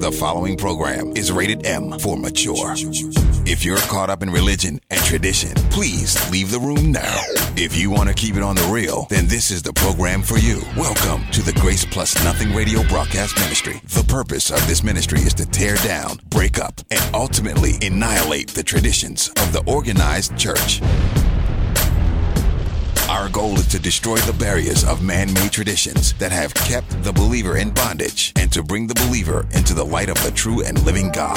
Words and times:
The 0.00 0.10
following 0.10 0.56
program 0.56 1.12
is 1.14 1.30
rated 1.30 1.66
M 1.66 1.98
for 1.98 2.16
mature. 2.16 2.72
If 3.44 3.66
you're 3.66 3.76
caught 3.76 4.08
up 4.08 4.22
in 4.22 4.30
religion 4.30 4.80
and 4.88 4.98
tradition, 5.02 5.52
please 5.68 6.16
leave 6.30 6.50
the 6.50 6.58
room 6.58 6.90
now. 6.90 7.20
If 7.54 7.76
you 7.76 7.90
want 7.90 8.08
to 8.08 8.14
keep 8.14 8.34
it 8.34 8.42
on 8.42 8.56
the 8.56 8.66
real, 8.72 9.06
then 9.10 9.26
this 9.26 9.50
is 9.50 9.60
the 9.60 9.74
program 9.74 10.22
for 10.22 10.38
you. 10.38 10.62
Welcome 10.74 11.30
to 11.32 11.42
the 11.42 11.52
Grace 11.52 11.84
Plus 11.84 12.14
Nothing 12.24 12.54
Radio 12.54 12.82
Broadcast 12.84 13.38
Ministry. 13.40 13.82
The 13.88 14.06
purpose 14.08 14.50
of 14.50 14.66
this 14.66 14.82
ministry 14.82 15.20
is 15.20 15.34
to 15.34 15.44
tear 15.44 15.76
down, 15.76 16.18
break 16.30 16.58
up, 16.58 16.80
and 16.90 17.14
ultimately 17.14 17.72
annihilate 17.82 18.48
the 18.48 18.62
traditions 18.62 19.28
of 19.28 19.52
the 19.52 19.62
organized 19.66 20.34
church. 20.38 20.80
Our 23.10 23.28
goal 23.28 23.56
is 23.56 23.66
to 23.66 23.80
destroy 23.80 24.18
the 24.18 24.32
barriers 24.32 24.84
of 24.84 25.02
man 25.02 25.34
made 25.34 25.50
traditions 25.50 26.12
that 26.14 26.30
have 26.30 26.54
kept 26.54 27.02
the 27.02 27.12
believer 27.12 27.56
in 27.56 27.70
bondage 27.70 28.32
and 28.36 28.52
to 28.52 28.62
bring 28.62 28.86
the 28.86 28.94
believer 28.94 29.48
into 29.52 29.74
the 29.74 29.84
light 29.84 30.08
of 30.08 30.22
the 30.22 30.30
true 30.30 30.62
and 30.62 30.80
living 30.84 31.10
God 31.10 31.36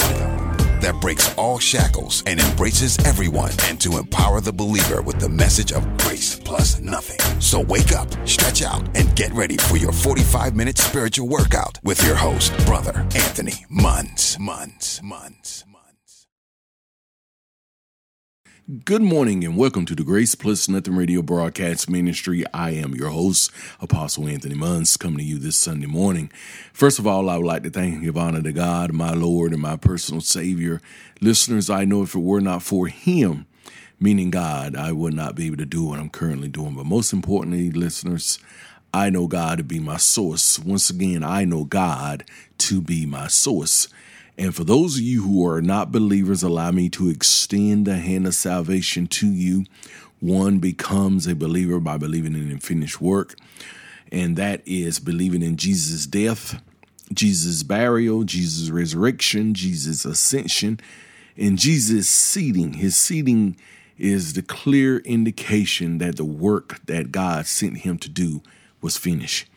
that 0.84 1.02
breaks 1.02 1.36
all 1.36 1.58
shackles 1.58 2.22
and 2.28 2.40
embraces 2.40 3.00
everyone 3.08 3.50
and 3.64 3.82
to 3.82 3.98
empower 3.98 4.40
the 4.40 4.54
believer 4.54 5.02
with 5.02 5.20
the 5.20 5.30
message 5.30 5.72
of 5.72 5.82
grace 5.98 6.40
plus 6.40 6.80
nothing. 6.80 7.18
So 7.42 7.62
wake 7.62 7.92
up, 7.92 8.08
stretch 8.28 8.62
out, 8.62 8.88
and 8.96 9.16
get 9.16 9.34
ready 9.34 9.58
for 9.58 9.78
your 9.78 9.94
45 9.94 10.56
minute 10.56 10.78
spiritual 10.78 11.28
workout 11.28 11.80
with 11.84 12.06
your 12.06 12.16
host, 12.16 12.56
Brother 12.68 13.00
Anthony 13.16 13.66
Munns. 13.72 14.38
Munns. 14.38 15.02
Munns. 15.02 15.64
Good 18.64 19.02
morning 19.02 19.44
and 19.44 19.58
welcome 19.58 19.86
to 19.88 19.94
the 19.94 20.06
Grace 20.06 20.36
Plus 20.36 20.70
Nothing 20.70 20.96
Radio 20.96 21.22
Broadcast 21.22 21.90
Ministry. 21.90 22.46
I 22.54 22.70
am 22.70 22.96
your 22.96 23.10
host, 23.10 23.52
Apostle 23.82 24.26
Anthony 24.26 24.56
Munns, 24.56 24.98
coming 24.98 25.18
to 25.18 25.24
you 25.26 25.38
this 25.38 25.58
Sunday 25.58 25.86
morning. 25.86 26.32
First 26.72 26.98
of 26.98 27.06
all, 27.06 27.30
I 27.30 27.36
would 27.36 27.46
like 27.46 27.64
to 27.64 27.70
thank 27.70 27.96
and 27.96 28.04
give 28.06 28.16
honor 28.16 28.42
to 28.42 28.54
God, 28.54 28.94
my 28.94 29.14
Lord, 29.14 29.52
and 29.52 29.62
my 29.62 29.76
personal 29.76 30.22
Savior. 30.22 30.80
Listeners, 31.20 31.70
I 31.70 31.84
know 31.84 32.04
if 32.04 32.16
it 32.16 32.20
were 32.20 32.40
not 32.40 32.64
for 32.64 32.88
Him, 32.88 33.48
meaning 34.00 34.32
God, 34.32 34.78
I 34.78 34.94
would 34.94 35.14
not 35.14 35.36
be 35.36 35.48
able 35.48 35.58
to 35.58 35.66
do 35.66 35.84
what 35.84 36.00
I'm 36.00 36.10
currently 36.10 36.48
doing. 36.48 36.74
But 36.76 36.86
most 36.86 37.12
importantly, 37.12 37.70
listeners, 37.70 38.40
I 38.94 39.10
know 39.10 39.28
God 39.28 39.58
to 39.58 39.66
be 39.66 39.82
my 39.82 39.98
source. 39.98 40.58
Once 40.58 40.90
again, 40.90 41.22
I 41.22 41.44
know 41.44 41.66
God 41.66 42.24
to 42.60 42.80
be 42.80 43.06
my 43.06 43.28
source. 43.28 43.90
And 44.38 44.56
for 44.56 44.64
those 44.64 44.98
of 44.98 45.04
you 45.04 45.24
who 45.24 45.48
are 45.48 45.62
not 45.62 45.92
believers, 45.92 46.42
allow 46.42 46.72
me 46.72 46.90
to 46.90 47.10
extend 47.10 47.86
the 47.86 47.98
hand 47.98 48.26
of 48.26 48.36
salvation 48.36 49.08
to 49.08 49.28
you. 49.28 49.66
One 50.20 50.60
becomes 50.60 51.28
a 51.28 51.36
believer 51.36 51.80
by 51.80 51.98
believing 51.98 52.34
in 52.34 52.50
the 52.50 52.58
finished 52.58 53.02
work, 53.02 53.36
and 54.12 54.36
that 54.38 54.62
is 54.66 55.00
believing 55.00 55.42
in 55.42 55.58
Jesus' 55.58 56.06
death, 56.06 56.62
Jesus' 57.14 57.62
burial, 57.64 58.24
Jesus' 58.24 58.70
resurrection, 58.70 59.54
Jesus' 59.54 60.06
ascension, 60.06 60.80
and 61.38 61.60
Jesus' 61.60 62.10
seating. 62.10 62.74
His 62.74 62.96
seating 62.96 63.58
is 63.98 64.34
the 64.34 64.42
clear 64.42 64.98
indication 65.00 65.98
that 66.00 66.16
the 66.16 66.26
work 66.26 66.80
that 66.86 67.12
God 67.12 67.46
sent 67.46 67.80
him 67.80 67.98
to 68.00 68.10
do 68.10 68.42
was 68.82 68.98
finished. 68.98 69.48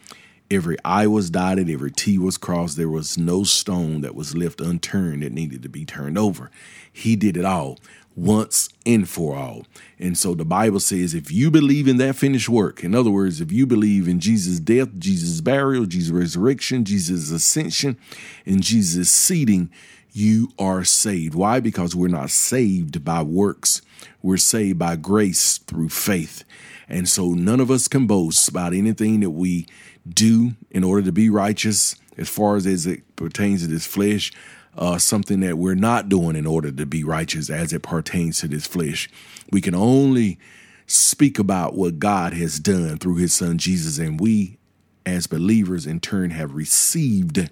Every 0.51 0.77
I 0.85 1.07
was 1.07 1.31
dotted, 1.31 1.69
every 1.69 1.91
T 1.91 2.19
was 2.19 2.39
crossed. 2.39 2.77
There 2.77 2.89
was 2.89 3.19
no 3.19 3.43
stone 3.43 4.01
that 4.03 4.15
was 4.15 4.37
left 4.37 4.61
unturned 4.61 5.23
that 5.23 5.33
needed 5.33 5.63
to 5.63 5.69
be 5.69 5.85
turned 5.85 6.17
over. 6.17 6.51
He 6.93 7.17
did 7.17 7.37
it 7.37 7.45
all 7.45 7.79
once 8.17 8.71
and 8.87 9.09
for 9.09 9.37
all. 9.37 9.67
And 9.99 10.17
so 10.17 10.35
the 10.35 10.45
Bible 10.45 10.81
says 10.81 11.15
if 11.15 11.31
you 11.31 11.51
believe 11.51 11.87
in 11.87 11.99
that 11.99 12.17
finished 12.17 12.49
work, 12.49 12.83
in 12.83 12.95
other 12.95 13.11
words, 13.11 13.41
if 13.41 13.53
you 13.53 13.67
believe 13.67 14.09
in 14.09 14.21
Jesus' 14.21 14.59
death, 14.59 14.89
Jesus' 14.99 15.41
burial, 15.41 15.85
Jesus' 15.85 16.11
resurrection, 16.11 16.85
Jesus' 16.85 17.31
ascension, 17.31 17.99
and 18.47 18.63
Jesus' 18.63 19.11
seating, 19.11 19.71
you 20.13 20.49
are 20.59 20.83
saved. 20.83 21.35
Why? 21.35 21.61
Because 21.61 21.95
we're 21.95 22.09
not 22.09 22.31
saved 22.31 23.05
by 23.05 23.23
works, 23.23 23.83
we're 24.23 24.39
saved 24.39 24.79
by 24.79 24.97
grace 24.97 25.59
through 25.59 25.91
faith. 25.91 26.43
And 26.89 27.09
so 27.09 27.33
none 27.33 27.61
of 27.61 27.71
us 27.71 27.87
can 27.87 28.07
boast 28.07 28.49
about 28.49 28.73
anything 28.73 29.21
that 29.21 29.31
we 29.31 29.67
do 30.09 30.53
in 30.71 30.85
order 30.85 31.03
to 31.03 31.13
be 31.13 31.31
righteous 31.31 31.97
as 32.17 32.29
far 32.29 32.57
as, 32.57 32.67
as 32.67 32.87
it 32.87 33.17
pertains 33.17 33.63
to 33.63 33.69
this 33.69 33.87
flesh, 33.87 34.33
uh, 34.77 34.99
something 34.99 35.41
that 35.41 35.59
we're 35.59 35.75
not 35.75 36.09
doing 36.09 36.37
in 36.37 36.47
order 36.47 36.71
to 36.71 36.87
be 36.87 37.05
righteous 37.05 37.51
as 37.51 37.73
it 37.73 37.83
pertains 37.83 38.41
to 38.41 38.49
this 38.49 38.67
flesh. 38.67 39.09
We 39.51 39.61
can 39.61 39.75
only 39.75 40.39
speak 40.87 41.39
about 41.39 41.75
what 41.75 41.99
God 41.99 42.33
has 42.35 42.59
done 42.61 42.99
through 42.99 43.17
his 43.17 43.35
son 43.35 43.59
Jesus, 43.59 43.99
and 43.99 44.21
we 44.21 44.59
as 45.05 45.27
believers 45.27 45.87
in 45.87 46.01
turn 46.01 46.31
have 46.31 46.55
received 46.55 47.51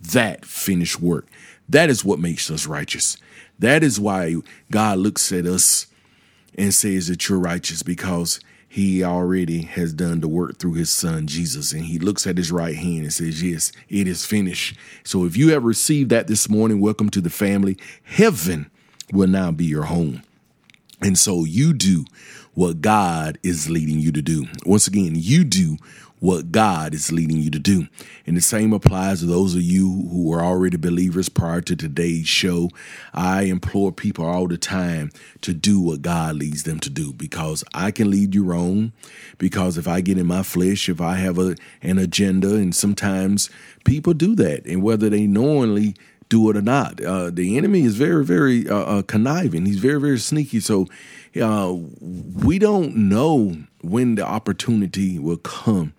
that 0.00 0.44
finished 0.44 1.00
work. 1.00 1.26
That 1.68 1.90
is 1.90 2.04
what 2.04 2.18
makes 2.18 2.50
us 2.50 2.66
righteous. 2.66 3.16
That 3.58 3.82
is 3.82 4.00
why 4.00 4.36
God 4.70 4.98
looks 4.98 5.32
at 5.32 5.46
us 5.46 5.86
and 6.56 6.74
says 6.74 7.08
that 7.08 7.28
you're 7.28 7.38
righteous 7.38 7.82
because 7.82 8.40
he 8.74 9.04
already 9.04 9.62
has 9.62 9.92
done 9.92 10.18
the 10.18 10.26
work 10.26 10.58
through 10.58 10.74
his 10.74 10.90
son 10.90 11.28
Jesus. 11.28 11.72
And 11.72 11.84
he 11.84 12.00
looks 12.00 12.26
at 12.26 12.36
his 12.36 12.50
right 12.50 12.74
hand 12.74 13.02
and 13.02 13.12
says, 13.12 13.40
Yes, 13.40 13.70
it 13.88 14.08
is 14.08 14.26
finished. 14.26 14.76
So 15.04 15.24
if 15.24 15.36
you 15.36 15.50
have 15.50 15.62
received 15.62 16.10
that 16.10 16.26
this 16.26 16.48
morning, 16.48 16.80
welcome 16.80 17.08
to 17.10 17.20
the 17.20 17.30
family. 17.30 17.78
Heaven 18.02 18.68
will 19.12 19.28
now 19.28 19.52
be 19.52 19.64
your 19.64 19.84
home. 19.84 20.24
And 21.00 21.16
so 21.16 21.44
you 21.44 21.72
do 21.72 22.04
what 22.54 22.80
God 22.80 23.38
is 23.44 23.70
leading 23.70 24.00
you 24.00 24.10
to 24.10 24.22
do. 24.22 24.46
Once 24.66 24.88
again, 24.88 25.12
you 25.14 25.44
do 25.44 25.76
what 26.24 26.50
God 26.50 26.94
is 26.94 27.12
leading 27.12 27.36
you 27.36 27.50
to 27.50 27.58
do. 27.58 27.86
And 28.26 28.34
the 28.34 28.40
same 28.40 28.72
applies 28.72 29.20
to 29.20 29.26
those 29.26 29.54
of 29.54 29.60
you 29.60 30.08
who 30.10 30.32
are 30.32 30.42
already 30.42 30.78
believers 30.78 31.28
prior 31.28 31.60
to 31.60 31.76
today's 31.76 32.26
show. 32.26 32.70
I 33.12 33.42
implore 33.42 33.92
people 33.92 34.24
all 34.24 34.48
the 34.48 34.56
time 34.56 35.10
to 35.42 35.52
do 35.52 35.78
what 35.78 36.00
God 36.00 36.36
leads 36.36 36.62
them 36.62 36.80
to 36.80 36.88
do 36.88 37.12
because 37.12 37.62
I 37.74 37.90
can 37.90 38.10
lead 38.10 38.34
you 38.34 38.42
wrong. 38.42 38.92
Because 39.36 39.76
if 39.76 39.86
I 39.86 40.00
get 40.00 40.16
in 40.16 40.26
my 40.26 40.42
flesh, 40.42 40.88
if 40.88 40.98
I 40.98 41.16
have 41.16 41.38
a, 41.38 41.56
an 41.82 41.98
agenda, 41.98 42.54
and 42.54 42.74
sometimes 42.74 43.50
people 43.84 44.14
do 44.14 44.34
that, 44.36 44.64
and 44.64 44.82
whether 44.82 45.10
they 45.10 45.26
knowingly 45.26 45.94
do 46.30 46.48
it 46.48 46.56
or 46.56 46.62
not. 46.62 47.04
Uh, 47.04 47.28
the 47.28 47.58
enemy 47.58 47.82
is 47.82 47.96
very, 47.96 48.24
very 48.24 48.66
uh, 48.66 48.76
uh, 48.76 49.02
conniving. 49.02 49.66
He's 49.66 49.78
very, 49.78 50.00
very 50.00 50.18
sneaky. 50.18 50.58
So 50.58 50.86
uh, 51.38 51.76
we 52.00 52.58
don't 52.58 52.96
know 52.96 53.58
when 53.82 54.14
the 54.14 54.24
opportunity 54.26 55.18
will 55.18 55.36
come 55.36 55.92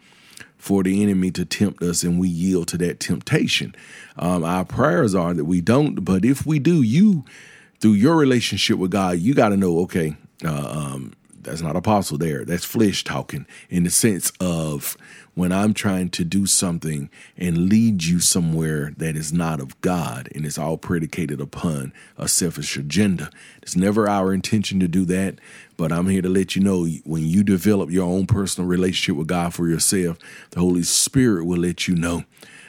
for 0.66 0.82
the 0.82 1.04
enemy 1.04 1.30
to 1.30 1.46
tempt 1.46 1.84
us 1.84 2.02
and 2.02 2.20
we 2.20 2.28
yield 2.28 2.68
to 2.68 2.76
that 2.76 3.00
temptation. 3.00 3.76
Um, 4.18 4.44
our 4.44 4.66
prayers 4.66 5.14
are 5.14 5.32
that 5.32 5.46
we 5.46 5.62
don't, 5.62 6.04
but 6.04 6.26
if 6.26 6.44
we 6.44 6.58
do, 6.58 6.82
you, 6.82 7.24
through 7.80 7.92
your 7.92 8.16
relationship 8.16 8.80
with 8.80 8.90
God, 8.90 9.20
you 9.20 9.36
got 9.36 9.50
to 9.50 9.58
know, 9.58 9.78
okay, 9.82 10.16
uh, 10.44 10.68
um, 10.96 11.14
that's 11.46 11.62
not 11.62 11.76
apostle 11.76 12.18
there. 12.18 12.44
That's 12.44 12.66
flesh 12.66 13.04
talking 13.04 13.46
in 13.70 13.84
the 13.84 13.90
sense 13.90 14.32
of 14.40 14.98
when 15.36 15.52
I'm 15.52 15.74
trying 15.74 16.10
to 16.10 16.24
do 16.24 16.46
something 16.46 17.10
and 17.38 17.70
lead 17.70 18.04
you 18.04 18.20
somewhere 18.20 18.94
that 18.98 19.16
is 19.16 19.32
not 19.32 19.60
of 19.60 19.80
God 19.82 20.30
and 20.34 20.46
it's 20.46 20.58
all 20.58 20.78
predicated 20.78 21.40
upon 21.40 21.94
a 22.18 22.28
selfish 22.28 22.78
agenda. 22.78 23.30
It's 23.62 23.76
never 23.76 24.10
our 24.10 24.34
intention 24.34 24.80
to 24.80 24.88
do 24.88 25.06
that, 25.06 25.40
but 25.78 25.92
I'm 25.92 26.08
here 26.08 26.22
to 26.22 26.30
let 26.30 26.56
you 26.56 26.64
know 26.64 26.86
when 27.04 27.26
you 27.26 27.44
develop 27.44 27.92
your 27.92 28.06
own 28.06 28.28
personal 28.28 28.68
relationship 28.68 29.18
with 29.18 29.28
God 29.28 29.54
for 29.54 29.68
yourself, 29.68 30.18
the 30.52 30.62
Holy 30.62 30.84
Spirit 30.84 31.46
will 31.46 31.60
let 31.60 31.88
you 31.88 31.96
know. 31.96 32.24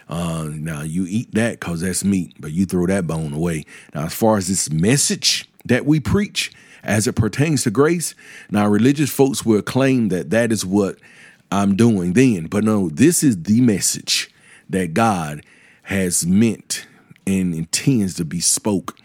Uh, 0.09 0.49
now 0.53 0.83
you 0.83 1.05
eat 1.09 1.35
that 1.35 1.61
because 1.61 1.81
that's 1.81 2.05
meat, 2.05 2.35
but 2.39 2.53
you 2.53 2.67
throw 2.67 2.87
that 2.87 3.07
bone 3.07 3.33
away. 3.33 3.65
Now, 3.95 4.05
as 4.05 4.15
far 4.15 4.37
as 4.37 4.49
this 4.49 4.71
message 4.71 5.49
that 5.65 5.85
we 5.85 5.99
preach, 5.99 6.53
as 6.87 7.07
it 7.07 7.15
pertains 7.15 7.65
to 7.65 7.71
grace. 7.71 8.15
Now, 8.51 8.69
religious 8.69 9.11
folks 9.11 9.45
will 9.45 9.61
claim 9.61 10.09
that 10.09 10.31
that 10.31 10.53
is 10.53 10.65
what 10.65 10.99
I'm 11.53 11.77
doing 11.77 12.15
then, 12.15 12.47
but 12.47 12.65
no, 12.65 12.89
this 12.89 13.23
is 13.23 13.43
the 13.43 13.61
message 13.61 14.33
that 14.71 14.95
God 14.95 15.45
has 15.83 16.27
meant 16.27 16.87
and 17.27 17.55
intends 17.55 18.15
to 18.15 18.25
be 18.25 18.41
spoke 18.41 18.97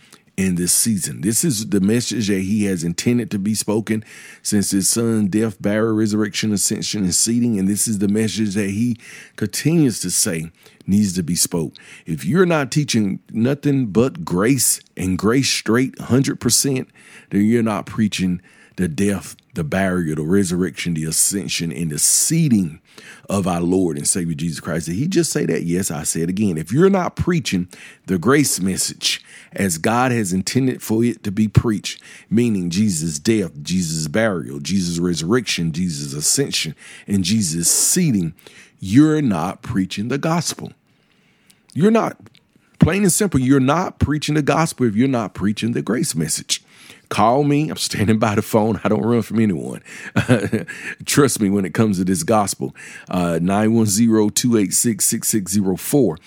in 0.41 0.55
this 0.55 0.73
season. 0.73 1.21
This 1.21 1.43
is 1.43 1.69
the 1.69 1.79
message 1.79 2.27
that 2.27 2.41
he 2.41 2.65
has 2.65 2.83
intended 2.83 3.29
to 3.31 3.39
be 3.39 3.53
spoken 3.53 4.03
since 4.41 4.71
his 4.71 4.89
son, 4.89 5.27
death, 5.27 5.61
burial, 5.61 5.93
resurrection, 5.93 6.51
ascension, 6.51 7.03
and 7.03 7.13
seating. 7.13 7.59
And 7.59 7.67
this 7.67 7.87
is 7.87 7.99
the 7.99 8.07
message 8.07 8.55
that 8.55 8.71
he 8.71 8.97
continues 9.35 9.99
to 10.01 10.09
say 10.09 10.51
needs 10.87 11.13
to 11.13 11.23
be 11.23 11.35
spoke. 11.35 11.75
If 12.05 12.25
you're 12.25 12.45
not 12.45 12.71
teaching 12.71 13.19
nothing 13.29 13.87
but 13.87 14.25
grace 14.25 14.81
and 14.97 15.17
grace 15.17 15.49
straight 15.49 15.95
100%, 15.97 16.87
then 17.29 17.45
you're 17.45 17.61
not 17.63 17.85
preaching 17.85 18.41
the 18.77 18.87
death, 18.87 19.35
the 19.53 19.63
burial, 19.63 20.15
the 20.15 20.21
resurrection, 20.23 20.93
the 20.93 21.05
ascension, 21.05 21.71
and 21.71 21.91
the 21.91 21.99
seating 21.99 22.81
of 23.29 23.47
our 23.47 23.61
Lord 23.61 23.97
and 23.97 24.07
Savior 24.07 24.35
Jesus 24.35 24.59
Christ. 24.59 24.87
Did 24.87 24.95
he 24.95 25.07
just 25.07 25.31
say 25.31 25.45
that? 25.45 25.63
Yes, 25.63 25.91
I 25.91 26.03
say 26.03 26.21
it 26.21 26.29
again. 26.29 26.57
If 26.57 26.71
you're 26.71 26.89
not 26.89 27.15
preaching 27.15 27.67
the 28.05 28.17
grace 28.17 28.61
message 28.61 29.23
as 29.51 29.77
God 29.77 30.11
has 30.11 30.33
intended 30.33 30.81
for 30.81 31.03
it 31.03 31.23
to 31.23 31.31
be 31.31 31.47
preached, 31.47 32.01
meaning 32.29 32.69
Jesus' 32.69 33.19
death, 33.19 33.61
Jesus' 33.61 34.07
burial, 34.07 34.59
Jesus' 34.59 34.99
resurrection, 34.99 35.71
Jesus' 35.71 36.13
ascension, 36.13 36.75
and 37.07 37.23
Jesus' 37.23 37.69
seating, 37.69 38.33
you're 38.79 39.21
not 39.21 39.61
preaching 39.61 40.07
the 40.07 40.17
gospel. 40.17 40.71
You're 41.73 41.91
not 41.91 42.17
Plain 42.81 43.03
and 43.03 43.11
simple, 43.11 43.39
you're 43.39 43.59
not 43.59 43.99
preaching 43.99 44.33
the 44.33 44.41
gospel 44.41 44.87
if 44.87 44.95
you're 44.95 45.07
not 45.07 45.35
preaching 45.35 45.73
the 45.73 45.83
grace 45.83 46.15
message. 46.15 46.63
Call 47.11 47.43
me. 47.43 47.69
I'm 47.69 47.75
standing 47.75 48.19
by 48.19 48.35
the 48.35 48.41
phone. 48.41 48.79
I 48.85 48.87
don't 48.87 49.01
run 49.01 49.21
from 49.21 49.41
anyone. 49.41 49.83
Trust 51.05 51.41
me 51.41 51.49
when 51.49 51.65
it 51.65 51.73
comes 51.73 51.97
to 51.97 52.05
this 52.05 52.23
gospel. 52.23 52.73
Uh, 53.09 53.37
910 53.41 54.29
286 54.29 55.03
6604. 55.05 56.17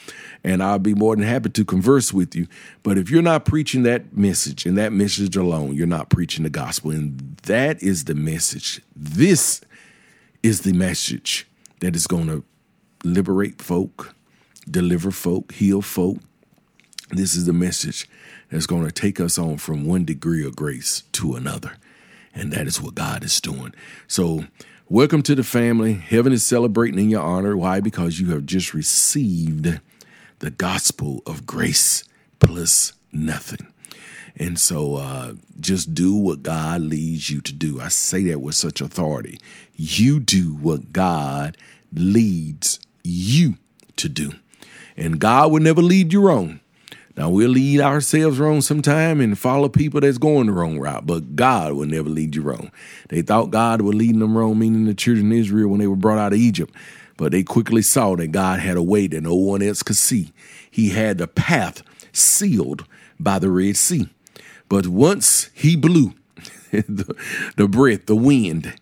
And 0.44 0.62
I'll 0.62 0.78
be 0.78 0.92
more 0.92 1.16
than 1.16 1.25
happy 1.25 1.48
to 1.48 1.64
converse 1.64 2.12
with 2.12 2.36
you. 2.36 2.48
But 2.82 2.98
if 2.98 3.08
you're 3.08 3.22
not 3.22 3.46
preaching 3.46 3.82
that 3.84 4.14
message 4.14 4.66
and 4.66 4.76
that 4.76 4.92
message 4.92 5.34
alone, 5.36 5.75
you're 5.75 5.86
not 5.86 6.10
preaching 6.10 6.42
the 6.42 6.50
gospel. 6.50 6.90
And 6.90 7.38
that 7.44 7.82
is 7.82 8.04
the 8.04 8.14
message. 8.14 8.82
This 8.94 9.62
is 10.42 10.60
the 10.60 10.75
message 10.75 11.46
that 11.80 11.96
is 11.96 12.06
going 12.06 12.26
to 12.26 12.44
liberate 13.04 13.62
folk, 13.62 14.14
deliver 14.70 15.10
folk, 15.10 15.50
heal 15.52 15.80
folk. 15.80 16.19
This 17.08 17.34
is 17.34 17.46
the 17.46 17.54
message 17.54 18.06
that's 18.54 18.66
going 18.66 18.86
to 18.86 18.92
take 18.92 19.18
us 19.18 19.36
on 19.36 19.56
from 19.56 19.84
one 19.84 20.04
degree 20.04 20.46
of 20.46 20.54
grace 20.54 21.02
to 21.10 21.34
another. 21.34 21.72
And 22.32 22.52
that 22.52 22.68
is 22.68 22.80
what 22.80 22.94
God 22.94 23.24
is 23.24 23.40
doing. 23.40 23.74
So, 24.06 24.44
welcome 24.88 25.24
to 25.24 25.34
the 25.34 25.42
family. 25.42 25.94
Heaven 25.94 26.32
is 26.32 26.46
celebrating 26.46 27.00
in 27.00 27.10
your 27.10 27.22
honor. 27.22 27.56
Why? 27.56 27.80
Because 27.80 28.20
you 28.20 28.30
have 28.30 28.46
just 28.46 28.72
received 28.72 29.80
the 30.38 30.50
gospel 30.52 31.20
of 31.26 31.46
grace 31.46 32.04
plus 32.38 32.92
nothing. 33.12 33.66
And 34.36 34.56
so 34.56 34.96
uh, 34.96 35.32
just 35.58 35.92
do 35.92 36.14
what 36.14 36.44
God 36.44 36.80
leads 36.80 37.30
you 37.30 37.40
to 37.40 37.52
do. 37.52 37.80
I 37.80 37.88
say 37.88 38.22
that 38.24 38.40
with 38.40 38.54
such 38.54 38.80
authority. 38.80 39.40
You 39.74 40.20
do 40.20 40.54
what 40.54 40.92
God 40.92 41.56
leads 41.92 42.78
you 43.02 43.54
to 43.96 44.08
do. 44.08 44.34
And 44.96 45.18
God 45.18 45.50
will 45.50 45.60
never 45.60 45.82
lead 45.82 46.12
you 46.12 46.20
wrong. 46.20 46.60
Now 47.16 47.31
we'll 47.31 47.50
lead 47.50 47.81
ourselves 47.81 48.38
wrong 48.38 48.61
sometime 48.61 49.20
and 49.20 49.38
follow 49.38 49.69
people 49.69 50.00
that's 50.00 50.19
going 50.19 50.46
the 50.46 50.52
wrong 50.52 50.81
route, 50.81 51.06
but 51.06 51.37
God 51.37 51.75
will 51.75 51.87
never 51.87 52.08
lead 52.08 52.34
you 52.34 52.43
wrong. 52.43 52.72
They 53.08 53.22
thought 53.22 53.50
God 53.50 53.82
was 53.82 53.94
leading 53.94 54.19
them 54.19 54.37
wrong, 54.37 54.58
meaning 54.58 54.87
the 54.87 54.94
children 54.94 55.31
of 55.31 55.38
Israel 55.38 55.69
when 55.69 55.78
they 55.78 55.87
were 55.87 55.94
brought 55.94 56.19
out 56.19 56.32
of 56.32 56.38
Egypt. 56.38 56.75
But 57.16 57.31
they 57.31 57.44
quickly 57.44 57.82
saw 57.82 58.16
that 58.16 58.28
God 58.28 58.58
had 58.58 58.76
a 58.76 58.82
way 58.82 59.06
that 59.06 59.20
no 59.20 59.37
one 59.37 59.62
else 59.62 59.84
could 59.84 59.96
see. 59.96 60.32
He 60.69 60.90
had 60.90 61.19
the 61.19 61.28
path 61.28 61.84
sealed 62.12 62.84
by 63.20 63.38
the 63.38 63.50
Red 63.50 63.76
Sea. 63.76 64.08
But 64.69 64.88
once 64.88 65.50
he 65.55 65.76
blew 65.76 66.14
the, 66.72 67.14
the 67.56 67.69
breath, 67.69 68.06
the 68.06 68.16
wind, 68.16 68.75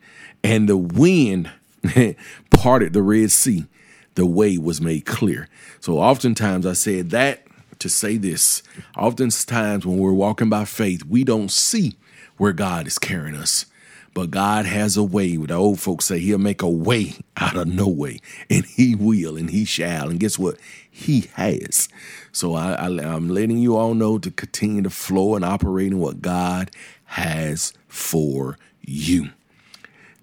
and 0.43 0.69
the 0.69 0.79
wind 0.79 1.51
parted 2.51 2.95
the 2.95 3.03
Red 3.03 3.31
Sea, 3.31 3.67
the 4.15 4.27
way 4.27 4.57
was 4.57 4.81
made 4.81 5.05
clear. 5.05 5.49
So 5.81 5.99
oftentimes 5.99 6.65
I 6.65 6.73
said 6.73 7.11
that 7.11 7.42
to 7.83 7.89
say 7.89 8.17
this. 8.17 8.63
Oftentimes, 8.97 9.87
when 9.87 9.99
we're 9.99 10.13
walking 10.13 10.49
by 10.49 10.65
faith, 10.65 11.05
we 11.05 11.25
don't 11.25 11.51
see 11.51 11.97
where 12.37 12.53
God 12.53 12.87
is 12.87 12.99
carrying 12.99 13.37
us. 13.37 13.67
But 14.15 14.31
God 14.31 14.67
has 14.67 14.97
a 14.97 15.03
way. 15.03 15.37
The 15.37 15.55
old 15.55 15.81
folks 15.81 16.07
say 16.07 16.19
He'll 16.19 16.39
make 16.39 16.61
a 16.61 16.69
way 16.69 17.15
out 17.37 17.57
of 17.57 17.67
no 17.67 17.89
way, 17.89 18.21
and 18.51 18.65
He 18.65 18.95
will, 18.95 19.37
and 19.37 19.51
He 19.51 19.65
shall. 19.65 20.11
And 20.11 20.21
guess 20.21 20.39
what? 20.39 20.57
He 20.91 21.31
has. 21.35 21.89
So 22.31 22.55
I, 22.55 22.73
I, 22.73 22.87
I'm 22.87 23.31
letting 23.31 23.59
you 23.59 23.77
all 23.77 23.95
know 23.95 24.19
to 24.19 24.31
continue 24.31 24.83
to 24.83 24.91
flow 24.91 25.35
and 25.35 25.45
operate 25.45 25.93
in 25.93 25.99
what 25.99 26.21
God 26.21 26.71
has 27.07 27.73
for 27.89 28.59
you. 28.83 29.31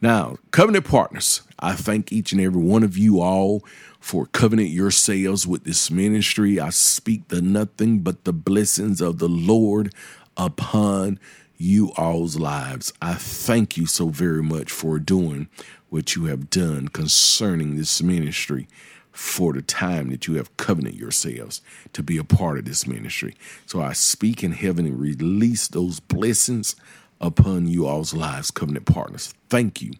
Now, 0.01 0.38
covenant 0.51 0.85
partners, 0.85 1.41
I 1.59 1.73
thank 1.73 2.11
each 2.11 2.31
and 2.31 2.39
every 2.39 2.61
one 2.61 2.83
of 2.83 2.97
you 2.97 3.19
all 3.19 3.63
for 3.99 4.25
covenant 4.27 4.69
yourselves 4.69 5.45
with 5.45 5.63
this 5.63 5.91
ministry. 5.91 6.59
I 6.59 6.69
speak 6.69 7.27
the 7.27 7.41
nothing 7.41 7.99
but 7.99 8.23
the 8.23 8.33
blessings 8.33 9.01
of 9.01 9.19
the 9.19 9.29
Lord 9.29 9.93
upon 10.37 11.19
you 11.57 11.91
all's 11.97 12.37
lives. 12.37 12.93
I 13.01 13.15
thank 13.15 13.77
you 13.77 13.85
so 13.85 14.07
very 14.07 14.41
much 14.41 14.71
for 14.71 14.97
doing 14.97 15.49
what 15.89 16.15
you 16.15 16.25
have 16.25 16.49
done 16.49 16.87
concerning 16.87 17.75
this 17.75 18.01
ministry 18.01 18.67
for 19.11 19.51
the 19.51 19.61
time 19.61 20.09
that 20.11 20.27
you 20.27 20.35
have 20.35 20.55
covenant 20.55 20.95
yourselves 20.95 21.61
to 21.91 22.01
be 22.01 22.17
a 22.17 22.23
part 22.23 22.57
of 22.57 22.65
this 22.65 22.87
ministry. 22.87 23.35
So 23.65 23.81
I 23.81 23.91
speak 23.93 24.43
in 24.43 24.53
heaven 24.53 24.85
and 24.85 24.99
release 24.99 25.67
those 25.67 25.99
blessings 25.99 26.75
upon 27.19 27.67
you 27.67 27.85
all's 27.85 28.13
lives, 28.13 28.51
covenant 28.51 28.85
partners. 28.85 29.33
Thank 29.49 29.81
you, 29.81 29.93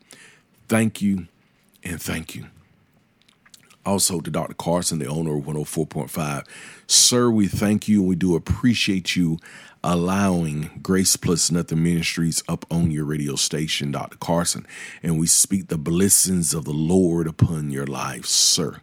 thank 0.70 1.02
you, 1.02 1.28
and 1.84 2.02
thank 2.02 2.34
you. 2.36 2.46
Also 3.90 4.22
to 4.22 4.30
Dr. 4.30 4.54
Carson, 4.54 5.00
the 5.00 5.08
owner 5.08 5.36
of 5.36 5.46
104.5. 5.46 6.46
Sir, 6.86 7.32
we 7.32 7.48
thank 7.48 7.88
you 7.88 8.02
and 8.02 8.08
we 8.08 8.16
do 8.16 8.36
appreciate 8.36 9.16
you 9.16 9.40
allowing 9.84 10.70
Grace 10.84 11.16
Plus 11.16 11.50
Nothing 11.50 11.82
Ministries 11.82 12.44
up 12.48 12.68
on 12.70 12.92
your 12.92 13.04
radio 13.06 13.36
station, 13.36 13.92
Dr. 13.92 14.20
Carson. 14.20 14.68
And 15.02 15.18
we 15.18 15.26
speak 15.26 15.70
the 15.70 15.80
blessings 15.80 16.54
of 16.54 16.66
the 16.66 16.72
Lord 16.72 17.26
upon 17.26 17.72
your 17.72 17.88
life, 17.88 18.28
sir. 18.28 18.80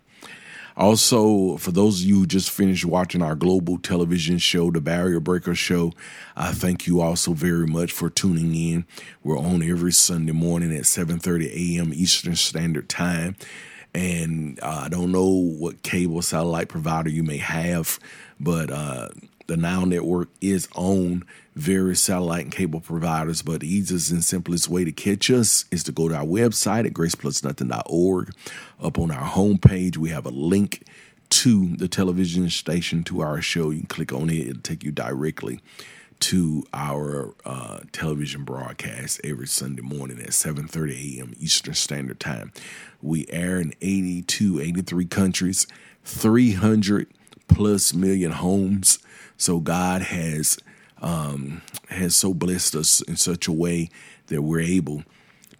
Also, 0.76 1.56
for 1.56 1.70
those 1.70 2.00
of 2.00 2.06
you 2.08 2.16
who 2.16 2.26
just 2.26 2.50
finished 2.50 2.84
watching 2.84 3.22
our 3.22 3.36
global 3.36 3.78
television 3.78 4.38
show, 4.38 4.72
The 4.72 4.80
Barrier 4.80 5.20
Breaker 5.20 5.54
Show, 5.54 5.92
I 6.36 6.50
thank 6.50 6.88
you 6.88 7.00
also 7.00 7.32
very 7.32 7.68
much 7.68 7.92
for 7.92 8.10
tuning 8.10 8.56
in. 8.56 8.86
We're 9.22 9.38
on 9.38 9.62
every 9.62 9.92
Sunday 9.92 10.32
morning 10.32 10.76
at 10.76 10.82
7:30 10.82 11.76
a.m. 11.76 11.94
Eastern 11.94 12.34
Standard 12.34 12.88
Time. 12.88 13.36
And 13.96 14.60
uh, 14.62 14.82
I 14.84 14.88
don't 14.90 15.10
know 15.10 15.24
what 15.24 15.82
cable 15.82 16.20
satellite 16.20 16.68
provider 16.68 17.08
you 17.08 17.22
may 17.22 17.38
have, 17.38 17.98
but 18.38 18.70
uh, 18.70 19.08
the 19.46 19.56
Now 19.56 19.86
Network 19.86 20.28
is 20.42 20.68
on 20.74 21.24
various 21.54 22.02
satellite 22.02 22.42
and 22.42 22.52
cable 22.52 22.80
providers, 22.80 23.40
but 23.40 23.60
the 23.60 23.74
easiest 23.74 24.10
and 24.10 24.22
simplest 24.22 24.68
way 24.68 24.84
to 24.84 24.92
catch 24.92 25.30
us 25.30 25.64
is 25.70 25.82
to 25.84 25.92
go 25.92 26.10
to 26.10 26.14
our 26.14 26.26
website 26.26 26.84
at 26.84 26.92
graceplusnothing.org. 26.92 28.34
Up 28.82 28.98
on 28.98 29.10
our 29.10 29.30
homepage, 29.30 29.96
we 29.96 30.10
have 30.10 30.26
a 30.26 30.30
link 30.30 30.84
to 31.30 31.74
the 31.76 31.88
television 31.88 32.50
station 32.50 33.02
to 33.04 33.22
our 33.22 33.40
show. 33.40 33.70
You 33.70 33.78
can 33.78 33.86
click 33.86 34.12
on 34.12 34.28
it, 34.28 34.46
it'll 34.46 34.60
take 34.60 34.84
you 34.84 34.92
directly 34.92 35.62
to 36.20 36.64
our 36.72 37.34
uh, 37.44 37.80
television 37.92 38.44
broadcast 38.44 39.20
every 39.24 39.46
Sunday 39.46 39.82
morning 39.82 40.20
at 40.20 40.30
7:30 40.30 41.18
a.m. 41.18 41.34
Eastern 41.38 41.74
Standard 41.74 42.20
Time. 42.20 42.52
We 43.02 43.26
air 43.28 43.60
in 43.60 43.74
82, 43.80 44.60
83 44.60 45.06
countries, 45.06 45.66
300 46.04 47.08
plus 47.48 47.94
million 47.94 48.32
homes. 48.32 48.98
So 49.36 49.60
God 49.60 50.02
has 50.02 50.58
um, 51.00 51.62
has 51.88 52.16
so 52.16 52.32
blessed 52.34 52.74
us 52.74 53.00
in 53.02 53.16
such 53.16 53.46
a 53.48 53.52
way 53.52 53.90
that 54.28 54.42
we're 54.42 54.60
able 54.60 55.04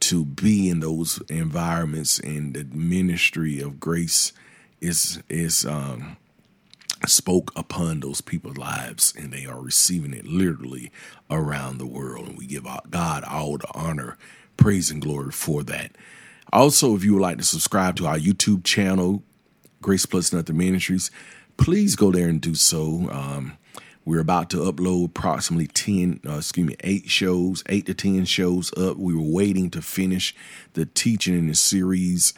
to 0.00 0.24
be 0.24 0.68
in 0.68 0.80
those 0.80 1.20
environments, 1.28 2.18
and 2.18 2.54
the 2.54 2.64
ministry 2.64 3.60
of 3.60 3.80
grace 3.80 4.32
is 4.80 5.22
is 5.28 5.64
um, 5.64 6.16
spoke 7.06 7.52
upon 7.56 8.00
those 8.00 8.20
people's 8.20 8.56
lives, 8.56 9.14
and 9.16 9.32
they 9.32 9.46
are 9.46 9.60
receiving 9.60 10.12
it 10.14 10.26
literally 10.26 10.90
around 11.30 11.78
the 11.78 11.86
world. 11.86 12.28
And 12.28 12.38
we 12.38 12.46
give 12.46 12.66
God 12.90 13.24
all 13.24 13.58
the 13.58 13.68
honor, 13.74 14.16
praise, 14.56 14.90
and 14.90 15.02
glory 15.02 15.32
for 15.32 15.62
that. 15.64 15.92
Also, 16.52 16.94
if 16.94 17.04
you 17.04 17.14
would 17.14 17.22
like 17.22 17.38
to 17.38 17.44
subscribe 17.44 17.96
to 17.96 18.06
our 18.06 18.18
YouTube 18.18 18.64
channel, 18.64 19.22
Grace 19.82 20.06
Plus 20.06 20.32
Nothing 20.32 20.56
Ministries, 20.56 21.10
please 21.56 21.96
go 21.96 22.10
there 22.10 22.28
and 22.28 22.40
do 22.40 22.54
so. 22.54 23.08
Um, 23.10 23.58
we're 24.04 24.20
about 24.20 24.50
to 24.50 24.58
upload 24.58 25.06
approximately 25.06 25.66
10, 25.66 26.20
uh, 26.26 26.36
excuse 26.36 26.66
me, 26.66 26.76
eight 26.84 27.10
shows, 27.10 27.64
eight 27.68 27.86
to 27.86 27.94
10 27.94 28.24
shows 28.24 28.72
up. 28.76 28.96
We 28.96 29.14
were 29.14 29.20
waiting 29.20 29.68
to 29.70 29.82
finish 29.82 30.34
the 30.74 30.86
teaching 30.86 31.34
in 31.36 31.48
the 31.48 31.54
series, 31.54 32.32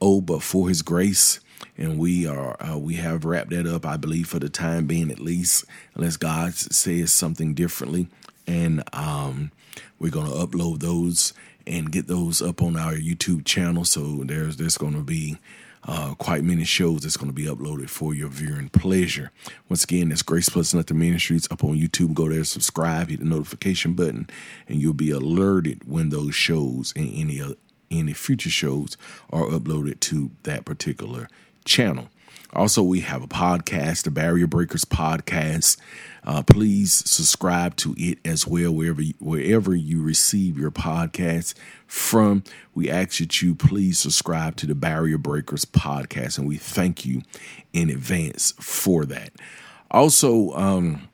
Oh, 0.00 0.20
but 0.20 0.42
for 0.42 0.68
His 0.68 0.82
grace. 0.82 1.40
And 1.80 1.98
we 1.98 2.26
are 2.26 2.56
uh, 2.62 2.78
we 2.78 2.94
have 2.96 3.24
wrapped 3.24 3.50
that 3.50 3.66
up, 3.66 3.84
I 3.86 3.96
believe, 3.96 4.28
for 4.28 4.38
the 4.38 4.50
time 4.50 4.86
being 4.86 5.10
at 5.10 5.18
least, 5.18 5.64
unless 5.94 6.16
God 6.16 6.54
says 6.54 7.12
something 7.12 7.54
differently. 7.54 8.06
And 8.46 8.84
um, 8.92 9.50
we're 9.98 10.10
gonna 10.10 10.30
upload 10.30 10.80
those 10.80 11.32
and 11.66 11.90
get 11.90 12.06
those 12.06 12.42
up 12.42 12.62
on 12.62 12.76
our 12.76 12.92
YouTube 12.92 13.44
channel. 13.44 13.84
So 13.84 14.22
there's 14.24 14.58
there's 14.58 14.78
gonna 14.78 15.02
be 15.02 15.38
uh, 15.84 16.14
quite 16.14 16.44
many 16.44 16.64
shows 16.64 17.02
that's 17.02 17.16
going 17.16 17.30
to 17.30 17.34
be 17.34 17.46
uploaded 17.46 17.88
for 17.88 18.14
your 18.14 18.28
viewing 18.28 18.68
pleasure. 18.68 19.30
Once 19.68 19.84
again, 19.84 20.10
that's 20.10 20.22
Grace 20.22 20.48
Plus 20.48 20.74
Nothing 20.74 20.98
Ministries 20.98 21.48
up 21.50 21.64
on 21.64 21.78
YouTube. 21.78 22.14
Go 22.14 22.28
there, 22.28 22.44
subscribe, 22.44 23.08
hit 23.08 23.20
the 23.20 23.24
notification 23.24 23.94
button, 23.94 24.28
and 24.68 24.80
you'll 24.80 24.92
be 24.92 25.10
alerted 25.10 25.88
when 25.88 26.10
those 26.10 26.34
shows 26.34 26.92
and 26.94 27.10
any 27.14 27.40
other, 27.40 27.54
any 27.90 28.12
future 28.12 28.50
shows 28.50 28.96
are 29.30 29.46
uploaded 29.46 30.00
to 30.00 30.30
that 30.42 30.64
particular 30.64 31.28
channel. 31.64 32.08
Also, 32.52 32.82
we 32.82 33.00
have 33.00 33.22
a 33.22 33.28
podcast, 33.28 34.02
the 34.02 34.10
Barrier 34.10 34.48
Breakers 34.48 34.84
Podcast. 34.84 35.76
Uh, 36.24 36.42
please 36.42 36.92
subscribe 36.92 37.76
to 37.76 37.94
it 37.96 38.18
as 38.24 38.46
well 38.46 38.72
wherever 38.72 39.00
you, 39.00 39.14
wherever 39.20 39.74
you 39.74 40.02
receive 40.02 40.58
your 40.58 40.72
podcasts 40.72 41.54
from. 41.86 42.42
We 42.74 42.90
ask 42.90 43.18
that 43.18 43.40
you 43.40 43.54
please 43.54 43.98
subscribe 44.00 44.56
to 44.56 44.66
the 44.66 44.74
Barrier 44.74 45.16
Breakers 45.16 45.64
Podcast, 45.64 46.38
and 46.38 46.48
we 46.48 46.56
thank 46.56 47.06
you 47.06 47.22
in 47.72 47.88
advance 47.88 48.52
for 48.58 49.04
that. 49.06 49.30
Also, 49.90 50.50
um, 50.52 51.08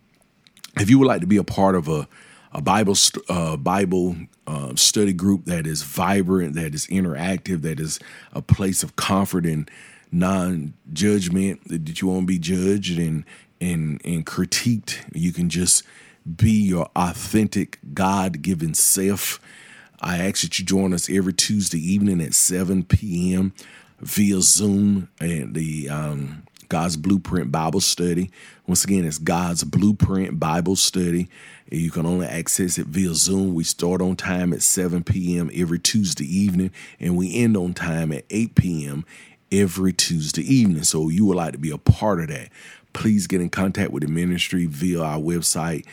if 0.79 0.89
you 0.89 0.99
would 0.99 1.09
like 1.09 1.21
to 1.21 1.27
be 1.27 1.37
a 1.37 1.45
part 1.45 1.75
of 1.75 1.89
a 1.89 2.09
a 2.53 2.63
Bible 2.63 2.95
uh, 3.29 3.57
Bible 3.59 4.17
uh, 4.47 4.75
study 4.77 5.13
group 5.13 5.45
that 5.45 5.67
is 5.67 5.83
vibrant, 5.83 6.55
that 6.55 6.75
is 6.75 6.87
interactive, 6.87 7.61
that 7.63 7.79
is 7.79 8.01
a 8.33 8.41
place 8.41 8.83
of 8.83 8.97
comfort 8.97 9.45
and 9.45 9.71
non 10.13 10.75
judgment. 10.93 11.69
That 11.69 12.01
you 12.01 12.09
won't 12.09 12.27
be 12.27 12.39
judged 12.39 12.99
and 12.99 13.25
and 13.61 14.01
and 14.05 14.27
critiqued. 14.27 14.99
You 15.13 15.33
can 15.33 15.49
just 15.49 15.83
be 16.37 16.53
your 16.53 16.91
authentic 16.97 17.79
God 17.95 18.43
given 18.43 18.75
self. 18.75 19.41
I 20.01 20.19
ask 20.19 20.43
that 20.43 20.59
you 20.59 20.65
join 20.65 20.93
us 20.93 21.09
every 21.09 21.33
Tuesday 21.33 21.79
evening 21.79 22.21
at 22.21 22.35
7 22.35 22.85
p.m. 22.85 23.55
via 24.01 24.43
Zoom 24.43 25.09
and 25.21 25.55
the 25.55 25.89
um, 25.89 26.43
God's 26.69 26.97
Blueprint 26.97 27.51
Bible 27.51 27.81
Study. 27.81 28.31
Once 28.67 28.85
again, 28.85 29.05
it's 29.05 29.19
God's 29.19 29.65
Blueprint 29.65 30.39
Bible 30.39 30.77
Study. 30.77 31.29
You 31.71 31.91
can 31.91 32.07
only 32.07 32.27
access 32.27 32.79
it 32.79 32.87
via 32.87 33.15
Zoom. 33.15 33.55
We 33.55 33.65
start 33.65 34.03
on 34.03 34.17
time 34.17 34.53
at 34.53 34.63
7 34.63 35.05
p.m. 35.05 35.51
every 35.55 35.79
Tuesday 35.79 36.27
evening, 36.27 36.73
and 37.01 37.17
we 37.17 37.35
end 37.35 37.57
on 37.57 37.73
time 37.75 38.13
at 38.13 38.25
8 38.31 38.55
p.m. 38.55 39.05
every 39.53 39.93
Tuesday 39.93 40.43
evening. 40.43 40.83
So 40.85 41.09
you 41.09 41.25
would 41.27 41.37
like 41.37 41.53
to 41.53 41.59
be 41.59 41.71
a 41.71 41.79
part 41.79 42.21
of 42.21 42.29
that. 42.29 42.49
Please 42.93 43.27
get 43.27 43.41
in 43.41 43.51
contact 43.51 43.91
with 43.91 44.05
the 44.05 44.09
ministry 44.09 44.67
via 44.67 45.03
our 45.03 45.19
website, 45.19 45.85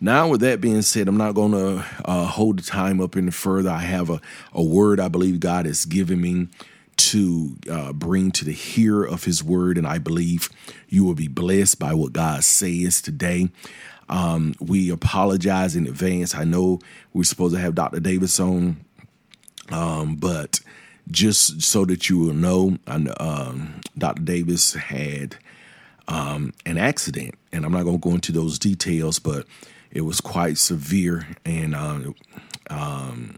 Now, 0.00 0.28
with 0.28 0.40
that 0.42 0.60
being 0.60 0.82
said, 0.82 1.08
I'm 1.08 1.16
not 1.16 1.34
going 1.34 1.52
to 1.52 1.84
uh, 2.04 2.26
hold 2.26 2.58
the 2.58 2.62
time 2.62 3.00
up 3.00 3.16
any 3.16 3.30
further. 3.30 3.70
I 3.70 3.78
have 3.78 4.10
a, 4.10 4.20
a 4.52 4.62
word 4.62 5.00
I 5.00 5.08
believe 5.08 5.40
God 5.40 5.64
has 5.64 5.86
given 5.86 6.20
me 6.20 6.48
to 6.96 7.56
uh, 7.70 7.92
bring 7.92 8.30
to 8.32 8.44
the 8.44 8.52
hearer 8.52 9.04
of 9.06 9.24
his 9.24 9.42
word, 9.42 9.78
and 9.78 9.86
I 9.86 9.98
believe 9.98 10.48
you 10.88 11.04
will 11.04 11.14
be 11.14 11.28
blessed 11.28 11.78
by 11.78 11.94
what 11.94 12.12
God 12.12 12.44
says 12.44 13.02
today. 13.02 13.50
Um, 14.08 14.54
we 14.60 14.90
apologize 14.90 15.76
in 15.76 15.86
advance. 15.86 16.34
I 16.34 16.44
know 16.44 16.80
we're 17.12 17.24
supposed 17.24 17.54
to 17.54 17.60
have 17.60 17.74
Dr. 17.74 18.00
Davis 18.00 18.38
on, 18.40 18.84
um, 19.70 20.16
but 20.16 20.60
just 21.10 21.62
so 21.62 21.84
that 21.84 22.08
you 22.08 22.18
will 22.18 22.34
know, 22.34 22.78
um, 22.86 23.80
Dr. 23.96 24.22
Davis 24.22 24.74
had 24.74 25.36
um, 26.08 26.52
an 26.64 26.78
accident, 26.78 27.34
and 27.52 27.64
I'm 27.64 27.72
not 27.72 27.84
going 27.84 28.00
to 28.00 28.08
go 28.08 28.14
into 28.14 28.32
those 28.32 28.58
details, 28.58 29.18
but 29.18 29.46
it 29.90 30.02
was 30.02 30.20
quite 30.20 30.58
severe, 30.58 31.26
and 31.44 31.74
uh, 31.74 32.12
um, 32.70 33.36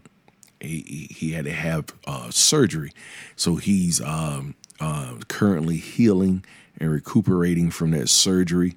he, 0.61 1.07
he 1.09 1.31
had 1.31 1.45
to 1.45 1.51
have 1.51 1.85
uh, 2.05 2.29
surgery. 2.31 2.91
So 3.35 3.55
he's 3.55 4.01
um, 4.01 4.55
uh, 4.79 5.15
currently 5.27 5.77
healing 5.77 6.43
and 6.79 6.91
recuperating 6.91 7.71
from 7.71 7.91
that 7.91 8.09
surgery. 8.09 8.75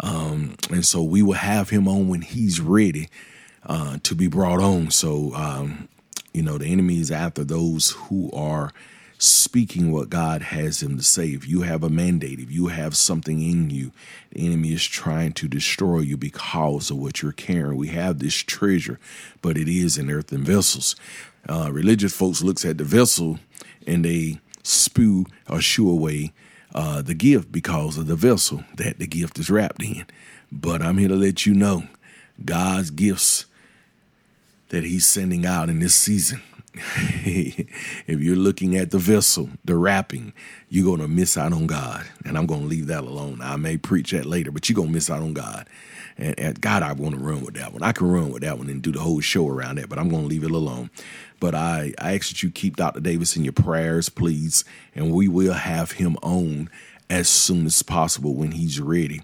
Um, 0.00 0.56
and 0.70 0.84
so 0.84 1.02
we 1.02 1.22
will 1.22 1.34
have 1.34 1.70
him 1.70 1.86
on 1.86 2.08
when 2.08 2.22
he's 2.22 2.60
ready 2.60 3.08
uh, 3.66 3.98
to 4.02 4.14
be 4.14 4.28
brought 4.28 4.60
on. 4.60 4.90
So, 4.90 5.34
um, 5.34 5.88
you 6.32 6.42
know, 6.42 6.58
the 6.58 6.66
enemy 6.66 7.00
is 7.00 7.10
after 7.10 7.44
those 7.44 7.90
who 7.90 8.30
are 8.32 8.72
speaking 9.20 9.92
what 9.92 10.08
God 10.08 10.40
has 10.40 10.82
him 10.82 10.96
to 10.96 11.02
say. 11.02 11.28
If 11.28 11.46
you 11.46 11.60
have 11.62 11.82
a 11.84 11.90
mandate, 11.90 12.40
if 12.40 12.50
you 12.50 12.68
have 12.68 12.96
something 12.96 13.42
in 13.42 13.68
you, 13.68 13.92
the 14.32 14.46
enemy 14.46 14.72
is 14.72 14.84
trying 14.84 15.32
to 15.34 15.46
destroy 15.46 15.98
you 16.00 16.16
because 16.16 16.90
of 16.90 16.96
what 16.96 17.20
you're 17.20 17.32
carrying. 17.32 17.76
We 17.76 17.88
have 17.88 18.18
this 18.18 18.34
treasure, 18.34 18.98
but 19.42 19.58
it 19.58 19.68
is 19.68 19.98
in 19.98 20.10
earthen 20.10 20.42
vessels. 20.42 20.96
Uh, 21.46 21.70
religious 21.70 22.16
folks 22.16 22.42
looks 22.42 22.64
at 22.64 22.78
the 22.78 22.84
vessel 22.84 23.38
and 23.86 24.06
they 24.06 24.40
spew 24.62 25.26
or 25.48 25.60
shoo 25.60 25.90
away 25.90 26.32
uh, 26.74 27.02
the 27.02 27.14
gift 27.14 27.52
because 27.52 27.98
of 27.98 28.06
the 28.06 28.16
vessel 28.16 28.64
that 28.76 28.98
the 28.98 29.06
gift 29.06 29.38
is 29.38 29.50
wrapped 29.50 29.82
in. 29.82 30.06
But 30.50 30.80
I'm 30.80 30.96
here 30.96 31.08
to 31.08 31.14
let 31.14 31.44
you 31.44 31.54
know 31.54 31.84
God's 32.42 32.90
gifts 32.90 33.44
that 34.70 34.84
He's 34.84 35.06
sending 35.06 35.44
out 35.44 35.68
in 35.68 35.80
this 35.80 35.94
season 35.94 36.40
if 36.74 38.20
you're 38.20 38.36
looking 38.36 38.76
at 38.76 38.90
the 38.90 38.98
vessel, 38.98 39.50
the 39.64 39.76
wrapping, 39.76 40.32
you're 40.68 40.84
going 40.84 41.00
to 41.00 41.08
miss 41.08 41.36
out 41.36 41.52
on 41.52 41.66
God. 41.66 42.06
And 42.24 42.38
I'm 42.38 42.46
going 42.46 42.62
to 42.62 42.66
leave 42.66 42.86
that 42.86 43.02
alone. 43.02 43.40
I 43.42 43.56
may 43.56 43.76
preach 43.76 44.12
that 44.12 44.26
later, 44.26 44.50
but 44.50 44.68
you're 44.68 44.76
going 44.76 44.88
to 44.88 44.94
miss 44.94 45.10
out 45.10 45.22
on 45.22 45.34
God. 45.34 45.68
And, 46.16 46.38
and 46.38 46.60
God, 46.60 46.82
I 46.82 46.92
want 46.92 47.14
to 47.14 47.20
run 47.20 47.44
with 47.44 47.54
that 47.54 47.72
one. 47.72 47.82
I 47.82 47.92
can 47.92 48.10
run 48.10 48.30
with 48.30 48.42
that 48.42 48.58
one 48.58 48.68
and 48.68 48.82
do 48.82 48.92
the 48.92 49.00
whole 49.00 49.20
show 49.20 49.48
around 49.48 49.78
that, 49.78 49.88
but 49.88 49.98
I'm 49.98 50.08
going 50.08 50.22
to 50.22 50.28
leave 50.28 50.44
it 50.44 50.50
alone. 50.50 50.90
But 51.40 51.54
I, 51.54 51.92
I 51.98 52.14
ask 52.14 52.28
that 52.28 52.42
you 52.42 52.50
keep 52.50 52.76
Dr. 52.76 53.00
Davis 53.00 53.36
in 53.36 53.44
your 53.44 53.52
prayers, 53.52 54.08
please. 54.08 54.64
And 54.94 55.12
we 55.12 55.26
will 55.26 55.54
have 55.54 55.92
him 55.92 56.16
on 56.22 56.70
as 57.08 57.28
soon 57.28 57.66
as 57.66 57.82
possible 57.82 58.34
when 58.34 58.52
he's 58.52 58.80
ready 58.80 59.22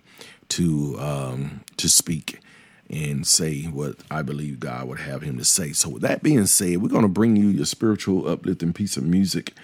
to 0.48 0.96
um, 0.98 1.60
to 1.76 1.88
speak 1.88 2.40
and 2.90 3.26
say 3.26 3.62
what 3.64 3.96
I 4.10 4.22
believe 4.22 4.60
God 4.60 4.88
would 4.88 5.00
have 5.00 5.22
him 5.22 5.38
to 5.38 5.44
say. 5.44 5.72
So, 5.72 5.88
with 5.88 6.02
that 6.02 6.22
being 6.22 6.46
said, 6.46 6.78
we're 6.78 6.88
going 6.88 7.02
to 7.02 7.08
bring 7.08 7.36
you 7.36 7.48
your 7.48 7.66
spiritual 7.66 8.28
uplifting 8.28 8.72
piece 8.72 8.96
of 8.96 9.04
music. 9.04 9.54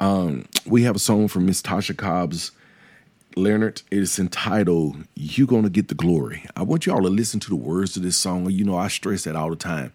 Um, 0.00 0.46
we 0.66 0.82
have 0.82 0.96
a 0.96 1.00
song 1.00 1.28
from 1.28 1.46
Miss 1.46 1.62
Tasha 1.62 1.96
Cobbs 1.96 2.50
Leonard. 3.36 3.82
It's 3.90 4.18
entitled 4.18 4.96
You're 5.14 5.46
Gonna 5.46 5.70
Get 5.70 5.88
the 5.88 5.94
Glory." 5.94 6.44
I 6.56 6.62
want 6.62 6.86
you 6.86 6.92
all 6.92 7.02
to 7.02 7.08
listen 7.08 7.40
to 7.40 7.48
the 7.50 7.56
words 7.56 7.96
of 7.96 8.02
this 8.02 8.16
song. 8.16 8.50
You 8.50 8.64
know, 8.64 8.76
I 8.76 8.88
stress 8.88 9.24
that 9.24 9.36
all 9.36 9.50
the 9.50 9.56
time. 9.56 9.92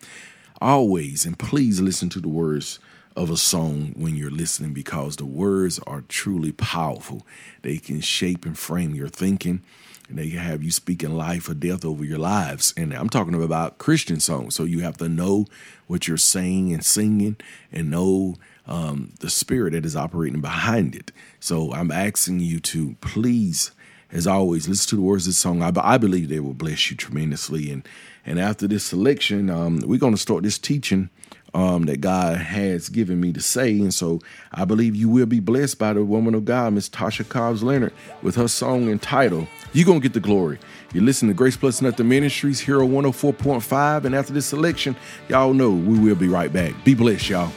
Always, 0.62 1.26
and 1.26 1.38
please 1.38 1.82
listen 1.82 2.10
to 2.10 2.20
the 2.20 2.30
words 2.30 2.80
of 3.16 3.30
a 3.32 3.38
song 3.38 3.94
when 3.98 4.16
you're 4.16 4.32
listening 4.32 4.74
because 4.74 5.16
the 5.16 5.26
words 5.26 5.80
are 5.88 6.02
truly 6.08 6.52
powerful. 6.52 7.26
They 7.64 7.78
can 7.78 8.00
shape 8.00 8.46
and 8.46 8.58
frame 8.58 8.96
your 8.96 9.10
thinking 9.10 9.62
and 10.10 10.18
they 10.18 10.30
have 10.30 10.64
you 10.64 10.72
speaking 10.72 11.16
life 11.16 11.50
or 11.50 11.54
death 11.54 11.84
over 11.84 12.04
your 12.04 12.18
lives. 12.18 12.74
And 12.78 12.94
I'm 12.94 13.10
talking 13.10 13.42
about 13.42 13.78
Christian 13.78 14.20
songs. 14.20 14.56
So 14.56 14.64
you 14.64 14.80
have 14.80 14.98
to 14.98 15.10
know 15.10 15.46
what 15.88 16.08
you're 16.08 16.18
saying 16.18 16.74
and 16.74 16.86
singing 16.86 17.38
and 17.72 17.92
know 17.92 18.36
um, 18.66 19.14
the 19.20 19.30
spirit 19.30 19.74
that 19.74 19.86
is 19.86 19.96
operating 19.96 20.42
behind 20.42 20.96
it. 20.96 21.12
So 21.40 21.74
I'm 21.74 21.92
asking 21.92 22.40
you 22.40 22.60
to 22.62 22.96
please, 23.02 23.72
as 24.12 24.28
always, 24.28 24.68
listen 24.68 24.90
to 24.90 24.96
the 24.96 25.02
words 25.02 25.26
of 25.26 25.32
this 25.32 25.40
song. 25.40 25.62
I, 25.62 25.72
I 25.76 25.98
believe 25.98 26.30
they 26.30 26.40
will 26.40 26.54
bless 26.54 26.90
you 26.90 26.98
tremendously. 26.98 27.72
And 27.72 27.88
and 28.26 28.42
after 28.42 28.68
this 28.68 28.84
selection, 28.84 29.50
um, 29.50 29.80
we're 29.86 30.00
going 30.00 30.14
to 30.14 30.20
start 30.20 30.44
this 30.44 30.58
teaching 30.60 31.10
um, 31.58 31.86
that 31.86 32.02
God 32.02 32.38
has 32.38 32.88
given 32.88 33.20
me 33.20 33.34
to 33.34 33.42
say. 33.42 33.72
And 33.80 33.92
so 33.92 34.22
I 34.54 34.64
believe 34.64 34.96
you 34.96 35.10
will 35.10 35.26
be 35.26 35.40
blessed 35.40 35.80
by 35.80 35.94
the 35.94 36.06
woman 36.06 36.36
of 36.36 36.46
God, 36.46 36.74
Miss 36.74 36.88
Tasha 36.88 37.28
Cobbs 37.28 37.64
Leonard, 37.64 37.94
with 38.22 38.36
her 38.36 38.48
song 38.48 38.90
entitled, 38.90 39.48
You're 39.74 39.88
Gonna 39.88 40.00
Get 40.00 40.14
the 40.14 40.20
Glory. 40.20 40.60
You 40.94 41.02
listen 41.02 41.28
to 41.30 41.34
Grace 41.34 41.58
Plus 41.58 41.82
Nothing 41.82 42.10
Ministries, 42.10 42.60
Hero 42.60 42.88
104.5. 42.88 44.06
And 44.06 44.14
after 44.14 44.34
this 44.34 44.46
selection, 44.46 44.96
y'all 45.30 45.54
know 45.54 45.72
we 45.72 45.98
will 45.98 46.16
be 46.16 46.28
right 46.28 46.54
back. 46.54 46.74
Be 46.86 46.94
blessed, 46.94 47.30
y'all. 47.30 47.52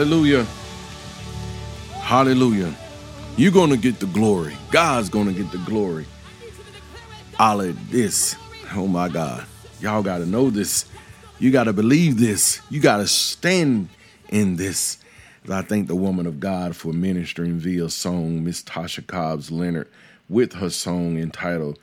Hallelujah. 0.00 0.44
Hallelujah. 1.92 2.74
You're 3.36 3.52
going 3.52 3.68
to 3.68 3.76
get 3.76 4.00
the 4.00 4.06
glory. 4.06 4.56
God's 4.70 5.10
going 5.10 5.26
to 5.26 5.34
get 5.34 5.52
the 5.52 5.58
glory 5.58 6.06
out 7.38 7.60
of 7.60 7.90
this. 7.90 8.34
Oh 8.72 8.86
my 8.86 9.10
God. 9.10 9.44
Y'all 9.78 10.02
got 10.02 10.16
to 10.18 10.24
know 10.24 10.48
this. 10.48 10.86
You 11.38 11.50
got 11.50 11.64
to 11.64 11.74
believe 11.74 12.18
this. 12.18 12.62
You 12.70 12.80
got 12.80 12.96
to 12.96 13.06
stand 13.06 13.90
in 14.30 14.56
this. 14.56 14.96
I 15.50 15.60
thank 15.60 15.86
the 15.86 15.96
woman 15.96 16.26
of 16.26 16.40
God 16.40 16.74
for 16.74 16.94
ministering 16.94 17.58
via 17.58 17.90
song, 17.90 18.42
Miss 18.42 18.62
Tasha 18.62 19.06
Cobbs 19.06 19.50
Leonard, 19.50 19.88
with 20.30 20.54
her 20.54 20.70
song 20.70 21.18
entitled 21.18 21.78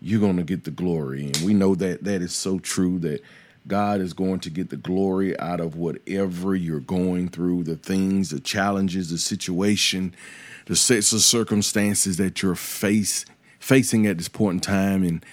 You're 0.00 0.20
Gonna 0.20 0.44
Get 0.44 0.62
the 0.62 0.70
Glory. 0.70 1.26
And 1.26 1.38
we 1.38 1.54
know 1.54 1.74
that 1.74 2.04
that 2.04 2.22
is 2.22 2.32
so 2.32 2.60
true 2.60 3.00
that 3.00 3.20
God 3.68 4.00
is 4.00 4.14
going 4.14 4.40
to 4.40 4.50
get 4.50 4.70
the 4.70 4.76
glory 4.76 5.38
out 5.38 5.60
of 5.60 5.76
whatever 5.76 6.54
you're 6.54 6.80
going 6.80 7.28
through, 7.28 7.64
the 7.64 7.76
things, 7.76 8.30
the 8.30 8.40
challenges, 8.40 9.10
the 9.10 9.18
situation, 9.18 10.14
the 10.66 10.74
sets 10.74 11.12
of 11.12 11.20
circumstances 11.20 12.16
that 12.16 12.42
you're 12.42 12.54
face 12.54 13.24
facing 13.60 14.06
at 14.06 14.16
this 14.16 14.28
point 14.28 14.54
in 14.54 14.60
time. 14.60 15.04
And 15.04 15.24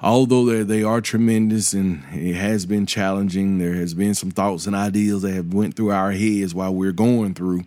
although 0.00 0.64
they, 0.64 0.82
are 0.82 1.00
tremendous 1.00 1.72
and 1.72 2.02
it 2.12 2.34
has 2.34 2.66
been 2.66 2.86
challenging, 2.86 3.58
there 3.58 3.74
has 3.74 3.94
been 3.94 4.14
some 4.14 4.30
thoughts 4.30 4.66
and 4.66 4.74
ideas 4.74 5.22
that 5.22 5.34
have 5.34 5.52
went 5.52 5.76
through 5.76 5.90
our 5.90 6.12
heads 6.12 6.54
while 6.54 6.74
we're 6.74 6.92
going 6.92 7.34
through. 7.34 7.64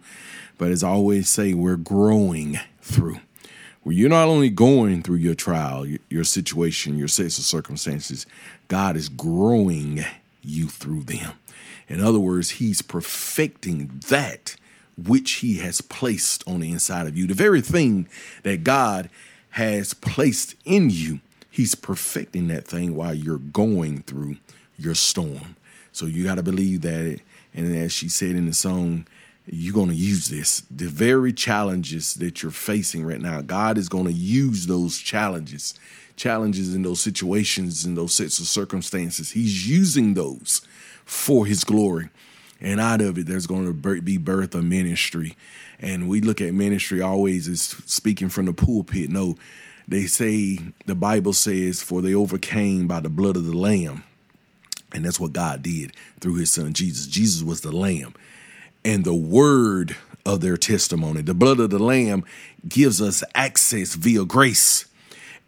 But 0.58 0.72
as 0.72 0.84
I 0.84 0.90
always 0.90 1.30
say, 1.30 1.54
we're 1.54 1.76
growing 1.76 2.60
through. 2.82 3.20
Where 3.88 3.96
you're 3.96 4.10
not 4.10 4.28
only 4.28 4.50
going 4.50 5.02
through 5.02 5.16
your 5.16 5.34
trial, 5.34 5.88
your 6.10 6.26
situation, 6.26 6.98
your 6.98 7.08
sets 7.08 7.38
of 7.38 7.46
circumstances, 7.46 8.26
God 8.68 8.98
is 8.98 9.08
growing 9.08 10.04
you 10.42 10.68
through 10.68 11.04
them. 11.04 11.40
In 11.88 12.02
other 12.02 12.20
words, 12.20 12.50
He's 12.50 12.82
perfecting 12.82 14.02
that 14.10 14.58
which 14.98 15.36
He 15.36 15.60
has 15.60 15.80
placed 15.80 16.46
on 16.46 16.60
the 16.60 16.74
inside 16.74 17.08
of 17.08 17.18
you. 17.18 17.28
The 17.28 17.34
very 17.34 17.62
thing 17.62 18.10
that 18.44 18.66
God 18.66 19.10
has 19.52 19.94
placed 19.94 20.56
in 20.66 20.90
you 20.90 21.22
He's 21.50 21.74
perfecting 21.74 22.50
that 22.50 22.68
thing 22.68 22.94
while 22.94 23.14
you're 23.14 23.38
going 23.38 24.02
through 24.02 24.36
your 24.78 24.96
storm. 24.96 25.56
So 25.94 26.08
you 26.08 26.26
got 26.26 26.36
to 26.36 26.44
believe 26.44 26.82
that. 26.82 27.22
And 27.54 27.74
as 27.74 27.94
she 27.94 28.10
said 28.10 28.32
in 28.32 28.48
the 28.48 28.54
song, 28.54 29.08
you're 29.50 29.74
going 29.74 29.90
to 29.90 29.96
use 29.96 30.28
this. 30.30 30.62
The 30.70 30.88
very 30.88 31.34
challenges 31.34 32.16
that 32.16 32.44
you're 32.44 32.52
facing 32.52 33.06
right 33.06 33.22
now, 33.22 33.42
God 33.42 33.78
is 33.78 33.90
going 33.90 34.06
to 34.06 34.14
use 34.14 34.68
those 34.68 34.98
challenges, 34.98 35.74
challenges 36.16 36.76
in 36.76 36.82
those 36.84 37.00
situations, 37.00 37.86
in 37.86 37.96
those 37.96 38.14
sets 38.14 38.40
of 38.40 38.48
circumstances. 38.48 39.32
He's 39.32 39.70
using 39.70 40.14
those 40.14 40.62
for 41.06 41.46
His 41.46 41.64
glory. 41.64 42.10
And 42.60 42.80
out 42.80 43.02
of 43.02 43.18
it, 43.18 43.28
there's 43.28 43.48
going 43.48 43.66
to 43.66 44.02
be 44.02 44.18
birth 44.18 44.56
of 44.56 44.64
ministry. 44.64 45.38
And 45.80 46.10
we 46.10 46.22
look 46.22 46.42
at 46.42 46.54
ministry 46.54 47.02
always 47.02 47.48
as 47.48 47.62
speaking 47.62 48.30
from 48.30 48.46
the 48.46 48.54
pulpit. 48.54 49.10
No, 49.12 49.36
they 49.88 50.08
say 50.08 50.60
the 50.88 50.96
Bible 50.96 51.34
says, 51.34 51.84
"For 51.84 52.02
they 52.02 52.16
overcame 52.16 52.88
by 52.88 53.00
the 53.00 53.10
blood 53.10 53.38
of 53.38 53.46
the 53.46 53.56
Lamb," 53.56 54.04
and 54.92 55.06
that's 55.06 55.20
what 55.20 55.34
God 55.34 55.62
did 55.62 55.94
through 56.20 56.36
His 56.36 56.50
Son 56.50 56.74
Jesus. 56.74 57.06
Jesus 57.06 57.44
was 57.44 57.62
the 57.62 57.72
Lamb, 57.72 58.16
and 58.88 59.04
the 59.04 59.14
word 59.14 59.98
of 60.26 60.40
their 60.40 60.56
testimony. 60.56 61.22
The 61.22 61.34
blood 61.34 61.60
of 61.60 61.72
the 61.72 61.78
Lamb 61.78 62.24
gives 62.66 63.02
us 63.02 63.22
access 63.36 63.96
via 63.96 64.24
grace, 64.24 64.86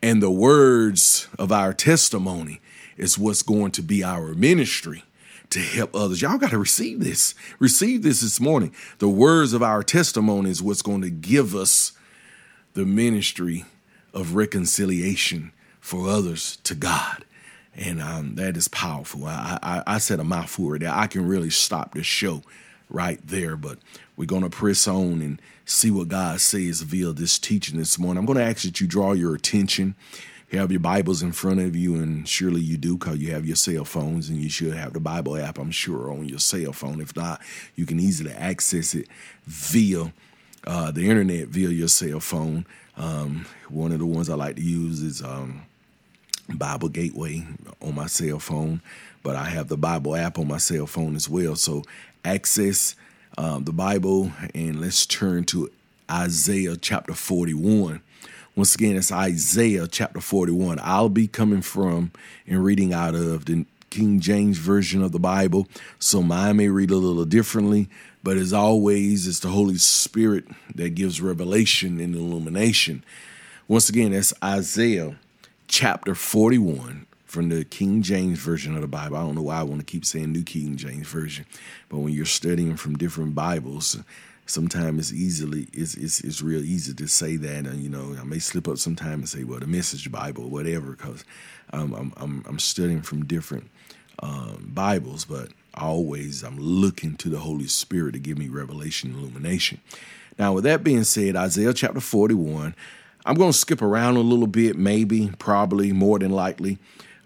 and 0.03 0.21
the 0.21 0.29
words 0.29 1.29
of 1.39 1.49
our 1.49 1.71
testimony 1.71 2.59
is 2.97 3.17
what's 3.17 3.41
going 3.41 3.71
to 3.71 3.81
be 3.81 4.03
our 4.03 4.33
ministry 4.33 5.05
to 5.51 5.59
help 5.59 5.95
others. 5.95 6.21
Y'all 6.21 6.37
got 6.37 6.49
to 6.49 6.59
receive 6.59 6.99
this. 6.99 7.33
Receive 7.59 8.03
this 8.03 8.19
this 8.19 8.41
morning. 8.41 8.75
The 8.97 9.07
words 9.07 9.53
of 9.53 9.63
our 9.63 9.83
testimony 9.83 10.49
is 10.49 10.61
what's 10.61 10.81
going 10.81 11.01
to 11.01 11.09
give 11.09 11.55
us 11.55 11.93
the 12.73 12.85
ministry 12.85 13.63
of 14.13 14.35
reconciliation 14.35 15.53
for 15.79 16.09
others 16.09 16.57
to 16.65 16.75
God. 16.75 17.23
And 17.73 18.01
um, 18.01 18.35
that 18.35 18.57
is 18.57 18.67
powerful. 18.67 19.25
I, 19.25 19.57
I, 19.63 19.83
I 19.87 19.97
said 19.99 20.19
a 20.19 20.25
mouthful 20.25 20.77
there. 20.77 20.91
I 20.93 21.07
can 21.07 21.25
really 21.25 21.49
stop 21.49 21.93
the 21.93 22.03
show 22.03 22.43
right 22.89 23.19
there, 23.25 23.55
but 23.55 23.77
we're 24.17 24.25
going 24.25 24.43
to 24.43 24.49
press 24.49 24.87
on 24.87 25.21
and 25.21 25.41
see 25.65 25.91
what 25.91 26.07
God 26.07 26.41
says 26.41 26.81
via 26.81 27.11
this 27.13 27.37
teaching 27.37 27.77
this 27.77 27.99
morning. 27.99 28.19
I'm 28.19 28.25
going 28.25 28.39
to 28.39 28.43
ask 28.43 28.63
that 28.63 28.81
you 28.81 28.87
draw 28.87 29.13
your 29.13 29.35
attention. 29.35 29.95
You 30.51 30.57
have 30.57 30.71
your 30.71 30.79
Bibles 30.79 31.21
in 31.21 31.31
front 31.31 31.59
of 31.59 31.75
you, 31.75 31.95
and 31.95 32.27
surely 32.27 32.61
you 32.61 32.75
do 32.75 32.97
because 32.97 33.19
you 33.19 33.31
have 33.33 33.45
your 33.45 33.55
cell 33.55 33.85
phones, 33.85 34.29
and 34.29 34.39
you 34.39 34.49
should 34.49 34.73
have 34.73 34.93
the 34.93 34.99
Bible 34.99 35.37
app, 35.37 35.59
I'm 35.59 35.69
sure, 35.69 36.11
on 36.11 36.27
your 36.27 36.39
cell 36.39 36.73
phone. 36.73 36.99
If 36.99 37.15
not, 37.15 37.39
you 37.75 37.85
can 37.85 37.99
easily 37.99 38.31
access 38.31 38.95
it 38.95 39.07
via 39.45 40.11
uh, 40.65 40.91
the 40.91 41.07
internet, 41.07 41.49
via 41.49 41.69
your 41.69 41.87
cell 41.87 42.19
phone. 42.19 42.65
Um, 42.97 43.45
one 43.69 43.91
of 43.91 43.99
the 43.99 44.07
ones 44.07 44.27
I 44.27 44.33
like 44.33 44.55
to 44.55 44.61
use 44.63 45.03
is 45.03 45.21
um, 45.21 45.61
Bible 46.49 46.89
Gateway 46.89 47.45
on 47.81 47.95
my 47.95 48.07
cell 48.07 48.39
phone, 48.39 48.81
but 49.21 49.35
I 49.35 49.45
have 49.45 49.67
the 49.67 49.77
Bible 49.77 50.15
app 50.15 50.39
on 50.39 50.47
my 50.47 50.57
cell 50.57 50.87
phone 50.87 51.15
as 51.15 51.29
well. 51.29 51.55
So 51.55 51.83
access 52.23 52.95
um, 53.37 53.63
the 53.63 53.71
Bible 53.71 54.31
and 54.53 54.81
let's 54.81 55.05
turn 55.05 55.43
to 55.45 55.69
Isaiah 56.09 56.75
chapter 56.75 57.13
41. 57.13 58.01
Once 58.55 58.75
again, 58.75 58.95
it's 58.95 59.11
Isaiah 59.11 59.87
chapter 59.87 60.19
41. 60.19 60.79
I'll 60.81 61.09
be 61.09 61.27
coming 61.27 61.61
from 61.61 62.11
and 62.47 62.63
reading 62.63 62.93
out 62.93 63.15
of 63.15 63.45
the 63.45 63.65
King 63.89 64.19
James 64.19 64.57
Version 64.57 65.01
of 65.01 65.11
the 65.11 65.19
Bible, 65.19 65.67
so 65.97 66.21
mine 66.21 66.57
may 66.57 66.67
read 66.67 66.91
a 66.91 66.97
little 66.97 67.25
differently. 67.25 67.89
But 68.23 68.37
as 68.37 68.51
always, 68.51 69.27
it's 69.27 69.39
the 69.39 69.49
Holy 69.49 69.77
Spirit 69.77 70.45
that 70.75 70.95
gives 70.95 71.21
revelation 71.21 71.99
and 71.99 72.15
illumination. 72.15 73.03
Once 73.67 73.89
again, 73.89 74.11
that's 74.11 74.33
Isaiah 74.43 75.15
chapter 75.67 76.15
41 76.15 77.05
from 77.29 77.49
the 77.49 77.63
King 77.63 78.01
James 78.01 78.39
Version 78.39 78.73
of 78.73 78.81
the 78.81 78.87
Bible. 78.87 79.15
I 79.15 79.21
don't 79.21 79.35
know 79.35 79.43
why 79.43 79.59
I 79.59 79.63
want 79.63 79.81
to 79.81 79.85
keep 79.85 80.03
saying 80.03 80.31
New 80.31 80.41
King 80.41 80.75
James 80.77 81.07
Version, 81.07 81.45
but 81.87 81.99
when 81.99 82.11
you're 82.11 82.25
studying 82.25 82.75
from 82.75 82.97
different 82.97 83.35
Bibles, 83.35 83.99
sometimes 84.47 85.11
it's 85.11 85.13
easily 85.13 85.67
it's, 85.71 85.93
it's 85.93 86.21
it's 86.21 86.41
real 86.41 86.63
easy 86.63 86.91
to 86.91 87.07
say 87.07 87.35
that 87.35 87.67
and 87.67 87.83
you 87.83 87.89
know 87.89 88.15
I 88.19 88.23
may 88.23 88.39
slip 88.39 88.67
up 88.67 88.79
sometime 88.79 89.19
and 89.19 89.29
say 89.29 89.43
well 89.43 89.59
the 89.59 89.67
Message 89.67 90.11
Bible 90.11 90.45
or 90.45 90.49
whatever 90.49 90.93
because 90.93 91.23
um, 91.71 91.93
I'm, 91.93 92.13
I'm 92.17 92.43
I'm 92.47 92.59
studying 92.59 93.03
from 93.03 93.25
different 93.25 93.69
um, 94.23 94.71
Bibles, 94.73 95.25
but 95.25 95.49
always 95.75 96.43
I'm 96.43 96.57
looking 96.57 97.15
to 97.17 97.29
the 97.29 97.39
Holy 97.39 97.67
Spirit 97.67 98.13
to 98.13 98.19
give 98.19 98.39
me 98.39 98.49
revelation 98.49 99.11
and 99.11 99.19
illumination. 99.19 99.81
Now, 100.39 100.53
with 100.53 100.63
that 100.63 100.83
being 100.83 101.03
said, 101.03 101.35
Isaiah 101.35 101.73
chapter 101.73 101.99
41, 101.99 102.73
I'm 103.25 103.35
going 103.35 103.51
to 103.51 103.57
skip 103.57 103.81
around 103.81 104.15
a 104.15 104.21
little 104.21 104.47
bit, 104.47 104.77
maybe, 104.77 105.31
probably, 105.37 105.91
more 105.91 106.17
than 106.17 106.31
likely, 106.31 106.79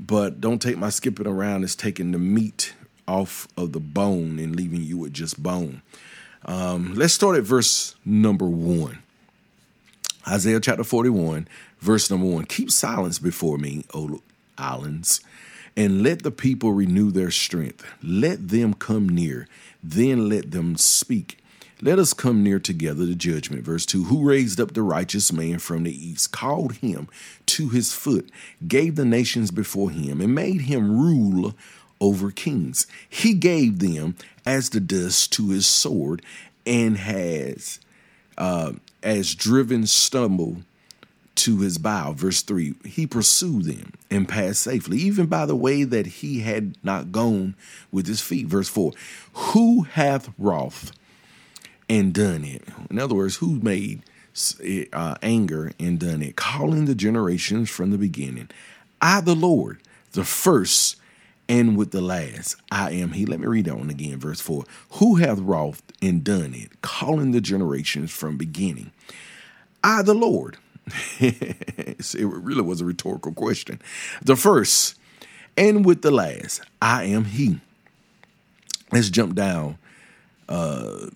but 0.06 0.42
don't 0.42 0.62
take 0.62 0.78
my 0.78 0.90
skipping 0.90 1.28
around 1.28 1.64
as 1.64 1.76
taking 1.76 2.12
the 2.12 2.20
meat 2.20 2.74
off 3.08 3.48
of 3.58 3.74
the 3.74 3.80
bone 3.80 4.40
and 4.40 4.56
leaving 4.56 4.84
you 4.84 4.98
with 4.98 5.14
just 5.14 5.42
bone. 5.42 5.82
Um, 6.46 6.94
let's 6.96 7.14
start 7.14 7.38
at 7.38 7.44
verse 7.44 7.96
number 8.04 8.46
one. 8.46 9.00
Isaiah 10.28 10.60
chapter 10.60 10.84
41, 10.84 11.48
verse 11.80 12.10
number 12.10 12.28
one. 12.28 12.46
Keep 12.46 12.72
silence 12.72 13.20
before 13.20 13.58
me, 13.58 13.86
O 13.94 14.22
islands 14.58 15.22
and 15.76 16.04
let 16.04 16.24
the 16.24 16.32
people 16.32 16.74
renew 16.74 17.12
their 17.12 17.32
strength. 17.32 17.86
Let 18.02 18.50
them 18.50 18.74
come 18.74 19.10
near, 19.10 19.48
then 19.82 20.30
let 20.30 20.52
them 20.52 20.78
speak. 20.78 21.43
Let 21.84 22.00
us 22.00 22.14
come 22.14 22.44
near 22.44 22.60
together 22.60 23.06
to 23.06 23.14
judgment. 23.14 23.66
Verse 23.66 23.86
2 23.86 24.06
Who 24.06 24.24
raised 24.24 24.58
up 24.62 24.74
the 24.74 24.82
righteous 24.82 25.34
man 25.34 25.60
from 25.60 25.84
the 25.84 25.92
east, 25.92 26.32
called 26.32 26.78
him 26.78 27.10
to 27.48 27.68
his 27.68 27.92
foot, 27.92 28.30
gave 28.66 28.96
the 28.96 29.04
nations 29.04 29.52
before 29.52 29.92
him, 29.92 30.22
and 30.22 30.34
made 30.34 30.62
him 30.62 30.98
rule 30.98 31.56
over 32.00 32.32
kings. 32.32 32.88
He 33.10 33.34
gave 33.34 33.80
them 33.80 34.16
as 34.46 34.70
the 34.70 34.80
dust 34.80 35.34
to 35.34 35.50
his 35.50 35.68
sword, 35.68 36.22
and 36.66 36.96
has 36.96 37.82
uh, 38.38 38.72
as 39.04 39.36
driven 39.36 39.86
stumble 39.86 40.60
to 41.36 41.60
his 41.60 41.78
bow. 41.78 42.14
Verse 42.14 42.42
3 42.44 42.76
He 42.86 43.06
pursued 43.06 43.66
them 43.66 43.92
and 44.10 44.30
passed 44.30 44.62
safely, 44.62 45.00
even 45.00 45.26
by 45.26 45.46
the 45.46 45.54
way 45.54 45.84
that 45.84 46.06
he 46.06 46.40
had 46.40 46.78
not 46.82 47.12
gone 47.12 47.56
with 47.92 48.08
his 48.08 48.22
feet. 48.22 48.48
Verse 48.48 48.70
4 48.70 48.94
Who 49.34 49.82
hath 49.82 50.30
wrath 50.38 50.94
and 51.94 52.12
done 52.12 52.44
it? 52.44 52.64
In 52.90 52.98
other 52.98 53.14
words, 53.14 53.36
who 53.36 53.60
made 53.60 54.02
uh, 54.92 55.16
anger 55.22 55.72
and 55.80 56.00
done 56.00 56.24
it? 56.24 56.36
Calling 56.36 56.86
the 56.86 56.96
generations 56.96 57.70
from 57.70 57.92
the 57.92 58.00
beginning. 58.00 58.50
I, 59.00 59.22
the 59.22 59.36
Lord, 59.36 59.80
the 60.14 60.24
first 60.24 60.98
and 61.48 61.78
with 61.78 61.92
the 61.92 62.02
last. 62.02 62.56
I 62.72 62.92
am 62.92 63.12
He. 63.12 63.28
Let 63.28 63.40
me 63.40 63.46
read 63.46 63.66
that 63.66 63.78
one 63.78 63.92
again, 63.92 64.20
verse 64.20 64.42
4. 64.42 64.64
Who 64.94 65.16
hath 65.18 65.38
wrought 65.40 65.82
and 66.02 66.24
done 66.24 66.56
it? 66.56 66.82
Calling 66.82 67.32
the 67.32 67.42
generations 67.42 68.12
from 68.12 68.38
beginning. 68.38 68.92
I, 69.84 70.02
the 70.02 70.16
Lord, 70.16 70.58
it 71.20 72.14
really 72.14 72.62
was 72.62 72.82
a 72.82 72.86
rhetorical 72.86 73.34
question. 73.34 73.80
The 74.24 74.36
first, 74.36 74.96
and 75.56 75.86
with 75.86 76.02
the 76.02 76.12
last, 76.12 76.62
I 76.82 77.04
am 77.04 77.26
He. 77.26 77.60
Let's 78.92 79.12
jump 79.12 79.36
down 79.36 79.78
uh, 80.50 81.08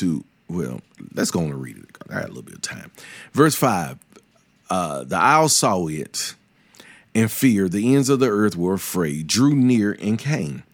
to, 0.00 0.24
well, 0.48 0.80
let's 1.14 1.30
go 1.30 1.40
on 1.40 1.46
and 1.46 1.62
read 1.62 1.76
it. 1.78 1.98
I 2.08 2.14
got 2.14 2.24
a 2.24 2.28
little 2.28 2.42
bit 2.42 2.56
of 2.56 2.62
time. 2.62 2.90
Verse 3.32 3.54
5 3.54 3.98
uh, 4.68 5.04
The 5.04 5.16
owl 5.16 5.48
saw 5.48 5.86
it 5.86 6.34
and 7.14 7.30
fear. 7.30 7.68
The 7.68 7.94
ends 7.94 8.08
of 8.08 8.20
the 8.20 8.28
earth 8.28 8.56
were 8.56 8.74
afraid, 8.74 9.26
drew 9.26 9.54
near, 9.54 9.96
and 10.00 10.18
came. 10.18 10.64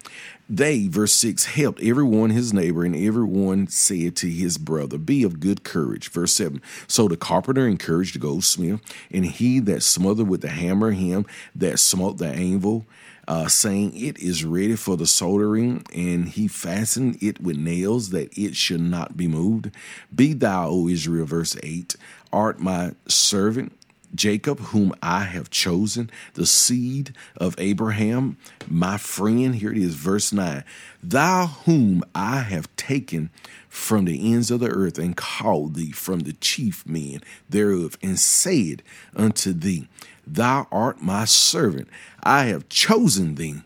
They, 0.48 0.86
verse 0.86 1.12
6, 1.14 1.44
helped 1.46 1.82
everyone 1.82 2.30
his 2.30 2.52
neighbor, 2.52 2.84
and 2.84 2.94
everyone 2.94 3.66
said 3.66 4.14
to 4.16 4.30
his 4.30 4.58
brother, 4.58 4.96
Be 4.96 5.24
of 5.24 5.40
good 5.40 5.64
courage. 5.64 6.08
Verse 6.08 6.32
7 6.34 6.62
So 6.86 7.08
the 7.08 7.16
carpenter 7.16 7.66
encouraged 7.66 8.14
the 8.14 8.20
goldsmith, 8.20 8.80
and 9.10 9.26
he 9.26 9.58
that 9.60 9.82
smothered 9.82 10.28
with 10.28 10.42
the 10.42 10.50
hammer 10.50 10.92
him 10.92 11.26
that 11.56 11.80
smote 11.80 12.18
the 12.18 12.28
anvil, 12.28 12.86
uh, 13.28 13.48
saying, 13.48 13.96
It 13.96 14.18
is 14.18 14.44
ready 14.44 14.76
for 14.76 14.96
the 14.96 15.06
soldering, 15.06 15.84
and 15.94 16.28
he 16.28 16.48
fastened 16.48 17.18
it 17.20 17.40
with 17.40 17.56
nails 17.56 18.10
that 18.10 18.36
it 18.36 18.56
should 18.56 18.80
not 18.80 19.16
be 19.16 19.28
moved. 19.28 19.70
Be 20.14 20.32
thou, 20.32 20.68
O 20.68 20.88
Israel, 20.88 21.26
verse 21.26 21.56
8, 21.62 21.96
art 22.32 22.60
my 22.60 22.92
servant 23.06 23.72
Jacob, 24.14 24.60
whom 24.60 24.94
I 25.02 25.24
have 25.24 25.50
chosen, 25.50 26.10
the 26.34 26.46
seed 26.46 27.14
of 27.36 27.54
Abraham, 27.58 28.36
my 28.66 28.96
friend. 28.96 29.54
Here 29.54 29.72
it 29.72 29.78
is, 29.78 29.94
verse 29.94 30.32
9. 30.32 30.64
Thou 31.02 31.46
whom 31.46 32.02
I 32.14 32.38
have 32.38 32.74
taken 32.76 33.30
from 33.76 34.06
the 34.06 34.32
ends 34.32 34.50
of 34.50 34.58
the 34.60 34.70
earth 34.70 34.98
and 34.98 35.16
called 35.16 35.74
thee 35.74 35.92
from 35.92 36.20
the 36.20 36.32
chief 36.32 36.84
men 36.86 37.20
thereof, 37.48 37.98
and 38.02 38.18
said 38.18 38.82
unto 39.14 39.52
thee, 39.52 39.86
Thou 40.26 40.66
art 40.72 41.02
my 41.02 41.26
servant. 41.26 41.86
I 42.22 42.44
have 42.44 42.68
chosen 42.70 43.34
thee 43.36 43.60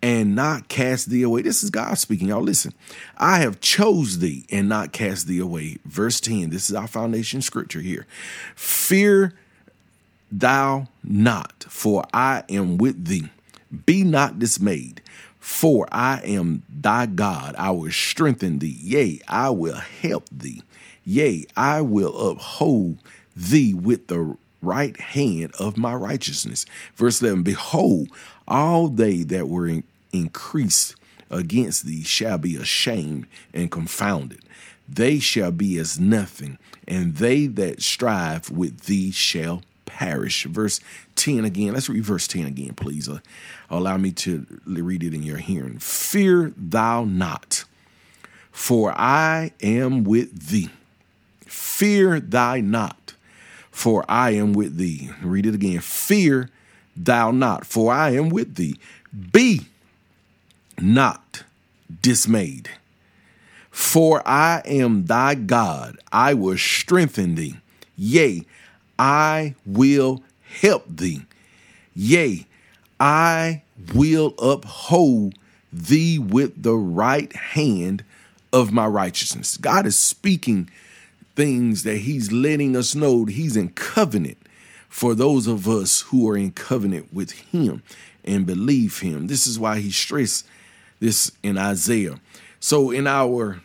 and 0.00 0.34
not 0.34 0.68
cast 0.68 1.10
thee 1.10 1.22
away. 1.22 1.42
This 1.42 1.62
is 1.62 1.70
God 1.70 1.98
speaking. 1.98 2.28
Y'all 2.28 2.40
listen. 2.40 2.72
I 3.18 3.40
have 3.40 3.60
chose 3.60 4.20
thee 4.20 4.46
and 4.48 4.68
not 4.68 4.92
cast 4.92 5.26
thee 5.26 5.40
away. 5.40 5.78
Verse 5.84 6.20
10. 6.20 6.50
This 6.50 6.70
is 6.70 6.76
our 6.76 6.86
foundation 6.86 7.42
scripture 7.42 7.80
here. 7.80 8.06
Fear 8.54 9.34
thou 10.30 10.86
not, 11.02 11.66
for 11.68 12.04
I 12.14 12.44
am 12.48 12.78
with 12.78 13.06
thee. 13.06 13.28
Be 13.84 14.04
not 14.04 14.38
dismayed, 14.38 15.02
for 15.42 15.88
I 15.90 16.20
am 16.22 16.62
thy 16.68 17.06
God. 17.06 17.56
I 17.58 17.72
will 17.72 17.90
strengthen 17.90 18.60
thee. 18.60 18.78
Yea, 18.80 19.20
I 19.26 19.50
will 19.50 19.74
help 19.74 20.28
thee. 20.30 20.62
Yea, 21.04 21.46
I 21.56 21.80
will 21.80 22.30
uphold 22.30 22.98
thee 23.34 23.74
with 23.74 24.06
the 24.06 24.36
right 24.62 24.96
hand 25.00 25.52
of 25.58 25.76
my 25.76 25.94
righteousness. 25.94 26.64
Verse 26.94 27.20
11 27.20 27.42
Behold, 27.42 28.06
all 28.46 28.86
they 28.86 29.24
that 29.24 29.48
were 29.48 29.66
in- 29.66 29.82
increased 30.12 30.94
against 31.28 31.86
thee 31.86 32.04
shall 32.04 32.38
be 32.38 32.54
ashamed 32.54 33.26
and 33.52 33.68
confounded. 33.68 34.42
They 34.88 35.18
shall 35.18 35.50
be 35.50 35.76
as 35.76 35.98
nothing, 35.98 36.56
and 36.86 37.16
they 37.16 37.48
that 37.48 37.82
strive 37.82 38.48
with 38.48 38.82
thee 38.82 39.10
shall 39.10 39.62
perish. 39.86 40.44
Verse 40.44 40.78
10 41.16 41.44
again. 41.44 41.72
Let's 41.72 41.88
read 41.88 42.04
verse 42.04 42.26
10 42.26 42.46
again, 42.46 42.74
please. 42.74 43.08
Uh, 43.08 43.20
allow 43.70 43.96
me 43.96 44.12
to 44.12 44.46
read 44.66 45.02
it 45.02 45.14
in 45.14 45.22
your 45.22 45.38
hearing. 45.38 45.78
Fear 45.78 46.52
thou 46.56 47.04
not, 47.04 47.64
for 48.50 48.92
I 48.98 49.52
am 49.62 50.04
with 50.04 50.48
thee. 50.48 50.70
Fear 51.46 52.20
thy 52.20 52.60
not, 52.60 53.14
for 53.70 54.04
I 54.08 54.30
am 54.30 54.52
with 54.52 54.76
thee. 54.76 55.10
Read 55.22 55.46
it 55.46 55.54
again. 55.54 55.80
Fear 55.80 56.50
thou 56.96 57.30
not, 57.30 57.66
for 57.66 57.92
I 57.92 58.10
am 58.10 58.28
with 58.28 58.56
thee. 58.56 58.78
Be 59.32 59.62
not 60.80 61.44
dismayed, 62.00 62.70
for 63.70 64.26
I 64.26 64.62
am 64.64 65.06
thy 65.06 65.34
God. 65.34 65.98
I 66.10 66.34
will 66.34 66.56
strengthen 66.56 67.34
thee. 67.34 67.56
Yea, 67.96 68.44
I 68.98 69.54
will 69.64 70.22
help 70.60 70.84
thee. 70.88 71.22
Yea, 71.94 72.46
I 72.98 73.62
will 73.94 74.34
uphold 74.38 75.34
thee 75.72 76.18
with 76.18 76.62
the 76.62 76.74
right 76.74 77.32
hand 77.34 78.04
of 78.52 78.72
my 78.72 78.86
righteousness. 78.86 79.56
God 79.56 79.86
is 79.86 79.98
speaking 79.98 80.68
things 81.34 81.82
that 81.84 81.98
He's 81.98 82.30
letting 82.30 82.76
us 82.76 82.94
know 82.94 83.24
He's 83.24 83.56
in 83.56 83.70
covenant 83.70 84.38
for 84.88 85.14
those 85.14 85.46
of 85.46 85.66
us 85.66 86.02
who 86.02 86.28
are 86.28 86.36
in 86.36 86.52
covenant 86.52 87.12
with 87.12 87.32
Him 87.32 87.82
and 88.24 88.46
believe 88.46 89.00
Him. 89.00 89.26
This 89.26 89.46
is 89.46 89.58
why 89.58 89.80
He 89.80 89.90
stressed 89.90 90.46
this 91.00 91.32
in 91.42 91.58
Isaiah. 91.58 92.20
So, 92.60 92.90
in 92.90 93.06
our 93.06 93.60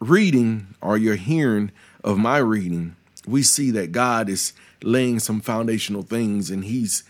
reading 0.00 0.74
or 0.80 0.96
your 0.96 1.16
hearing 1.16 1.70
of 2.02 2.18
my 2.18 2.38
reading, 2.38 2.96
we 3.26 3.42
see 3.42 3.70
that 3.72 3.92
God 3.92 4.28
is 4.28 4.52
laying 4.82 5.18
some 5.18 5.40
foundational 5.40 6.02
things 6.02 6.50
and 6.50 6.64
he's 6.64 7.02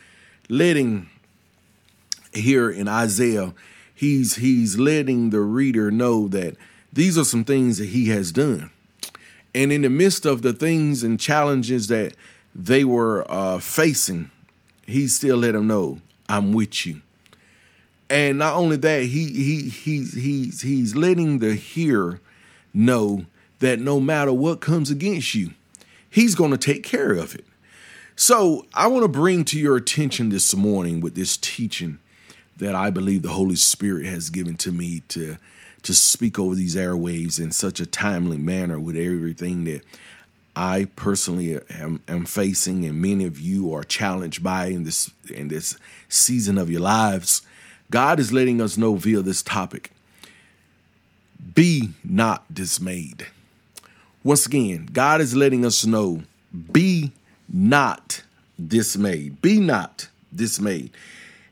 letting 0.49 1.09
here 2.33 2.71
in 2.71 2.89
Isaiah 2.89 3.55
he's 3.95 4.37
he's 4.37 4.79
letting 4.79 5.31
the 5.31 5.41
reader 5.41 5.91
know 5.91 6.29
that 6.29 6.57
these 6.93 7.19
are 7.19 7.25
some 7.25 7.45
things 7.45 7.79
that 7.79 7.89
he 7.89 8.07
has 8.11 8.31
done. 8.33 8.71
And 9.55 9.73
in 9.73 9.83
the 9.83 9.91
midst 9.91 10.27
of 10.27 10.43
the 10.43 10.53
things 10.53 11.03
and 11.03 11.19
challenges 11.19 11.89
that 11.89 12.15
they 12.55 12.85
were 12.85 13.31
uh, 13.31 13.59
facing, 13.59 14.31
he 14.87 15.09
still 15.09 15.39
let 15.39 15.53
them 15.53 15.67
know, 15.67 16.01
I'm 16.29 16.53
with 16.53 16.87
you. 16.87 17.01
And 18.09 18.39
not 18.39 18.55
only 18.55 18.77
that, 18.77 19.05
he 19.05 19.33
he 19.33 19.69
he's 19.69 20.15
he's 20.15 20.63
he's 20.63 20.95
letting 20.95 21.41
the 21.41 21.55
hearer 21.55 22.21
know 22.73 23.27
that 23.59 23.81
no 23.81 23.99
matter 23.99 24.33
what 24.33 24.61
comes 24.61 24.91
against 24.91 25.35
you, 25.35 25.51
He's 26.17 26.35
going 26.35 26.51
to 26.51 26.57
take 26.57 26.83
care 26.83 27.13
of 27.13 27.35
it. 27.35 27.45
So, 28.19 28.65
I 28.73 28.87
want 28.87 29.03
to 29.05 29.09
bring 29.09 29.45
to 29.45 29.61
your 29.61 29.77
attention 29.77 30.31
this 30.31 30.57
morning 30.57 31.03
with 31.03 31.15
this 31.15 31.37
teaching 31.37 31.99
that 32.57 32.75
I 32.75 32.89
believe 32.89 33.21
the 33.21 33.29
Holy 33.29 33.57
Spirit 33.57 34.07
has 34.07 34.31
given 34.31 34.57
to 34.57 34.73
me 34.73 35.03
to 35.09 35.37
to 35.83 35.95
speak 35.95 36.39
over 36.39 36.55
these 36.55 36.77
airwaves 36.77 37.39
in 37.39 37.53
such 37.53 37.79
a 37.79 37.85
timely 37.85 38.39
manner 38.39 38.81
with 38.81 38.97
everything 38.97 39.65
that 39.65 39.83
I 40.57 40.89
personally 40.97 41.61
am, 41.69 42.03
am, 42.09 42.25
facing 42.25 42.87
and 42.87 43.01
many 43.01 43.27
of 43.27 43.39
you 43.39 43.73
are 43.75 43.85
challenged 43.85 44.43
by 44.43 44.69
in 44.69 44.85
this 44.85 45.11
in 45.29 45.49
this 45.49 45.77
season 46.09 46.57
of 46.57 46.71
your 46.71 46.81
lives. 46.81 47.43
God 47.91 48.19
is 48.19 48.33
letting 48.33 48.63
us 48.63 48.79
know 48.79 48.95
via 48.95 49.21
this 49.21 49.43
topic. 49.43 49.91
Be 51.55 51.91
not 52.03 52.53
dismayed. 52.53 53.27
Once 54.25 54.47
again, 54.47 54.89
God 54.91 55.21
is 55.21 55.37
letting 55.37 55.67
us 55.67 55.85
know 55.85 56.23
be 56.73 57.13
not 57.49 58.23
dismayed. 58.65 59.41
Be 59.43 59.61
not 59.61 60.09
dismayed. 60.35 60.91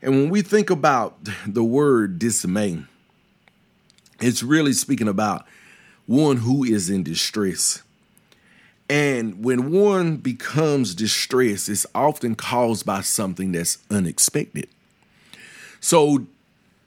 And 0.01 0.13
when 0.13 0.29
we 0.29 0.41
think 0.41 0.69
about 0.69 1.17
the 1.47 1.63
word 1.63 2.19
dismay, 2.19 2.83
it's 4.19 4.43
really 4.43 4.73
speaking 4.73 5.07
about 5.07 5.45
one 6.05 6.37
who 6.37 6.63
is 6.63 6.89
in 6.89 7.03
distress. 7.03 7.81
And 8.87 9.43
when 9.43 9.71
one 9.71 10.17
becomes 10.17 10.93
distressed, 10.93 11.69
it's 11.69 11.87
often 11.95 12.35
caused 12.35 12.85
by 12.85 13.01
something 13.01 13.51
that's 13.51 13.79
unexpected. 13.89 14.69
So 15.79 16.27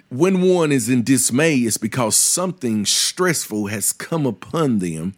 when 0.08 0.40
one 0.40 0.70
is 0.70 0.88
in 0.88 1.02
dismay, 1.02 1.56
it's 1.56 1.76
because 1.76 2.16
something 2.16 2.86
stressful 2.86 3.66
has 3.66 3.92
come 3.92 4.26
upon 4.26 4.78
them 4.78 5.14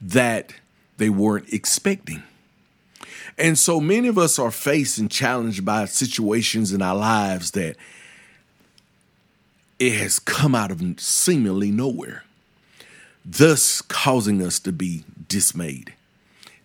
that 0.00 0.52
they 0.98 1.08
weren't 1.08 1.52
expecting. 1.52 2.22
And 3.40 3.58
so 3.58 3.80
many 3.80 4.06
of 4.06 4.18
us 4.18 4.38
are 4.38 4.50
faced 4.50 4.98
and 4.98 5.10
challenged 5.10 5.64
by 5.64 5.86
situations 5.86 6.74
in 6.74 6.82
our 6.82 6.94
lives 6.94 7.52
that 7.52 7.76
it 9.78 9.94
has 9.94 10.18
come 10.18 10.54
out 10.54 10.70
of 10.70 10.82
seemingly 11.00 11.70
nowhere, 11.70 12.24
thus 13.24 13.80
causing 13.80 14.42
us 14.42 14.60
to 14.60 14.72
be 14.72 15.04
dismayed. 15.26 15.94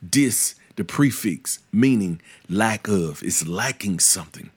Dis, 0.07 0.55
the 0.75 0.83
prefix, 0.83 1.59
meaning 1.71 2.19
lack 2.49 2.89
of, 2.89 3.23
it's 3.23 3.47
lacking 3.47 3.99
something. 3.99 4.49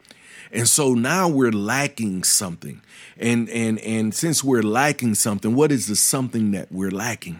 And 0.51 0.69
so 0.69 0.95
now 0.95 1.29
we're 1.29 1.53
lacking 1.53 2.25
something. 2.25 2.81
And 3.17 3.49
and 3.51 3.79
and 3.81 4.13
since 4.13 4.43
we're 4.43 4.63
lacking 4.63 5.15
something, 5.15 5.55
what 5.55 5.71
is 5.71 5.87
the 5.87 5.95
something 5.95 6.51
that 6.51 6.73
we're 6.73 6.91
lacking? 6.91 7.39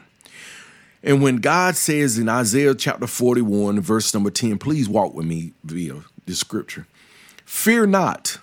And 1.03 1.23
when 1.23 1.37
God 1.37 1.77
says 1.77 2.19
in 2.19 2.29
Isaiah 2.29 2.75
chapter 2.75 3.07
41, 3.07 3.81
verse 3.81 4.13
number 4.13 4.31
10, 4.31 4.59
please 4.59 4.89
walk 4.89 5.15
with 5.15 5.27
me 5.27 5.53
via 5.65 6.03
the 6.27 6.35
scripture. 6.35 6.87
Fear 7.45 7.87
not, 7.87 8.39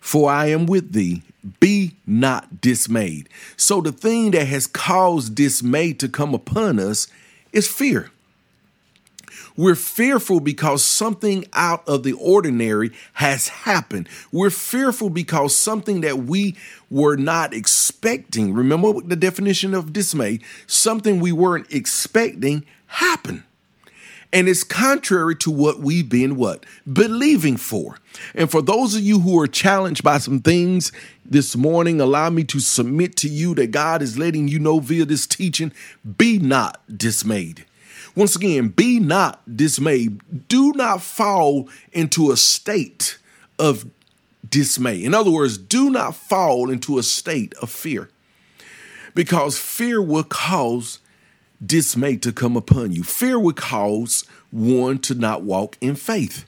for 0.00 0.30
I 0.30 0.46
am 0.46 0.66
with 0.66 0.92
thee. 0.92 1.22
Be 1.60 1.96
not 2.06 2.60
dismayed. 2.60 3.28
So 3.56 3.80
the 3.80 3.92
thing 3.92 4.32
that 4.32 4.46
has 4.46 4.66
caused 4.66 5.34
dismay 5.34 5.92
to 5.94 6.08
come 6.08 6.34
upon 6.34 6.78
us 6.78 7.06
is 7.52 7.68
fear. 7.68 8.10
We're 9.56 9.76
fearful 9.76 10.40
because 10.40 10.84
something 10.84 11.44
out 11.52 11.86
of 11.88 12.02
the 12.02 12.12
ordinary 12.14 12.90
has 13.14 13.48
happened. 13.48 14.08
We're 14.32 14.50
fearful 14.50 15.10
because 15.10 15.56
something 15.56 16.00
that 16.00 16.18
we 16.18 16.56
were 16.90 17.16
not 17.16 17.54
expecting. 17.54 18.52
Remember 18.52 19.00
the 19.00 19.16
definition 19.16 19.72
of 19.72 19.92
dismay? 19.92 20.40
Something 20.66 21.20
we 21.20 21.30
weren't 21.30 21.72
expecting 21.72 22.64
happened. 22.86 23.44
And 24.32 24.48
it's 24.48 24.64
contrary 24.64 25.36
to 25.36 25.50
what 25.52 25.78
we've 25.78 26.08
been 26.08 26.34
what? 26.34 26.66
Believing 26.92 27.56
for. 27.56 27.98
And 28.34 28.50
for 28.50 28.60
those 28.60 28.96
of 28.96 29.02
you 29.02 29.20
who 29.20 29.40
are 29.40 29.46
challenged 29.46 30.02
by 30.02 30.18
some 30.18 30.40
things 30.40 30.90
this 31.24 31.54
morning, 31.54 32.00
allow 32.00 32.30
me 32.30 32.42
to 32.44 32.58
submit 32.58 33.14
to 33.18 33.28
you 33.28 33.54
that 33.54 33.70
God 33.70 34.02
is 34.02 34.18
letting 34.18 34.48
you 34.48 34.58
know 34.58 34.80
via 34.80 35.04
this 35.04 35.28
teaching, 35.28 35.72
be 36.18 36.40
not 36.40 36.82
dismayed. 36.98 37.64
Once 38.16 38.36
again, 38.36 38.68
be 38.68 39.00
not 39.00 39.40
dismayed. 39.56 40.20
Do 40.48 40.72
not 40.72 41.02
fall 41.02 41.68
into 41.92 42.30
a 42.30 42.36
state 42.36 43.18
of 43.58 43.86
dismay. 44.48 45.02
In 45.02 45.14
other 45.14 45.30
words, 45.30 45.58
do 45.58 45.90
not 45.90 46.14
fall 46.14 46.70
into 46.70 46.98
a 46.98 47.02
state 47.02 47.54
of 47.54 47.70
fear 47.70 48.08
because 49.14 49.58
fear 49.58 50.00
will 50.00 50.24
cause 50.24 51.00
dismay 51.64 52.16
to 52.16 52.32
come 52.32 52.56
upon 52.56 52.92
you. 52.92 53.02
Fear 53.02 53.38
will 53.38 53.52
cause 53.52 54.24
one 54.50 54.98
to 54.98 55.14
not 55.14 55.42
walk 55.42 55.76
in 55.80 55.96
faith. 55.96 56.44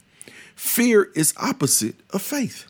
Fear 0.55 1.11
is 1.15 1.35
opposite 1.37 1.97
of 2.11 2.23
faith. 2.23 2.67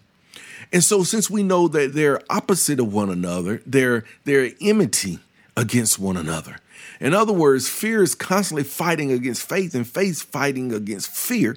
And 0.73 0.83
so 0.83 1.03
since 1.03 1.31
we 1.31 1.43
know 1.43 1.69
that 1.69 1.95
they're 1.95 2.21
opposite 2.31 2.81
of 2.81 2.93
one 2.93 3.11
another, 3.11 3.63
they're 3.67 4.05
they're 4.25 4.51
enmity 4.61 5.21
against 5.57 5.99
one 5.99 6.17
another. 6.17 6.57
In 7.01 7.15
other 7.15 7.33
words, 7.33 7.69
fear 7.69 8.03
is 8.03 8.15
constantly 8.15 8.65
fighting 8.65 9.13
against 9.13 9.49
faith 9.49 9.75
and 9.75 9.87
faith 9.87 10.23
fighting 10.23 10.73
against 10.73 11.11
fear 11.11 11.57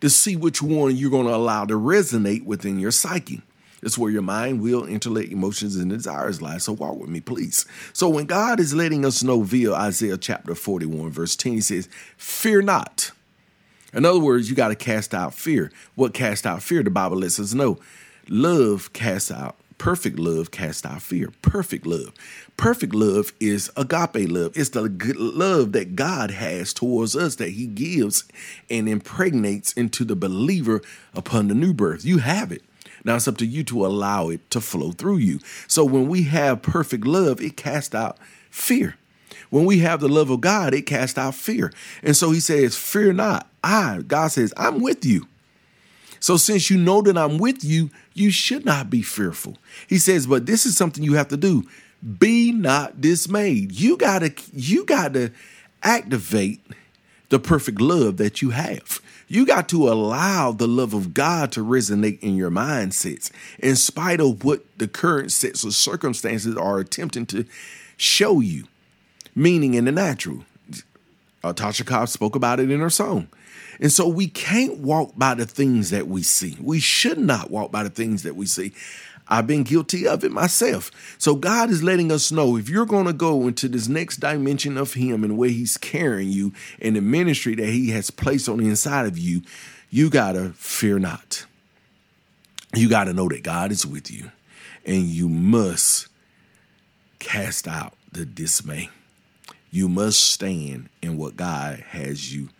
to 0.00 0.10
see 0.10 0.36
which 0.36 0.60
one 0.60 0.96
you're 0.96 1.10
going 1.10 1.26
to 1.26 1.34
allow 1.34 1.64
to 1.64 1.74
resonate 1.74 2.44
within 2.44 2.78
your 2.78 2.90
psyche. 2.90 3.42
It's 3.82 3.98
where 3.98 4.10
your 4.10 4.22
mind, 4.22 4.60
will, 4.60 4.84
intellect, 4.84 5.32
emotions, 5.32 5.76
and 5.76 5.90
desires 5.90 6.40
lie. 6.40 6.58
So 6.58 6.72
walk 6.72 6.98
with 6.98 7.10
me, 7.10 7.20
please. 7.20 7.66
So 7.92 8.08
when 8.08 8.26
God 8.26 8.60
is 8.60 8.74
letting 8.74 9.04
us 9.04 9.24
know 9.24 9.42
via 9.42 9.72
Isaiah 9.72 10.16
chapter 10.16 10.54
41, 10.54 11.10
verse 11.10 11.34
10, 11.34 11.52
he 11.54 11.60
says, 11.60 11.88
Fear 12.16 12.62
not. 12.62 13.10
In 13.92 14.04
other 14.04 14.20
words, 14.20 14.48
you 14.48 14.56
got 14.56 14.68
to 14.68 14.76
cast 14.76 15.14
out 15.14 15.34
fear. 15.34 15.72
What 15.96 16.14
cast 16.14 16.46
out 16.46 16.62
fear? 16.62 16.82
The 16.82 16.90
Bible 16.90 17.18
lets 17.18 17.40
us 17.40 17.54
know. 17.54 17.78
Love 18.28 18.92
casts 18.92 19.32
out 19.32 19.56
perfect 19.82 20.16
love 20.16 20.52
casts 20.52 20.86
out 20.86 21.02
fear. 21.02 21.32
Perfect 21.42 21.84
love. 21.84 22.12
Perfect 22.56 22.94
love 22.94 23.32
is 23.40 23.70
agape 23.76 24.28
love. 24.30 24.52
It's 24.54 24.70
the 24.70 24.82
love 25.16 25.72
that 25.72 25.96
God 25.96 26.30
has 26.30 26.72
towards 26.72 27.16
us 27.16 27.36
that 27.36 27.50
He 27.50 27.66
gives 27.66 28.24
and 28.70 28.88
impregnates 28.88 29.72
into 29.72 30.04
the 30.04 30.14
believer 30.14 30.80
upon 31.14 31.48
the 31.48 31.54
new 31.54 31.72
birth. 31.72 32.04
You 32.04 32.18
have 32.18 32.52
it. 32.52 32.62
Now 33.04 33.16
it's 33.16 33.26
up 33.26 33.38
to 33.38 33.46
you 33.46 33.64
to 33.64 33.84
allow 33.84 34.28
it 34.28 34.48
to 34.50 34.60
flow 34.60 34.92
through 34.92 35.16
you. 35.16 35.40
So 35.66 35.84
when 35.84 36.08
we 36.08 36.24
have 36.24 36.62
perfect 36.62 37.04
love, 37.04 37.40
it 37.40 37.56
casts 37.56 37.94
out 37.94 38.16
fear. 38.50 38.96
When 39.50 39.64
we 39.64 39.80
have 39.80 40.00
the 40.00 40.08
love 40.08 40.30
of 40.30 40.40
God, 40.40 40.72
it 40.72 40.82
casts 40.82 41.18
out 41.18 41.34
fear. 41.34 41.72
And 42.02 42.16
so 42.16 42.30
he 42.30 42.40
says, 42.40 42.76
Fear 42.76 43.14
not. 43.14 43.48
I, 43.64 44.02
God 44.06 44.28
says, 44.28 44.54
I'm 44.56 44.80
with 44.80 45.04
you. 45.04 45.26
So 46.22 46.36
since 46.36 46.70
you 46.70 46.78
know 46.78 47.02
that 47.02 47.18
I'm 47.18 47.38
with 47.38 47.64
you, 47.64 47.90
you 48.14 48.30
should 48.30 48.64
not 48.64 48.88
be 48.88 49.02
fearful. 49.02 49.58
He 49.88 49.98
says, 49.98 50.28
but 50.28 50.46
this 50.46 50.64
is 50.64 50.76
something 50.76 51.02
you 51.02 51.14
have 51.14 51.26
to 51.28 51.36
do. 51.36 51.64
Be 52.18 52.52
not 52.52 53.00
dismayed. 53.00 53.72
You 53.72 53.96
gotta, 53.96 54.32
you 54.52 54.84
gotta 54.84 55.32
activate 55.82 56.60
the 57.28 57.38
perfect 57.38 57.80
love 57.80 58.16
that 58.18 58.42
you 58.42 58.50
have. 58.50 59.00
You 59.28 59.46
got 59.46 59.68
to 59.70 59.88
allow 59.88 60.52
the 60.52 60.68
love 60.68 60.92
of 60.92 61.14
God 61.14 61.52
to 61.52 61.64
resonate 61.64 62.20
in 62.20 62.36
your 62.36 62.50
mindsets, 62.50 63.30
in 63.58 63.76
spite 63.76 64.20
of 64.20 64.44
what 64.44 64.62
the 64.76 64.86
current 64.86 65.32
sets 65.32 65.64
of 65.64 65.74
circumstances 65.74 66.56
are 66.56 66.78
attempting 66.78 67.24
to 67.26 67.46
show 67.96 68.40
you. 68.40 68.64
Meaning 69.34 69.72
in 69.72 69.86
the 69.86 69.92
natural. 69.92 70.44
Uh, 71.42 71.54
Tasha 71.54 71.86
Cobb 71.86 72.10
spoke 72.10 72.36
about 72.36 72.60
it 72.60 72.70
in 72.70 72.80
her 72.80 72.90
song. 72.90 73.28
And 73.80 73.90
so 73.90 74.06
we 74.06 74.28
can't 74.28 74.78
walk 74.78 75.12
by 75.16 75.34
the 75.34 75.46
things 75.46 75.90
that 75.90 76.06
we 76.06 76.22
see. 76.22 76.56
We 76.60 76.78
should 76.78 77.18
not 77.18 77.50
walk 77.50 77.72
by 77.72 77.82
the 77.82 77.90
things 77.90 78.22
that 78.24 78.36
we 78.36 78.46
see. 78.46 78.72
I've 79.28 79.46
been 79.46 79.62
guilty 79.62 80.06
of 80.06 80.24
it 80.24 80.32
myself. 80.32 80.90
So 81.18 81.34
God 81.34 81.70
is 81.70 81.82
letting 81.82 82.12
us 82.12 82.32
know 82.32 82.56
if 82.56 82.68
you're 82.68 82.86
going 82.86 83.06
to 83.06 83.12
go 83.12 83.46
into 83.46 83.68
this 83.68 83.88
next 83.88 84.18
dimension 84.18 84.76
of 84.76 84.94
Him 84.94 85.24
and 85.24 85.38
where 85.38 85.48
He's 85.48 85.76
carrying 85.76 86.30
you 86.30 86.52
and 86.80 86.96
the 86.96 87.00
ministry 87.00 87.54
that 87.54 87.68
He 87.68 87.90
has 87.90 88.10
placed 88.10 88.48
on 88.48 88.58
the 88.58 88.68
inside 88.68 89.06
of 89.06 89.16
you, 89.16 89.42
you 89.90 90.10
got 90.10 90.32
to 90.32 90.50
fear 90.54 90.98
not. 90.98 91.46
You 92.74 92.88
got 92.88 93.04
to 93.04 93.12
know 93.12 93.28
that 93.28 93.42
God 93.42 93.70
is 93.70 93.86
with 93.86 94.10
you 94.10 94.30
and 94.84 95.04
you 95.04 95.28
must 95.28 96.08
cast 97.18 97.68
out 97.68 97.94
the 98.10 98.24
dismay. 98.24 98.90
You 99.70 99.88
must 99.88 100.20
stand 100.20 100.88
in 101.00 101.16
what 101.16 101.36
God 101.36 101.80
has 101.90 102.34
you 102.34 102.50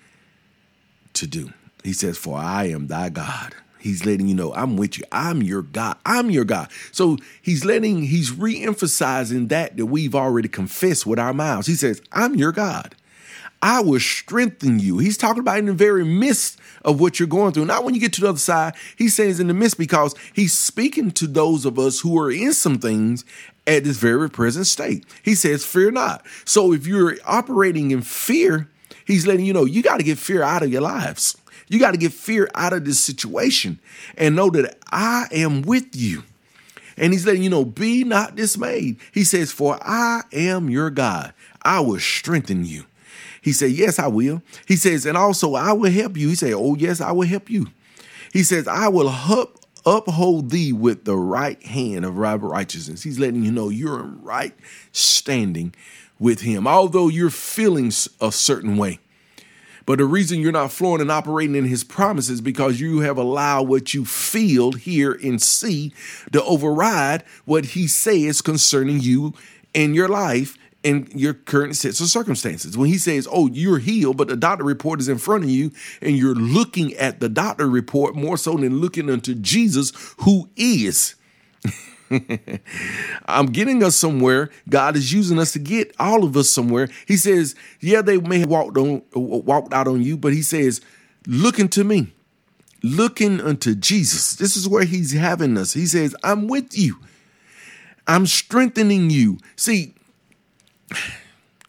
to 1.14 1.26
do. 1.26 1.52
He 1.84 1.92
says, 1.92 2.16
For 2.16 2.38
I 2.38 2.68
am 2.68 2.86
thy 2.86 3.08
God. 3.08 3.54
He's 3.82 4.06
letting 4.06 4.28
you 4.28 4.34
know, 4.34 4.54
I'm 4.54 4.76
with 4.76 4.96
you. 4.98 5.04
I'm 5.10 5.42
your 5.42 5.62
God. 5.62 5.96
I'm 6.06 6.30
your 6.30 6.44
God. 6.44 6.70
So 6.92 7.18
he's 7.42 7.64
letting, 7.64 8.02
he's 8.02 8.30
re-emphasizing 8.30 9.48
that 9.48 9.76
that 9.76 9.86
we've 9.86 10.14
already 10.14 10.48
confessed 10.48 11.04
with 11.04 11.18
our 11.18 11.34
mouths. 11.34 11.66
He 11.66 11.74
says, 11.74 12.00
I'm 12.12 12.36
your 12.36 12.52
God. 12.52 12.94
I 13.60 13.80
will 13.80 14.00
strengthen 14.00 14.80
you. 14.80 14.98
He's 14.98 15.16
talking 15.16 15.40
about 15.40 15.58
in 15.58 15.66
the 15.66 15.72
very 15.72 16.04
midst 16.04 16.58
of 16.84 17.00
what 17.00 17.18
you're 17.18 17.28
going 17.28 17.52
through. 17.52 17.64
Not 17.64 17.84
when 17.84 17.94
you 17.94 18.00
get 18.00 18.12
to 18.14 18.20
the 18.20 18.28
other 18.28 18.38
side. 18.38 18.74
He 18.96 19.08
says 19.08 19.38
in 19.38 19.46
the 19.46 19.54
midst 19.54 19.78
because 19.78 20.14
he's 20.32 20.52
speaking 20.52 21.12
to 21.12 21.28
those 21.28 21.64
of 21.64 21.78
us 21.78 22.00
who 22.00 22.18
are 22.18 22.30
in 22.30 22.52
some 22.52 22.78
things 22.78 23.24
at 23.66 23.84
this 23.84 23.98
very 23.98 24.28
present 24.28 24.66
state. 24.66 25.06
He 25.22 25.36
says, 25.36 25.64
Fear 25.64 25.92
not. 25.92 26.24
So 26.44 26.72
if 26.72 26.86
you're 26.86 27.16
operating 27.24 27.92
in 27.92 28.02
fear, 28.02 28.68
He's 29.06 29.26
letting 29.26 29.44
you 29.44 29.52
know 29.52 29.64
you 29.64 29.82
got 29.82 29.98
to 29.98 30.04
get 30.04 30.18
fear 30.18 30.42
out 30.42 30.62
of 30.62 30.72
your 30.72 30.82
lives. 30.82 31.36
You 31.68 31.78
got 31.78 31.92
to 31.92 31.98
get 31.98 32.12
fear 32.12 32.50
out 32.54 32.72
of 32.72 32.84
this 32.84 33.00
situation 33.00 33.80
and 34.16 34.36
know 34.36 34.50
that 34.50 34.78
I 34.90 35.26
am 35.32 35.62
with 35.62 35.96
you. 35.96 36.24
And 36.96 37.12
he's 37.12 37.24
letting 37.24 37.42
you 37.42 37.50
know, 37.50 37.64
be 37.64 38.04
not 38.04 38.36
dismayed. 38.36 39.00
He 39.12 39.24
says, 39.24 39.50
For 39.50 39.78
I 39.80 40.22
am 40.32 40.68
your 40.68 40.90
God. 40.90 41.32
I 41.62 41.80
will 41.80 41.98
strengthen 41.98 42.64
you. 42.64 42.84
He 43.40 43.52
said, 43.52 43.70
Yes, 43.70 43.98
I 43.98 44.08
will. 44.08 44.42
He 44.66 44.76
says, 44.76 45.06
And 45.06 45.16
also 45.16 45.54
I 45.54 45.72
will 45.72 45.90
help 45.90 46.16
you. 46.16 46.28
He 46.28 46.34
said, 46.34 46.52
Oh, 46.52 46.74
yes, 46.74 47.00
I 47.00 47.12
will 47.12 47.26
help 47.26 47.48
you. 47.48 47.68
He 48.32 48.42
says, 48.42 48.68
I 48.68 48.88
will 48.88 49.08
up, 49.08 49.58
uphold 49.84 50.50
thee 50.50 50.72
with 50.72 51.04
the 51.04 51.16
right 51.16 51.62
hand 51.62 52.04
of 52.04 52.16
righteousness. 52.16 53.02
He's 53.02 53.18
letting 53.18 53.42
you 53.42 53.50
know 53.50 53.68
you're 53.68 54.00
in 54.00 54.22
right 54.22 54.54
standing 54.92 55.74
with 56.22 56.42
him, 56.42 56.66
although 56.66 57.08
you're 57.08 57.30
feeling 57.30 57.92
a 58.20 58.30
certain 58.30 58.76
way. 58.76 59.00
But 59.84 59.98
the 59.98 60.04
reason 60.04 60.40
you're 60.40 60.52
not 60.52 60.70
flowing 60.70 61.00
and 61.00 61.10
operating 61.10 61.56
in 61.56 61.64
his 61.64 61.82
promises 61.82 62.40
because 62.40 62.80
you 62.80 63.00
have 63.00 63.18
allowed 63.18 63.66
what 63.66 63.92
you 63.92 64.04
feel, 64.04 64.72
hear, 64.72 65.12
and 65.12 65.42
see 65.42 65.92
to 66.30 66.42
override 66.44 67.24
what 67.44 67.64
he 67.66 67.88
says 67.88 68.40
concerning 68.40 69.00
you 69.00 69.34
and 69.74 69.96
your 69.96 70.08
life 70.08 70.56
and 70.84 71.12
your 71.12 71.34
current 71.34 71.74
sets 71.74 72.00
of 72.00 72.06
circumstances. 72.06 72.78
When 72.78 72.88
he 72.88 72.98
says, 72.98 73.26
Oh, 73.30 73.48
you're 73.48 73.78
healed, 73.78 74.16
but 74.16 74.28
the 74.28 74.36
doctor 74.36 74.64
report 74.64 75.00
is 75.00 75.08
in 75.08 75.18
front 75.18 75.44
of 75.44 75.50
you, 75.50 75.72
and 76.00 76.16
you're 76.16 76.34
looking 76.34 76.94
at 76.94 77.18
the 77.18 77.28
doctor 77.28 77.68
report 77.68 78.14
more 78.14 78.36
so 78.36 78.56
than 78.56 78.80
looking 78.80 79.10
unto 79.10 79.34
Jesus, 79.34 79.92
who 80.18 80.48
is. 80.54 81.16
I'm 83.26 83.46
getting 83.46 83.82
us 83.82 83.96
somewhere. 83.96 84.50
God 84.68 84.96
is 84.96 85.12
using 85.12 85.38
us 85.38 85.52
to 85.52 85.58
get 85.58 85.94
all 85.98 86.24
of 86.24 86.36
us 86.36 86.50
somewhere. 86.50 86.88
He 87.06 87.16
says, 87.16 87.54
yeah, 87.80 88.02
they 88.02 88.18
may 88.18 88.40
have 88.40 88.48
walked 88.48 88.76
on 88.76 89.02
walked 89.14 89.72
out 89.72 89.88
on 89.88 90.02
you, 90.02 90.16
but 90.16 90.32
he 90.32 90.42
says, 90.42 90.80
looking 91.26 91.68
to 91.70 91.84
me, 91.84 92.12
looking 92.82 93.40
unto 93.40 93.74
Jesus. 93.74 94.34
This 94.34 94.56
is 94.56 94.68
where 94.68 94.84
he's 94.84 95.12
having 95.12 95.56
us. 95.56 95.72
He 95.72 95.86
says, 95.86 96.14
I'm 96.22 96.48
with 96.48 96.76
you. 96.76 96.96
I'm 98.06 98.26
strengthening 98.26 99.10
you. 99.10 99.38
See, 99.56 99.94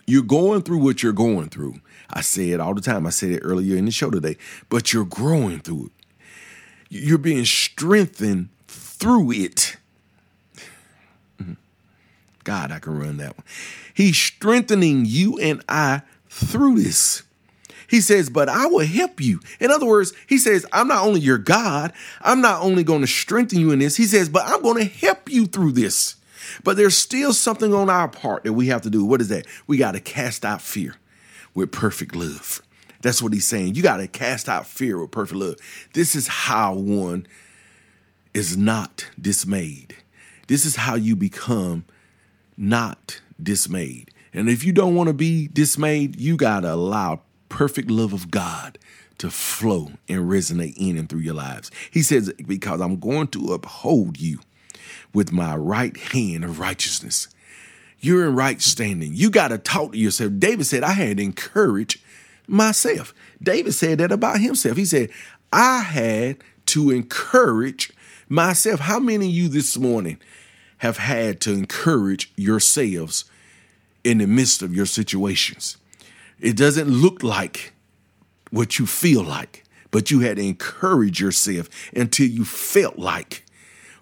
you're 0.06 0.24
going 0.24 0.64
through 0.64 0.80
what 0.80 1.04
you're 1.04 1.14
going 1.14 1.50
through. 1.50 1.76
I 2.10 2.22
say 2.22 2.52
it 2.52 2.60
all 2.60 2.74
the 2.74 2.82
time. 2.82 3.08
I 3.08 3.12
said 3.12 3.32
it 3.32 3.40
earlier 3.40 3.78
in 3.78 3.86
the 3.86 3.92
show 3.92 4.10
today, 4.10 4.38
but 4.70 4.94
you're 4.94 5.06
growing 5.06 5.60
through 5.60 5.88
it. 5.88 5.92
You're 6.90 7.18
being 7.18 7.46
strengthened 7.46 8.50
through 8.68 9.32
it. 9.32 9.78
God, 12.44 12.72
I 12.72 12.80
can 12.80 12.98
run 12.98 13.18
that 13.18 13.38
one. 13.38 13.46
He's 13.94 14.18
strengthening 14.18 15.06
you 15.06 15.40
and 15.40 15.64
I 15.70 16.02
through 16.30 16.82
this. 16.82 17.24
He 17.88 18.02
says, 18.02 18.30
but 18.30 18.50
I 18.50 18.66
will 18.66 18.86
help 18.86 19.22
you. 19.22 19.40
In 19.60 19.70
other 19.70 19.86
words, 19.86 20.14
he 20.28 20.38
says, 20.38 20.66
I'm 20.74 20.88
not 20.88 21.04
only 21.04 21.20
your 21.20 21.38
God, 21.38 21.94
I'm 22.22 22.42
not 22.42 22.62
only 22.62 22.84
going 22.84 23.02
to 23.02 23.08
strengthen 23.08 23.60
you 23.60 23.72
in 23.72 23.80
this. 23.80 23.96
He 23.96 24.06
says, 24.06 24.30
but 24.30 24.44
I'm 24.48 24.64
going 24.64 24.78
to 24.78 24.92
help 25.06 25.30
you 25.30 25.46
through 25.46 25.74
this. 25.74 26.16
But 26.64 26.76
there's 26.76 26.98
still 26.98 27.34
something 27.34 27.74
on 27.74 27.90
our 27.90 28.08
part 28.08 28.44
that 28.44 28.54
we 28.54 28.68
have 28.68 28.82
to 28.82 28.90
do. 28.90 29.06
What 29.06 29.22
is 29.22 29.30
that? 29.30 29.46
We 29.68 29.78
got 29.78 29.92
to 29.92 30.00
cast 30.00 30.44
out 30.44 30.62
fear 30.62 30.96
with 31.54 31.72
perfect 31.72 32.16
love. 32.16 32.62
That's 33.02 33.22
what 33.22 33.34
he's 33.34 33.46
saying. 33.46 33.76
You 33.76 33.84
got 33.84 33.98
to 33.98 34.08
cast 34.08 34.50
out 34.50 34.66
fear 34.66 35.00
with 35.00 35.12
perfect 35.12 35.40
love. 35.40 35.56
This 35.94 36.16
is 36.16 36.28
how 36.28 36.74
one 36.74 37.28
is 38.34 38.58
not 38.58 39.10
dismayed. 39.22 39.98
This 40.48 40.66
is 40.66 40.78
how 40.78 40.96
you 40.96 41.16
become 41.16 41.86
not 42.58 43.22
dismayed. 43.42 44.12
And 44.34 44.50
if 44.50 44.64
you 44.64 44.74
don't 44.74 44.96
want 44.96 45.08
to 45.08 45.14
be 45.14 45.48
dismayed, 45.48 46.20
you 46.20 46.38
got 46.38 46.62
to 46.62 46.74
allow 46.74 47.22
perfect 47.50 47.92
love 47.92 48.14
of 48.14 48.32
God 48.32 48.80
to 49.20 49.30
flow 49.30 49.92
and 50.10 50.30
resonate 50.30 50.76
in 50.78 50.98
and 50.98 51.08
through 51.08 51.20
your 51.20 51.36
lives. 51.36 51.70
He 51.92 52.02
says, 52.02 52.34
Because 52.48 52.82
I'm 52.82 53.00
going 53.00 53.28
to 53.30 53.54
uphold 53.54 54.20
you 54.20 54.40
with 55.14 55.32
my 55.32 55.56
right 55.56 55.96
hand 55.96 56.44
of 56.44 56.60
righteousness. 56.60 57.28
You're 58.00 58.28
in 58.28 58.36
right 58.36 58.62
standing. 58.62 59.14
You 59.14 59.30
got 59.30 59.50
to 59.50 59.58
talk 59.58 59.94
to 59.94 59.98
yourself. 59.98 60.34
David 60.38 60.66
said, 60.66 60.84
I 60.84 60.92
had 60.92 61.18
to 61.18 61.24
encourage 61.24 62.04
myself. 62.48 63.14
David 63.42 63.74
said 63.74 64.00
that 64.00 64.12
about 64.12 64.40
himself. 64.42 64.76
He 64.76 64.86
said, 64.86 65.10
I 65.54 65.82
had 65.82 66.38
to 66.68 66.92
encourage 66.92 67.94
myself. 68.28 68.82
How 68.82 69.00
many 69.00 69.28
of 69.28 69.32
you 69.32 69.48
this 69.48 69.78
morning 69.78 70.20
have 70.84 70.98
had 70.98 71.40
to 71.40 71.54
encourage 71.54 72.34
yourselves 72.36 73.24
in 74.04 74.18
the 74.18 74.28
midst 74.28 74.62
of 74.62 74.76
your 74.76 74.86
situations? 74.86 75.78
It 76.42 76.58
doesn't 76.58 76.90
look 76.90 77.24
like 77.24 77.72
what 78.52 78.80
you 78.80 78.86
feel 78.86 79.24
like, 79.24 79.64
but 79.92 80.12
you 80.12 80.20
had 80.20 80.36
to 80.36 80.44
encourage 80.44 81.22
yourself 81.22 81.70
until 81.96 82.28
you 82.28 82.44
felt 82.44 83.00
like 83.00 83.46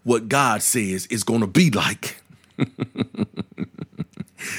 what 0.02 0.28
God 0.28 0.64
says 0.64 1.06
is 1.06 1.24
going 1.24 1.42
to 1.42 1.48
be 1.48 1.70
like. 1.70 2.18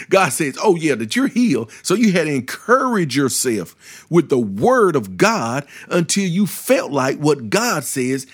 God 0.08 0.28
says, 0.28 0.56
Oh, 0.62 0.76
yeah, 0.76 0.94
that 0.94 1.16
you're 1.16 1.26
healed. 1.26 1.72
So 1.82 1.94
you 1.94 2.12
had 2.12 2.26
to 2.28 2.34
encourage 2.34 3.16
yourself 3.16 4.06
with 4.08 4.28
the 4.28 4.38
word 4.38 4.94
of 4.94 5.16
God 5.16 5.66
until 5.88 6.28
you 6.28 6.46
felt 6.46 6.92
like 6.92 7.18
what 7.18 7.50
God 7.50 7.82
says 7.82 8.28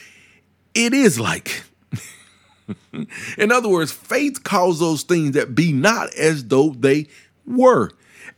it 0.75 0.93
is 0.93 1.19
like. 1.19 1.63
In 3.39 3.53
other 3.53 3.69
words, 3.69 3.93
faith 3.93 4.45
calls 4.45 4.81
those 4.81 5.03
things 5.03 5.33
that 5.33 5.55
be 5.55 5.73
not 5.73 6.13
as 6.15 6.45
though 6.47 6.71
they 6.71 7.07
were. 7.47 7.91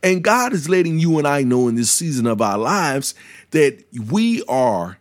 And 0.03 0.23
God 0.23 0.53
is 0.53 0.69
letting 0.69 0.99
you 0.99 1.17
and 1.17 1.27
I 1.27 1.43
know 1.43 1.67
in 1.67 1.75
this 1.75 1.91
season 1.91 2.25
of 2.25 2.41
our 2.41 2.57
lives 2.57 3.13
that 3.51 3.83
we 3.93 4.43
are 4.47 4.97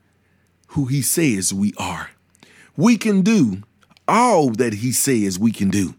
who 0.68 0.87
He 0.87 1.03
says 1.03 1.55
we 1.55 1.72
are. 1.78 2.11
We 2.76 2.97
can 2.97 3.22
do 3.22 3.62
all 4.07 4.51
that 4.51 4.74
He 4.74 4.93
says 4.93 5.39
we 5.39 5.53
can 5.53 5.70
do. 5.70 5.95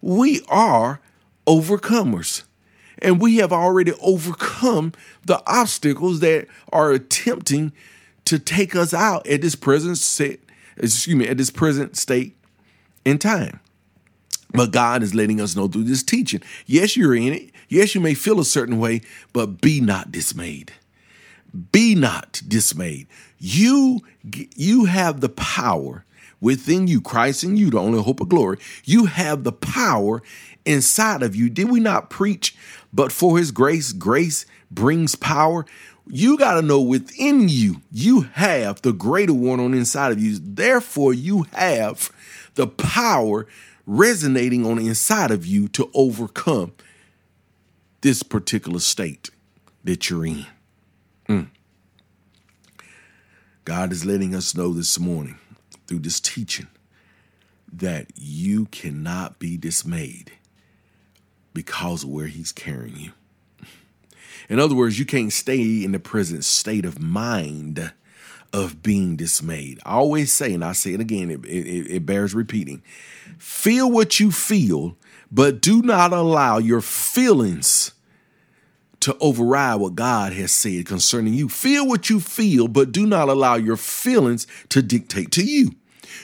We 0.00 0.42
are 0.48 1.00
overcomers. 1.46 2.44
And 2.98 3.20
we 3.20 3.36
have 3.36 3.52
already 3.52 3.92
overcome 4.00 4.92
the 5.24 5.42
obstacles 5.46 6.20
that 6.20 6.46
are 6.72 6.92
attempting 6.92 7.72
to 8.24 8.38
take 8.38 8.74
us 8.74 8.94
out 8.94 9.26
at 9.26 9.42
this 9.42 9.54
present 9.54 9.98
set, 9.98 10.40
excuse 10.78 11.14
me, 11.14 11.28
at 11.28 11.36
this 11.36 11.50
present 11.50 11.96
state 11.96 12.36
in 13.06 13.18
time. 13.18 13.60
But 14.50 14.72
God 14.72 15.02
is 15.02 15.14
letting 15.14 15.40
us 15.40 15.56
know 15.56 15.68
through 15.68 15.84
this 15.84 16.02
teaching. 16.02 16.42
Yes, 16.66 16.96
you're 16.96 17.14
in 17.14 17.32
it. 17.32 17.52
Yes, 17.68 17.94
you 17.94 18.00
may 18.00 18.14
feel 18.14 18.40
a 18.40 18.44
certain 18.44 18.78
way, 18.78 19.00
but 19.32 19.60
be 19.60 19.80
not 19.80 20.12
dismayed. 20.12 20.72
Be 21.72 21.94
not 21.94 22.42
dismayed. 22.46 23.06
You, 23.38 24.00
you 24.22 24.84
have 24.86 25.20
the 25.20 25.28
power 25.28 26.04
within 26.40 26.86
you, 26.86 27.00
Christ 27.00 27.44
in 27.44 27.56
you, 27.56 27.70
the 27.70 27.78
only 27.78 28.02
hope 28.02 28.20
of 28.20 28.28
glory. 28.28 28.58
You 28.84 29.06
have 29.06 29.44
the 29.44 29.52
power 29.52 30.22
inside 30.64 31.22
of 31.22 31.34
you. 31.34 31.48
Did 31.48 31.70
we 31.70 31.80
not 31.80 32.10
preach? 32.10 32.56
But 32.92 33.12
for 33.12 33.38
his 33.38 33.50
grace, 33.52 33.92
grace 33.92 34.46
brings 34.70 35.14
power. 35.14 35.64
You 36.08 36.38
got 36.38 36.54
to 36.54 36.62
know 36.62 36.80
within 36.80 37.48
you, 37.48 37.82
you 37.90 38.22
have 38.22 38.82
the 38.82 38.92
greater 38.92 39.34
one 39.34 39.60
on 39.60 39.74
inside 39.74 40.12
of 40.12 40.20
you. 40.20 40.38
Therefore, 40.40 41.12
you 41.12 41.46
have 41.52 42.10
the 42.56 42.66
power 42.66 43.46
resonating 43.86 44.66
on 44.66 44.76
the 44.78 44.88
inside 44.88 45.30
of 45.30 45.46
you 45.46 45.68
to 45.68 45.90
overcome 45.94 46.72
this 48.00 48.22
particular 48.22 48.80
state 48.80 49.30
that 49.84 50.10
you're 50.10 50.26
in. 50.26 50.46
Mm. 51.28 51.48
God 53.64 53.92
is 53.92 54.04
letting 54.04 54.34
us 54.34 54.56
know 54.56 54.72
this 54.72 54.98
morning 54.98 55.38
through 55.86 56.00
this 56.00 56.20
teaching 56.20 56.66
that 57.72 58.06
you 58.14 58.66
cannot 58.66 59.38
be 59.38 59.56
dismayed 59.56 60.32
because 61.52 62.02
of 62.04 62.10
where 62.10 62.26
He's 62.26 62.52
carrying 62.52 62.96
you. 62.96 63.12
In 64.48 64.60
other 64.60 64.74
words, 64.74 64.98
you 64.98 65.04
can't 65.04 65.32
stay 65.32 65.84
in 65.84 65.92
the 65.92 65.98
present 65.98 66.44
state 66.44 66.84
of 66.84 67.00
mind 67.00 67.92
of 68.56 68.82
being 68.82 69.16
dismayed. 69.16 69.78
I 69.84 69.92
always 69.96 70.32
say, 70.32 70.54
and 70.54 70.64
I 70.64 70.72
say 70.72 70.94
it 70.94 71.00
again, 71.00 71.30
it, 71.30 71.44
it, 71.44 71.96
it 71.96 72.06
bears 72.06 72.34
repeating 72.34 72.82
feel 73.36 73.90
what 73.90 74.18
you 74.18 74.32
feel, 74.32 74.96
but 75.30 75.60
do 75.60 75.82
not 75.82 76.14
allow 76.14 76.56
your 76.56 76.80
feelings 76.80 77.92
to 79.00 79.14
override 79.20 79.78
what 79.78 79.94
God 79.94 80.32
has 80.32 80.52
said 80.52 80.86
concerning 80.86 81.34
you. 81.34 81.50
Feel 81.50 81.86
what 81.86 82.08
you 82.08 82.18
feel, 82.18 82.66
but 82.66 82.92
do 82.92 83.04
not 83.06 83.28
allow 83.28 83.56
your 83.56 83.76
feelings 83.76 84.46
to 84.70 84.80
dictate 84.80 85.32
to 85.32 85.44
you. 85.44 85.72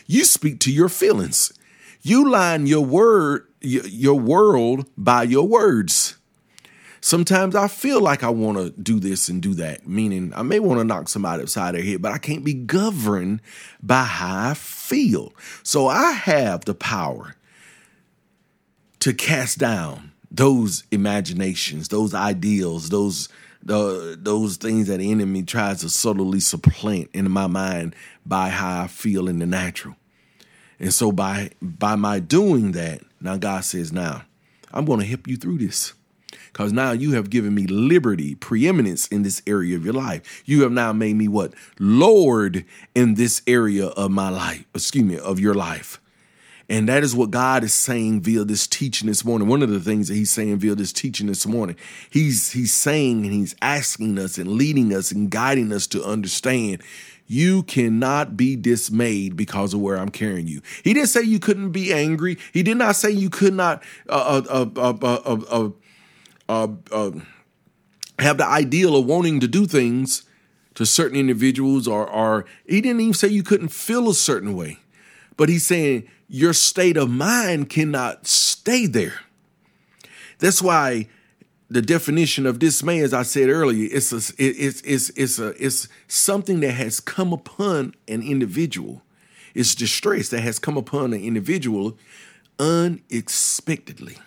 You 0.07 0.25
speak 0.25 0.59
to 0.61 0.73
your 0.73 0.89
feelings. 0.89 1.53
You 2.01 2.31
line 2.31 2.67
your 2.67 2.85
word, 2.85 3.47
your 3.61 4.19
world 4.19 4.89
by 4.97 5.25
your 5.25 5.47
words. 5.47 6.17
Sometimes 7.05 7.57
I 7.57 7.67
feel 7.67 8.01
like 8.01 8.23
I 8.23 8.31
want 8.31 8.59
to 8.59 8.71
do 8.81 9.01
this 9.01 9.29
and 9.29 9.43
do 9.43 9.55
that, 9.55 9.89
meaning 9.89 10.33
I 10.37 10.43
may 10.43 10.61
want 10.61 10.79
to 10.79 10.85
knock 10.85 11.09
somebody 11.09 11.43
upside 11.43 11.75
their 11.75 11.83
head, 11.83 12.01
but 12.01 12.13
I 12.13 12.19
can't 12.19 12.45
be 12.45 12.55
governed 12.55 13.43
by 13.83 14.05
how 14.05 14.51
I 14.51 14.55
feel. 14.55 15.35
So 15.65 15.89
I 15.89 16.13
have 16.13 16.65
the 16.65 16.75
power 16.75 17.35
to 19.01 19.13
cast 19.13 19.59
down 19.59 20.13
those 20.31 20.85
imaginations, 20.93 21.89
those 21.89 22.15
ideals, 22.15 22.91
those 22.91 23.29
the 23.65 24.17
those 24.21 24.57
things 24.57 24.87
that 24.87 24.99
the 24.99 25.11
enemy 25.11 25.43
tries 25.43 25.81
to 25.81 25.89
subtly 25.89 26.39
supplant 26.39 27.11
in 27.13 27.29
my 27.31 27.49
mind 27.49 27.97
by 28.25 28.49
how 28.49 28.83
I 28.83 28.87
feel 28.87 29.29
in 29.29 29.41
the 29.41 29.47
natural. 29.47 29.97
And 30.79 30.95
so 30.95 31.11
by 31.11 31.51
by 31.61 31.97
my 31.97 32.21
doing 32.21 32.73
that, 32.73 33.03
now 33.21 33.39
God 33.39 33.65
says, 33.65 33.93
now 33.93 34.23
I'm 34.73 34.85
going 34.85 35.01
to 35.01 35.07
help 35.07 35.27
you 35.27 35.37
through 35.37 35.59
this. 35.59 35.95
Because 36.53 36.73
now 36.73 36.93
you 36.93 37.13
have 37.13 37.31
given 37.31 37.55
me 37.55 37.67
liberty, 37.67 38.35
preeminence 38.35 39.07
in 39.09 39.23
this 39.23 39.43
area 39.47 39.75
of 39.75 39.85
your 39.85 39.95
life. 39.95 40.43
You 40.45 40.63
have 40.63 40.73
now 40.73 40.93
made 40.93 41.17
me 41.17 41.29
what? 41.29 41.55
Lord 41.79 42.65
in 42.95 43.15
this 43.15 43.41
area 43.47 43.87
of 43.87 44.11
my 44.11 44.29
life, 44.29 44.65
excuse 44.75 45.05
me, 45.05 45.19
of 45.19 45.41
your 45.41 45.55
life. 45.55 45.99
And 46.69 46.89
that 46.89 47.03
is 47.03 47.15
what 47.15 47.31
God 47.31 47.65
is 47.65 47.75
saying 47.75 48.23
via 48.23 48.45
this 48.45 48.67
teaching 48.67 49.09
this 49.09 49.25
morning. 49.25 49.49
One 49.49 49.63
of 49.63 49.69
the 49.69 49.81
things 49.81 50.09
that 50.09 50.15
He's 50.15 50.31
saying 50.31 50.59
via 50.59 50.75
this 50.75 50.93
teaching 50.93 51.27
this 51.27 51.47
morning, 51.47 51.77
He's 52.09 52.53
He's 52.53 52.73
saying 52.73 53.25
and 53.25 53.33
He's 53.33 53.55
asking 53.61 54.19
us 54.19 54.39
and 54.39 54.53
leading 54.53 54.95
us 54.95 55.11
and 55.11 55.31
guiding 55.31 55.73
us 55.73 55.87
to 55.89 56.05
understand 56.05 56.83
you 57.27 57.63
cannot 57.63 58.37
be 58.37 58.57
dismayed 58.57 59.37
because 59.37 59.75
of 59.75 59.81
where 59.81 59.97
I'm 59.97 60.11
carrying 60.11 60.47
you. 60.47 60.61
He 60.85 60.93
didn't 60.93 61.09
say 61.09 61.23
you 61.23 61.39
couldn't 61.39 61.71
be 61.71 61.93
angry. 61.93 62.39
He 62.53 62.63
did 62.63 62.77
not 62.77 62.97
say 62.97 63.11
you 63.11 63.31
could 63.31 63.55
not 63.55 63.83
uh, 64.09 64.43
uh, 64.49 64.67
uh, 64.77 65.71
Uh, 66.49 66.69
uh, 66.91 67.13
have 68.19 68.39
the 68.39 68.47
ideal 68.47 68.97
of 68.97 69.07
wanting 69.07 69.41
to 69.41 69.49
do 69.49 69.67
things 69.67 70.25
to 70.75 70.87
certain 70.87 71.19
individuals, 71.19 71.87
or, 71.87 72.09
or 72.09 72.45
he 72.67 72.81
didn't 72.81 73.01
even 73.01 73.15
say 73.15 73.29
you 73.29 73.43
couldn't 73.43 73.69
feel 73.69 74.09
a 74.09 74.15
certain 74.15 74.57
way. 74.57 74.79
But 75.37 75.49
he's 75.49 75.67
saying 75.67 76.09
your 76.29 76.53
state 76.53 76.97
of 76.97 77.11
mind 77.11 77.69
cannot 77.69 78.27
stay 78.27 78.87
there. 78.87 79.21
That's 80.39 80.63
why 80.63 81.09
the 81.69 81.83
definition 81.83 82.47
of 82.47 82.59
dismay, 82.59 83.01
as 83.01 83.15
I 83.15 83.23
said 83.23 83.49
earlier, 83.49 83.89
it's 83.91 84.13
a, 84.13 84.35
it's 84.39 84.83
it's 84.83 85.11
it's 85.11 85.39
a 85.39 85.49
it's 85.65 85.89
something 86.07 86.61
that 86.61 86.73
has 86.73 87.01
come 87.01 87.33
upon 87.33 87.95
an 88.09 88.23
individual. 88.23 89.03
It's 89.55 89.75
distress 89.75 90.29
that 90.31 90.41
has 90.41 90.59
come 90.59 90.77
upon 90.77 91.13
an 91.13 91.23
individual 91.23 91.99
unexpectedly. 92.59 94.19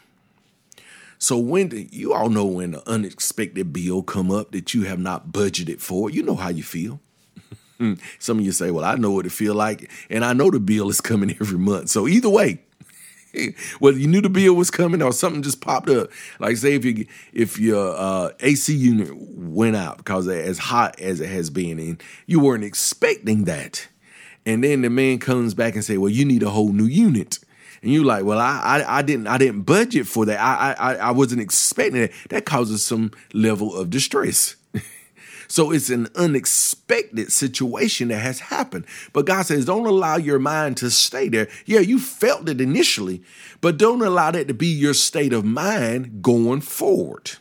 So 1.17 1.37
when 1.37 1.69
the, 1.69 1.87
you 1.91 2.13
all 2.13 2.29
know 2.29 2.45
when 2.45 2.71
the 2.71 2.89
unexpected 2.89 3.73
bill 3.73 4.03
come 4.03 4.31
up 4.31 4.51
that 4.51 4.73
you 4.73 4.83
have 4.83 4.99
not 4.99 5.31
budgeted 5.31 5.81
for, 5.81 6.09
you 6.09 6.23
know 6.23 6.35
how 6.35 6.49
you 6.49 6.63
feel. 6.63 6.99
Some 8.19 8.39
of 8.39 8.45
you 8.45 8.51
say, 8.51 8.71
"Well, 8.71 8.85
I 8.85 8.95
know 8.95 9.11
what 9.11 9.25
it 9.25 9.31
feel 9.31 9.53
like, 9.53 9.89
and 10.09 10.23
I 10.23 10.33
know 10.33 10.49
the 10.49 10.59
bill 10.59 10.89
is 10.89 11.01
coming 11.01 11.31
every 11.41 11.59
month." 11.59 11.89
So 11.89 12.07
either 12.07 12.29
way, 12.29 12.61
whether 13.79 13.97
you 13.97 14.07
knew 14.07 14.21
the 14.21 14.29
bill 14.29 14.53
was 14.53 14.71
coming 14.71 15.01
or 15.01 15.11
something 15.11 15.41
just 15.41 15.61
popped 15.61 15.89
up. 15.89 16.09
Like 16.39 16.57
say 16.57 16.73
if 16.73 16.85
you 16.85 17.05
if 17.33 17.59
your 17.59 17.95
uh, 17.95 18.31
AC 18.39 18.73
unit 18.73 19.09
went 19.15 19.75
out 19.75 19.97
because 19.97 20.27
as 20.27 20.57
hot 20.57 20.99
as 20.99 21.21
it 21.21 21.29
has 21.29 21.49
been, 21.49 21.79
and 21.79 22.03
you 22.25 22.39
weren't 22.39 22.63
expecting 22.63 23.45
that, 23.45 23.87
and 24.45 24.63
then 24.63 24.81
the 24.81 24.89
man 24.89 25.19
comes 25.19 25.53
back 25.53 25.75
and 25.75 25.83
say, 25.83 25.97
"Well, 25.97 26.11
you 26.11 26.25
need 26.25 26.43
a 26.43 26.49
whole 26.49 26.71
new 26.71 26.85
unit." 26.85 27.39
And 27.85 27.93
you 27.93 28.03
like, 28.03 28.25
well, 28.25 28.39
I, 28.39 28.59
I, 28.63 28.97
I 28.97 29.01
didn't 29.03 29.27
I 29.27 29.37
didn't 29.37 29.61
budget 29.61 30.07
for 30.07 30.25
that. 30.25 30.41
I, 30.41 30.73
I 30.73 30.95
I 30.95 31.11
wasn't 31.11 31.41
expecting 31.41 32.01
it. 32.01 32.11
That 32.29 32.43
causes 32.43 32.83
some 32.83 33.11
level 33.31 33.75
of 33.75 33.91
distress. 33.91 34.55
So 35.47 35.69
it's 35.71 35.91
an 35.91 36.07
unexpected 36.15 37.31
situation 37.31 38.07
that 38.07 38.17
has 38.17 38.39
happened. 38.39 38.85
But 39.13 39.27
God 39.27 39.45
says, 39.45 39.65
don't 39.65 39.85
allow 39.85 40.17
your 40.17 40.39
mind 40.39 40.75
to 40.77 40.89
stay 40.89 41.29
there. 41.29 41.47
Yeah, 41.67 41.81
you 41.81 41.99
felt 41.99 42.49
it 42.49 42.59
initially, 42.59 43.21
but 43.61 43.77
don't 43.77 44.01
allow 44.01 44.31
that 44.31 44.47
to 44.47 44.55
be 44.55 44.65
your 44.65 44.95
state 44.95 45.33
of 45.33 45.45
mind 45.45 46.23
going 46.23 46.61
forward. 46.61 47.33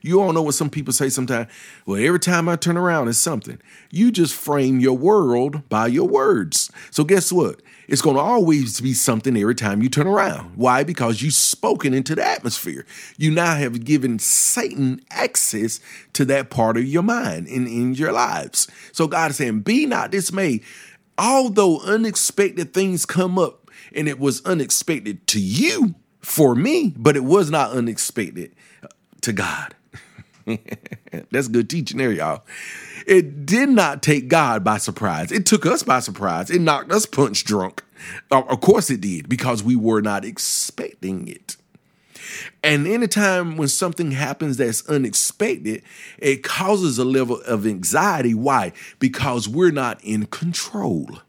You 0.00 0.20
all 0.20 0.32
know 0.32 0.42
what 0.42 0.54
some 0.54 0.70
people 0.70 0.92
say 0.92 1.08
sometimes. 1.08 1.50
Well, 1.86 2.04
every 2.04 2.20
time 2.20 2.48
I 2.48 2.56
turn 2.56 2.76
around, 2.76 3.08
it's 3.08 3.18
something. 3.18 3.60
You 3.90 4.10
just 4.10 4.34
frame 4.34 4.80
your 4.80 4.96
world 4.96 5.68
by 5.68 5.88
your 5.88 6.08
words. 6.08 6.70
So 6.90 7.04
guess 7.04 7.32
what? 7.32 7.60
It's 7.88 8.02
going 8.02 8.16
to 8.16 8.22
always 8.22 8.80
be 8.80 8.92
something 8.92 9.36
every 9.36 9.54
time 9.54 9.82
you 9.82 9.88
turn 9.88 10.06
around. 10.06 10.56
Why? 10.56 10.84
Because 10.84 11.22
you've 11.22 11.34
spoken 11.34 11.94
into 11.94 12.14
the 12.14 12.24
atmosphere. 12.24 12.84
You 13.16 13.30
now 13.30 13.56
have 13.56 13.84
given 13.84 14.18
Satan 14.18 15.00
access 15.10 15.80
to 16.12 16.24
that 16.26 16.50
part 16.50 16.76
of 16.76 16.84
your 16.84 17.02
mind 17.02 17.46
and 17.48 17.66
in 17.66 17.94
your 17.94 18.12
lives. 18.12 18.68
So 18.92 19.06
God 19.06 19.30
is 19.30 19.38
saying, 19.38 19.60
Be 19.60 19.86
not 19.86 20.10
dismayed. 20.10 20.62
Although 21.16 21.80
unexpected 21.80 22.72
things 22.72 23.06
come 23.06 23.38
up, 23.38 23.70
and 23.94 24.08
it 24.08 24.18
was 24.18 24.44
unexpected 24.44 25.26
to 25.28 25.40
you 25.40 25.94
for 26.20 26.54
me, 26.54 26.94
but 26.96 27.16
it 27.16 27.24
was 27.24 27.50
not 27.50 27.72
unexpected 27.72 28.54
to 29.22 29.32
God. 29.32 29.74
That's 31.30 31.48
good 31.48 31.68
teaching 31.68 31.98
there, 31.98 32.12
y'all. 32.12 32.44
It 33.06 33.46
did 33.46 33.68
not 33.70 34.02
take 34.02 34.28
God 34.28 34.64
by 34.64 34.78
surprise. 34.78 35.32
It 35.32 35.46
took 35.46 35.64
us 35.66 35.82
by 35.82 36.00
surprise. 36.00 36.50
It 36.50 36.60
knocked 36.60 36.92
us 36.92 37.06
punch 37.06 37.44
drunk. 37.44 37.82
Of 38.30 38.60
course 38.60 38.90
it 38.90 39.00
did, 39.00 39.28
because 39.28 39.62
we 39.62 39.76
were 39.76 40.00
not 40.00 40.24
expecting 40.24 41.26
it. 41.28 41.56
And 42.62 42.86
anytime 42.86 43.56
when 43.56 43.68
something 43.68 44.10
happens 44.12 44.58
that's 44.58 44.86
unexpected, 44.88 45.82
it 46.18 46.42
causes 46.42 46.98
a 46.98 47.04
level 47.04 47.40
of 47.42 47.66
anxiety. 47.66 48.34
Why? 48.34 48.72
Because 48.98 49.48
we're 49.48 49.70
not 49.70 50.02
in 50.04 50.26
control. 50.26 51.20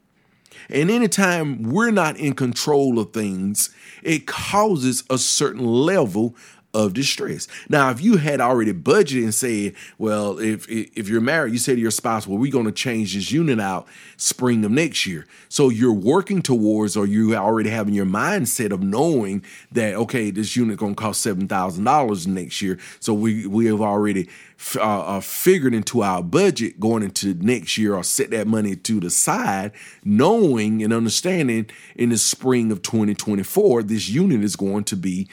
And 0.68 0.90
anytime 0.90 1.62
we're 1.64 1.90
not 1.90 2.16
in 2.16 2.34
control 2.34 2.98
of 2.98 3.12
things, 3.12 3.74
it 4.02 4.26
causes 4.26 5.02
a 5.10 5.18
certain 5.18 5.64
level 5.64 6.36
of 6.72 6.94
distress. 6.94 7.48
Now, 7.68 7.90
if 7.90 8.00
you 8.00 8.18
had 8.18 8.40
already 8.40 8.72
budgeted 8.72 9.24
and 9.24 9.34
said, 9.34 9.74
well, 9.98 10.38
if 10.38 10.68
if 10.68 11.08
you're 11.08 11.20
married, 11.20 11.52
you 11.52 11.58
say 11.58 11.74
to 11.74 11.80
your 11.80 11.90
spouse, 11.90 12.26
well, 12.26 12.38
we're 12.38 12.52
going 12.52 12.66
to 12.66 12.72
change 12.72 13.14
this 13.14 13.32
unit 13.32 13.60
out 13.60 13.88
spring 14.16 14.64
of 14.64 14.70
next 14.70 15.06
year. 15.06 15.26
So 15.48 15.68
you're 15.68 15.92
working 15.92 16.42
towards, 16.42 16.96
or 16.96 17.06
you 17.06 17.34
already 17.34 17.70
having 17.70 17.94
your 17.94 18.06
mindset 18.06 18.72
of 18.72 18.82
knowing 18.82 19.44
that 19.72 19.94
okay, 19.94 20.30
this 20.30 20.56
unit 20.56 20.78
going 20.78 20.94
to 20.94 21.00
cost 21.00 21.22
seven 21.22 21.48
thousand 21.48 21.84
dollars 21.84 22.26
next 22.26 22.62
year. 22.62 22.78
So 23.00 23.14
we 23.14 23.46
we 23.46 23.66
have 23.66 23.80
already 23.80 24.28
uh, 24.76 25.00
uh, 25.00 25.20
figured 25.20 25.74
into 25.74 26.02
our 26.02 26.22
budget 26.22 26.78
going 26.78 27.02
into 27.02 27.34
next 27.34 27.78
year, 27.78 27.94
or 27.94 28.04
set 28.04 28.30
that 28.30 28.46
money 28.46 28.76
to 28.76 29.00
the 29.00 29.10
side, 29.10 29.72
knowing 30.04 30.82
and 30.82 30.92
understanding 30.92 31.68
in 31.96 32.10
the 32.10 32.18
spring 32.18 32.70
of 32.70 32.82
2024, 32.82 33.82
this 33.84 34.08
unit 34.08 34.44
is 34.44 34.56
going 34.56 34.84
to 34.84 34.96
be 34.96 35.28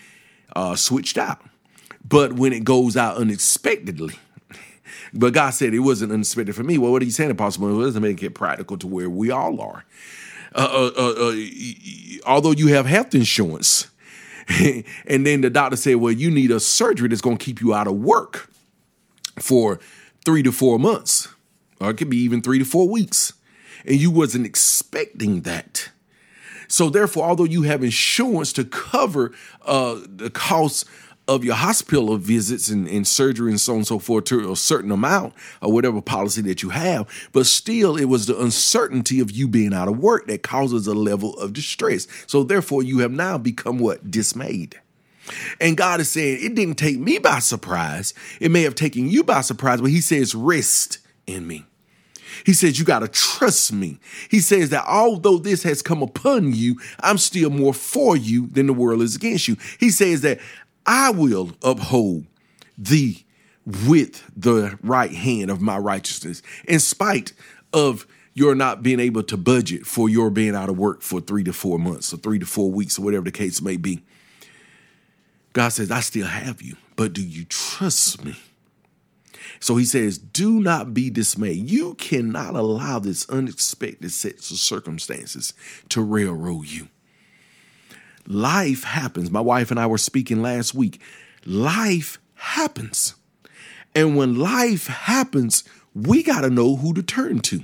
uh, 0.56 0.76
switched 0.76 1.18
out. 1.18 1.42
But 2.08 2.34
when 2.34 2.54
it 2.54 2.64
goes 2.64 2.96
out 2.96 3.18
unexpectedly, 3.18 4.16
but 5.14 5.34
God 5.34 5.52
said 5.52 5.74
it 5.74 5.80
wasn't 5.80 6.12
unexpected 6.12 6.56
for 6.56 6.64
me. 6.64 6.78
Well, 6.78 6.92
what 6.92 7.02
are 7.02 7.06
you 7.06 7.12
saying, 7.12 7.32
Apostle? 7.32 7.68
Well, 7.68 7.82
it 7.82 7.86
doesn't 7.86 8.02
make 8.02 8.24
it 8.24 8.32
practical 8.32 8.78
to 8.78 8.88
where 8.88 9.10
we 9.10 9.32
all 9.32 9.60
are. 9.62 9.86
Uh, 10.56 10.60
uh, 10.60 10.92
uh, 10.98 11.30
uh 11.30 11.36
although 12.26 12.52
you 12.52 12.68
have 12.68 12.86
health 12.86 13.14
insurance, 13.14 13.88
and 15.06 15.26
then 15.26 15.42
the 15.42 15.50
doctor 15.50 15.76
said, 15.76 15.98
well, 15.98 16.12
you 16.12 16.32
need 16.32 16.52
a 16.52 16.60
surgery 16.60 17.10
that's 17.10 17.22
going 17.22 17.38
to 17.38 17.44
keep 17.44 17.62
you 17.62 17.74
out 17.74 17.88
of 17.88 17.96
work 17.96 18.50
for 19.40 19.80
three 20.24 20.42
to 20.44 20.52
four 20.52 20.80
months, 20.80 21.28
or 21.80 21.90
it 21.90 21.98
could 21.98 22.10
be 22.10 22.18
even 22.18 22.42
three 22.42 22.60
to 22.60 22.66
four 22.66 22.88
weeks, 22.88 23.34
and 23.86 23.98
you 23.98 24.10
wasn't 24.10 24.46
expecting 24.46 25.42
that. 25.42 25.90
So 26.68 26.90
therefore, 26.90 27.26
although 27.26 27.44
you 27.44 27.64
have 27.64 27.84
insurance 27.84 28.54
to 28.54 28.66
cover 28.66 29.32
uh, 29.66 30.00
the 30.08 30.30
costs 30.30 30.86
of 31.28 31.44
your 31.44 31.56
hospital 31.56 32.16
visits 32.18 32.70
and, 32.70 32.88
and, 32.88 33.06
surgery 33.06 33.52
and 33.52 33.60
so 33.60 33.74
on 33.74 33.80
and 33.80 33.88
so 33.88 34.00
forth 34.00 34.26
to 34.26 34.52
a 34.52 34.56
certain 34.56 34.92
amount 34.92 35.34
or 35.62 35.72
whatever 35.72 36.02
policy 36.02 36.42
that 36.42 36.64
you 36.64 36.70
have, 36.70 37.08
but 37.34 37.46
still 37.46 37.98
it 37.98 38.06
was 38.06 38.28
the 38.28 38.40
uncertainty 38.40 39.20
of 39.20 39.30
you 39.30 39.48
being 39.48 39.74
out 39.74 39.90
of 39.90 40.00
work 40.00 40.28
that 40.28 40.42
causes 40.42 40.88
a 40.88 40.94
level 40.94 41.38
of 41.38 41.54
distress. 41.54 42.08
So 42.28 42.44
therefore, 42.44 42.82
you 42.82 43.00
have 43.00 43.12
now 43.12 43.38
become 43.38 43.78
what? 43.78 44.10
Dismayed. 44.10 44.80
And 45.60 45.76
God 45.76 46.00
is 46.00 46.10
saying, 46.10 46.40
it 46.42 46.56
didn't 46.56 46.78
take 46.78 46.98
me 46.98 47.18
by 47.18 47.40
surprise. 47.40 48.14
It 48.40 48.50
may 48.50 48.62
have 48.62 48.76
taken 48.76 49.10
you 49.10 49.24
by 49.24 49.42
surprise, 49.42 49.82
but 49.82 49.92
He 49.92 50.00
says, 50.00 50.34
rest 50.34 51.00
in 51.26 51.46
me. 51.46 51.66
He 52.46 52.54
says, 52.54 52.80
You 52.80 52.86
got 52.86 53.00
to 53.00 53.08
trust 53.08 53.74
me. 53.74 54.00
He 54.30 54.40
says 54.40 54.70
that 54.70 54.86
although 54.88 55.38
this 55.38 55.64
has 55.64 55.82
come 55.82 56.02
upon 56.02 56.54
you, 56.54 56.80
I'm 57.00 57.18
still 57.18 57.50
more 57.50 57.74
for 57.74 58.16
you 58.16 58.48
than 58.48 58.68
the 58.68 58.74
world 58.74 59.02
is 59.02 59.16
against 59.16 59.48
you. 59.48 59.58
He 59.80 59.90
says 59.90 60.22
that 60.22 60.40
I 60.86 61.12
will 61.12 61.52
uphold 61.64 62.26
thee 62.78 63.26
with 63.66 64.24
the 64.36 64.80
right 64.82 65.12
hand 65.12 65.52
of 65.52 65.60
my 65.62 65.78
righteousness, 65.78 66.42
in 66.68 66.80
spite 66.80 67.34
of 67.74 68.08
your 68.34 68.56
not 68.56 68.84
being 68.84 69.00
able 69.00 69.24
to 69.24 69.36
budget 69.36 69.86
for 69.86 70.08
your 70.08 70.30
being 70.30 70.56
out 70.56 70.70
of 70.70 70.78
work 70.78 71.02
for 71.02 71.20
three 71.20 71.44
to 71.44 71.52
four 71.52 71.80
months 71.80 72.14
or 72.14 72.18
three 72.18 72.40
to 72.40 72.46
four 72.46 72.72
weeks 72.72 72.98
or 72.98 73.02
whatever 73.02 73.26
the 73.26 73.32
case 73.32 73.62
may 73.62 73.78
be. 73.78 74.04
God 75.54 75.70
says, 75.70 75.90
I 75.90 76.02
still 76.02 76.28
have 76.28 76.62
you, 76.62 76.78
but 76.96 77.14
do 77.14 77.22
you 77.22 77.46
trust 77.46 78.24
me? 78.24 78.36
So 79.60 79.76
he 79.76 79.86
says, 79.86 80.18
Do 80.18 80.60
not 80.60 80.94
be 80.94 81.10
dismayed. 81.10 81.70
You 81.70 81.96
cannot 81.96 82.56
allow 82.56 83.00
this 83.00 83.30
unexpected 83.30 84.12
set 84.12 84.36
of 84.36 84.44
circumstances 84.44 85.54
to 85.90 86.02
railroad 86.02 86.68
you. 86.68 86.90
Life 88.28 88.84
happens. 88.84 89.32
My 89.32 89.42
wife 89.42 89.72
and 89.72 89.80
I 89.80 89.88
were 89.88 89.98
speaking 89.98 90.42
last 90.42 90.74
week. 90.74 91.02
Life 91.46 92.20
happens. 92.36 93.16
And 93.96 94.18
when 94.18 94.36
life 94.36 94.88
happens, 94.88 95.64
we 95.96 96.22
got 96.24 96.42
to 96.42 96.50
know 96.50 96.76
who 96.76 96.94
to 96.94 97.02
turn 97.02 97.40
to. 97.40 97.64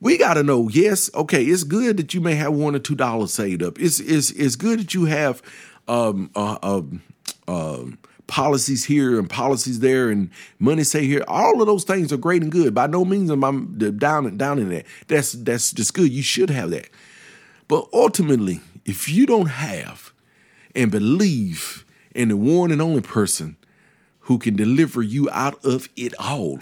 We 0.00 0.16
got 0.16 0.34
to 0.34 0.42
know, 0.42 0.68
yes, 0.70 1.10
okay, 1.14 1.44
it's 1.44 1.64
good 1.64 1.98
that 1.98 2.14
you 2.14 2.22
may 2.22 2.34
have 2.36 2.54
one 2.54 2.74
or 2.74 2.78
two 2.78 2.94
dollars 2.94 3.34
saved 3.34 3.62
up. 3.62 3.78
It's, 3.78 4.00
it's, 4.00 4.30
it's 4.30 4.56
good 4.56 4.78
that 4.80 4.94
you 4.94 5.04
have 5.04 5.42
um, 5.88 6.30
uh, 6.34 6.56
um, 6.62 7.02
uh, 7.46 7.84
policies 8.30 8.84
here 8.84 9.18
and 9.18 9.28
policies 9.28 9.80
there 9.80 10.08
and 10.08 10.30
money 10.60 10.84
say 10.84 11.04
here. 11.04 11.24
All 11.26 11.60
of 11.60 11.66
those 11.66 11.82
things 11.82 12.12
are 12.12 12.16
great 12.16 12.42
and 12.42 12.52
good. 12.52 12.72
By 12.72 12.86
no 12.86 13.04
means 13.04 13.28
am 13.28 13.44
I 13.44 13.50
down 13.90 14.24
and 14.24 14.38
down 14.38 14.60
in 14.60 14.68
that. 14.70 14.86
That's 15.08 15.32
that's 15.32 15.72
just 15.72 15.92
good. 15.92 16.12
You 16.12 16.22
should 16.22 16.48
have 16.48 16.70
that. 16.70 16.88
But 17.66 17.88
ultimately, 17.92 18.60
if 18.86 19.08
you 19.08 19.26
don't 19.26 19.48
have 19.48 20.12
and 20.76 20.92
believe 20.92 21.84
in 22.14 22.28
the 22.28 22.36
one 22.36 22.70
and 22.70 22.80
only 22.80 23.02
person 23.02 23.56
who 24.20 24.38
can 24.38 24.54
deliver 24.54 25.02
you 25.02 25.28
out 25.30 25.62
of 25.64 25.88
it 25.96 26.14
all, 26.18 26.60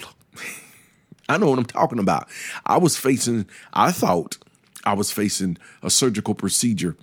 I 1.28 1.36
know 1.36 1.50
what 1.50 1.58
I'm 1.58 1.66
talking 1.66 1.98
about. 1.98 2.28
I 2.64 2.78
was 2.78 2.96
facing, 2.96 3.46
I 3.74 3.92
thought 3.92 4.38
I 4.84 4.94
was 4.94 5.12
facing 5.12 5.58
a 5.82 5.90
surgical 5.90 6.34
procedure 6.34 6.96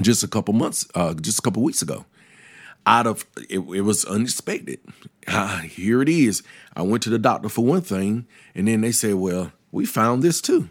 just 0.00 0.24
a 0.24 0.28
couple 0.28 0.54
months, 0.54 0.88
uh, 0.96 1.14
just 1.14 1.38
a 1.38 1.42
couple 1.42 1.62
weeks 1.62 1.82
ago 1.82 2.04
out 2.86 3.06
of 3.06 3.26
it, 3.50 3.58
it 3.58 3.82
was 3.82 4.04
unexpected. 4.04 4.80
Uh, 5.26 5.58
here 5.58 6.00
it 6.00 6.08
is. 6.08 6.42
I 6.74 6.82
went 6.82 7.02
to 7.02 7.10
the 7.10 7.18
doctor 7.18 7.48
for 7.48 7.64
one 7.64 7.82
thing, 7.82 8.26
and 8.54 8.68
then 8.68 8.80
they 8.80 8.92
said, 8.92 9.14
"Well, 9.14 9.52
we 9.72 9.84
found 9.84 10.22
this 10.22 10.40
too." 10.40 10.68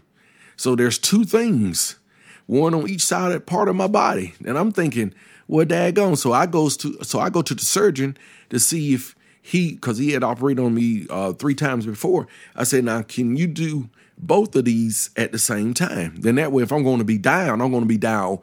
So 0.55 0.75
there's 0.75 0.97
two 0.97 1.25
things, 1.25 1.97
one 2.45 2.73
on 2.73 2.89
each 2.89 3.03
side 3.03 3.33
of 3.33 3.45
part 3.45 3.67
of 3.67 3.75
my 3.75 3.87
body, 3.87 4.33
and 4.45 4.57
I'm 4.57 4.71
thinking, 4.71 5.13
"Well, 5.47 5.65
daggone!" 5.65 6.17
So 6.17 6.31
I 6.31 6.45
goes 6.45 6.77
to 6.77 6.97
so 7.03 7.19
I 7.19 7.29
go 7.29 7.41
to 7.41 7.53
the 7.53 7.65
surgeon 7.65 8.17
to 8.49 8.59
see 8.59 8.93
if 8.93 9.15
he, 9.41 9.73
because 9.73 9.99
he 9.99 10.11
had 10.11 10.23
operated 10.23 10.63
on 10.63 10.73
me 10.73 11.05
uh, 11.09 11.33
three 11.33 11.53
times 11.53 11.85
before. 11.85 12.27
I 12.55 12.63
said, 12.63 12.85
"Now, 12.85 13.01
can 13.01 13.35
you 13.35 13.47
do 13.47 13.89
both 14.17 14.55
of 14.55 14.63
these 14.63 15.09
at 15.17 15.33
the 15.33 15.39
same 15.39 15.73
time? 15.73 16.15
Then 16.21 16.35
that 16.35 16.53
way, 16.53 16.63
if 16.63 16.71
I'm 16.71 16.83
going 16.83 16.99
to 16.99 17.03
be 17.03 17.17
down, 17.17 17.61
I'm 17.61 17.71
going 17.71 17.83
to 17.83 17.87
be 17.87 17.97
down." 17.97 18.39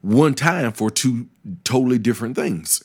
one 0.00 0.32
time 0.32 0.72
for 0.72 0.90
two 0.90 1.26
totally 1.64 1.98
different 1.98 2.36
things. 2.36 2.82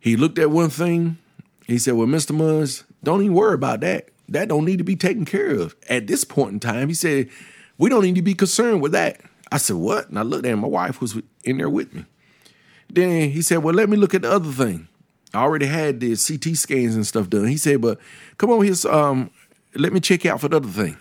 He 0.00 0.16
looked 0.16 0.38
at 0.38 0.50
one 0.50 0.70
thing. 0.70 1.18
He 1.66 1.78
said, 1.78 1.94
Well, 1.94 2.06
Mr. 2.06 2.36
Munns, 2.36 2.84
don't 3.02 3.22
even 3.22 3.34
worry 3.34 3.54
about 3.54 3.80
that. 3.80 4.08
That 4.28 4.48
don't 4.48 4.64
need 4.64 4.78
to 4.78 4.84
be 4.84 4.96
taken 4.96 5.24
care 5.24 5.50
of 5.50 5.74
at 5.88 6.06
this 6.06 6.24
point 6.24 6.52
in 6.52 6.60
time. 6.60 6.88
He 6.88 6.94
said, 6.94 7.28
We 7.78 7.88
don't 7.88 8.02
need 8.02 8.16
to 8.16 8.22
be 8.22 8.34
concerned 8.34 8.82
with 8.82 8.92
that. 8.92 9.20
I 9.50 9.58
said, 9.58 9.76
What? 9.76 10.08
And 10.08 10.18
I 10.18 10.22
looked 10.22 10.46
at 10.46 10.52
him. 10.52 10.60
My 10.60 10.68
wife 10.68 11.00
was 11.00 11.16
in 11.44 11.58
there 11.58 11.70
with 11.70 11.94
me. 11.94 12.04
Then 12.90 13.30
he 13.30 13.42
said, 13.42 13.58
Well, 13.58 13.74
let 13.74 13.88
me 13.88 13.96
look 13.96 14.14
at 14.14 14.22
the 14.22 14.30
other 14.30 14.50
thing. 14.50 14.88
I 15.34 15.42
already 15.42 15.66
had 15.66 16.00
the 16.00 16.16
CT 16.16 16.56
scans 16.56 16.94
and 16.94 17.06
stuff 17.06 17.28
done. 17.28 17.46
He 17.46 17.56
said, 17.56 17.80
But 17.80 17.98
come 18.38 18.50
on 18.50 18.64
here, 18.64 18.74
um, 18.90 19.30
let 19.74 19.92
me 19.92 20.00
check 20.00 20.24
out 20.26 20.40
for 20.40 20.48
the 20.48 20.56
other 20.56 20.68
thing. 20.68 20.96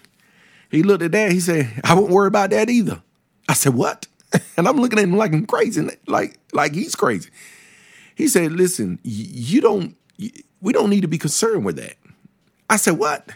He 0.70 0.84
looked 0.84 1.04
at 1.04 1.14
that. 1.14 1.32
He 1.32 1.40
said, 1.40 1.82
I 1.84 1.94
won't 1.94 2.12
worry 2.12 2.28
about 2.28 2.50
that 2.50 2.70
either. 2.70 3.02
I 3.48 3.54
said, 3.54 3.74
What? 3.74 4.08
and 4.58 4.68
I'm 4.68 4.78
looking 4.78 5.00
at 5.00 5.06
him 5.06 5.16
like 5.16 5.32
I'm 5.34 5.46
crazy, 5.46 5.88
like, 6.08 6.38
like 6.52 6.74
he's 6.74 6.96
crazy. 6.96 7.30
He 8.18 8.28
said, 8.28 8.52
listen, 8.52 8.98
you 9.04 9.62
don't, 9.62 9.96
we 10.60 10.74
don't 10.74 10.90
need 10.90 11.02
to 11.02 11.08
be 11.08 11.20
concerned 11.20 11.66
with 11.66 11.76
that. 11.76 11.98
I 12.68 12.78
said, 12.78 12.98
what? 12.98 13.30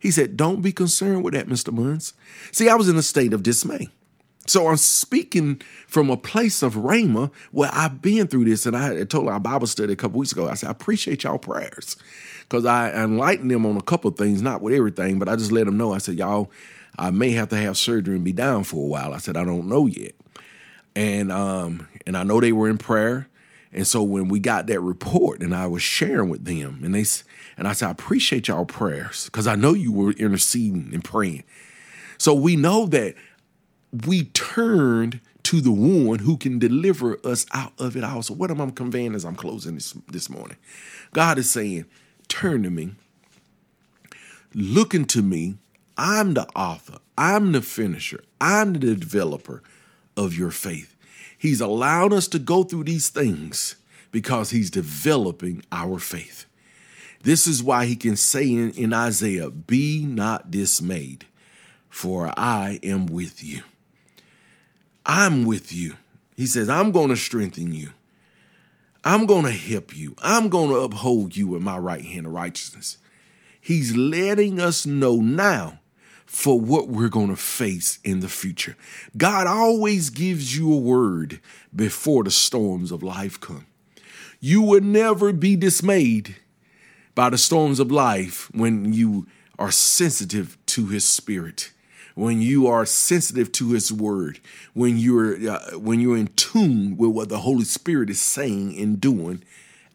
He 0.00 0.10
said, 0.10 0.36
don't 0.36 0.60
be 0.60 0.72
concerned 0.72 1.22
with 1.22 1.34
that, 1.34 1.46
Mr. 1.46 1.72
Munns. 1.72 2.14
See, 2.50 2.68
I 2.68 2.74
was 2.74 2.88
in 2.88 2.96
a 2.96 3.02
state 3.02 3.32
of 3.32 3.44
dismay. 3.44 3.90
So 4.48 4.66
I'm 4.66 4.76
speaking 4.76 5.62
from 5.86 6.10
a 6.10 6.16
place 6.16 6.64
of 6.64 6.74
Rhema 6.74 7.30
where 7.52 7.70
I've 7.72 8.02
been 8.02 8.26
through 8.26 8.46
this. 8.46 8.66
And 8.66 8.76
I 8.76 9.04
told 9.04 9.28
our 9.28 9.38
Bible 9.38 9.68
study 9.68 9.92
a 9.92 9.96
couple 9.96 10.18
weeks 10.18 10.32
ago. 10.32 10.48
I 10.48 10.54
said, 10.54 10.66
I 10.66 10.72
appreciate 10.72 11.22
y'all 11.22 11.38
prayers 11.38 11.96
because 12.40 12.66
I 12.66 12.90
enlightened 12.90 13.52
them 13.52 13.64
on 13.64 13.76
a 13.76 13.82
couple 13.82 14.10
of 14.10 14.18
things, 14.18 14.42
not 14.42 14.62
with 14.62 14.74
everything, 14.74 15.20
but 15.20 15.28
I 15.28 15.36
just 15.36 15.52
let 15.52 15.64
them 15.64 15.78
know. 15.78 15.94
I 15.94 15.98
said, 15.98 16.18
y'all, 16.18 16.50
I 16.98 17.10
may 17.10 17.30
have 17.30 17.50
to 17.50 17.56
have 17.56 17.76
surgery 17.76 18.16
and 18.16 18.24
be 18.24 18.32
down 18.32 18.64
for 18.64 18.82
a 18.84 18.88
while. 18.88 19.14
I 19.14 19.18
said, 19.18 19.36
I 19.36 19.44
don't 19.44 19.68
know 19.68 19.86
yet. 19.86 20.16
And 20.96 21.30
um, 21.30 21.86
and 22.04 22.16
I 22.16 22.24
know 22.24 22.40
they 22.40 22.52
were 22.52 22.68
in 22.68 22.78
prayer. 22.78 23.28
And 23.74 23.86
so 23.86 24.02
when 24.02 24.28
we 24.28 24.38
got 24.38 24.68
that 24.68 24.80
report 24.80 25.40
and 25.40 25.54
I 25.54 25.66
was 25.66 25.82
sharing 25.82 26.28
with 26.28 26.44
them 26.44 26.80
and 26.84 26.94
they 26.94 27.04
and 27.56 27.68
I 27.68 27.72
said, 27.72 27.88
I 27.88 27.90
appreciate 27.90 28.48
y'all 28.48 28.64
prayers 28.64 29.26
because 29.26 29.46
I 29.46 29.56
know 29.56 29.74
you 29.74 29.92
were 29.92 30.12
interceding 30.12 30.90
and 30.92 31.02
praying. 31.02 31.44
So 32.18 32.34
we 32.34 32.56
know 32.56 32.86
that 32.86 33.14
we 34.06 34.24
turned 34.24 35.20
to 35.44 35.60
the 35.60 35.72
one 35.72 36.20
who 36.20 36.36
can 36.36 36.58
deliver 36.58 37.18
us 37.26 37.46
out 37.52 37.72
of 37.78 37.96
it 37.96 38.04
all. 38.04 38.22
So 38.22 38.34
what 38.34 38.50
am 38.50 38.60
I 38.60 38.70
conveying 38.70 39.14
as 39.14 39.24
I'm 39.24 39.36
closing 39.36 39.74
this 39.74 39.92
this 40.08 40.30
morning? 40.30 40.56
God 41.12 41.38
is 41.38 41.50
saying, 41.50 41.84
turn 42.28 42.62
to 42.62 42.70
me, 42.70 42.92
look 44.54 44.94
into 44.94 45.22
me. 45.22 45.56
I'm 45.96 46.34
the 46.34 46.48
author, 46.56 46.98
I'm 47.16 47.52
the 47.52 47.62
finisher, 47.62 48.24
I'm 48.40 48.72
the 48.72 48.96
developer 48.96 49.62
of 50.16 50.36
your 50.36 50.50
faith. 50.50 50.93
He's 51.44 51.60
allowed 51.60 52.14
us 52.14 52.26
to 52.28 52.38
go 52.38 52.64
through 52.64 52.84
these 52.84 53.10
things 53.10 53.76
because 54.10 54.48
he's 54.48 54.70
developing 54.70 55.62
our 55.70 55.98
faith. 55.98 56.46
This 57.22 57.46
is 57.46 57.62
why 57.62 57.84
he 57.84 57.96
can 57.96 58.16
say 58.16 58.50
in, 58.50 58.70
in 58.70 58.94
Isaiah, 58.94 59.50
Be 59.50 60.06
not 60.06 60.50
dismayed, 60.50 61.26
for 61.90 62.32
I 62.34 62.80
am 62.82 63.04
with 63.04 63.44
you. 63.44 63.60
I'm 65.04 65.44
with 65.44 65.70
you. 65.70 65.96
He 66.34 66.46
says, 66.46 66.70
I'm 66.70 66.92
going 66.92 67.10
to 67.10 67.16
strengthen 67.16 67.74
you. 67.74 67.90
I'm 69.04 69.26
going 69.26 69.44
to 69.44 69.50
help 69.50 69.94
you. 69.94 70.16
I'm 70.22 70.48
going 70.48 70.70
to 70.70 70.76
uphold 70.76 71.36
you 71.36 71.48
with 71.48 71.60
my 71.60 71.76
right 71.76 72.06
hand 72.06 72.24
of 72.24 72.32
righteousness. 72.32 72.96
He's 73.60 73.94
letting 73.94 74.60
us 74.60 74.86
know 74.86 75.16
now 75.16 75.80
for 76.34 76.58
what 76.58 76.88
we're 76.88 77.08
going 77.08 77.28
to 77.28 77.36
face 77.36 78.00
in 78.02 78.18
the 78.18 78.28
future. 78.28 78.76
God 79.16 79.46
always 79.46 80.10
gives 80.10 80.56
you 80.56 80.72
a 80.72 80.76
word 80.76 81.40
before 81.74 82.24
the 82.24 82.30
storms 82.32 82.90
of 82.90 83.04
life 83.04 83.38
come. 83.38 83.66
You 84.40 84.60
will 84.60 84.80
never 84.80 85.32
be 85.32 85.54
dismayed 85.54 86.34
by 87.14 87.30
the 87.30 87.38
storms 87.38 87.78
of 87.78 87.92
life 87.92 88.50
when 88.52 88.92
you 88.92 89.28
are 89.60 89.70
sensitive 89.70 90.58
to 90.66 90.88
his 90.88 91.04
spirit 91.04 91.70
when 92.16 92.40
you 92.40 92.66
are 92.66 92.86
sensitive 92.86 93.50
to 93.52 93.72
his 93.72 93.92
word 93.92 94.38
when 94.72 94.96
you're 94.96 95.50
uh, 95.50 95.78
when 95.78 96.00
you're 96.00 96.16
in 96.16 96.28
tune 96.34 96.96
with 96.96 97.10
what 97.10 97.28
the 97.28 97.38
holy 97.38 97.64
spirit 97.64 98.10
is 98.10 98.20
saying 98.20 98.76
and 98.78 99.00
doing 99.00 99.42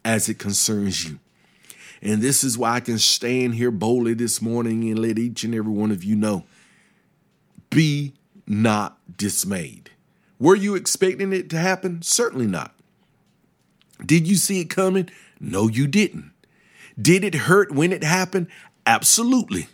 as 0.03 0.27
it 0.27 0.37
concerns 0.39 1.05
you 1.05 1.19
and 2.01 2.21
this 2.21 2.43
is 2.43 2.57
why 2.57 2.75
I 2.75 2.79
can 2.79 2.97
stand 2.97 3.55
here 3.55 3.71
boldly 3.71 4.13
this 4.13 4.41
morning 4.41 4.89
and 4.89 4.99
let 4.99 5.19
each 5.19 5.43
and 5.43 5.53
every 5.53 5.71
one 5.71 5.91
of 5.91 6.03
you 6.03 6.15
know 6.15 6.45
be 7.69 8.13
not 8.47 8.97
dismayed. 9.17 9.91
Were 10.39 10.55
you 10.55 10.75
expecting 10.75 11.33
it 11.33 11.49
to 11.49 11.57
happen? 11.57 12.01
Certainly 12.01 12.47
not. 12.47 12.73
Did 14.05 14.27
you 14.27 14.35
see 14.35 14.61
it 14.61 14.69
coming? 14.69 15.09
No, 15.39 15.67
you 15.67 15.87
didn't. 15.87 16.31
Did 16.99 17.23
it 17.23 17.35
hurt 17.35 17.71
when 17.73 17.91
it 17.91 18.03
happened? 18.03 18.47
Absolutely. 18.85 19.67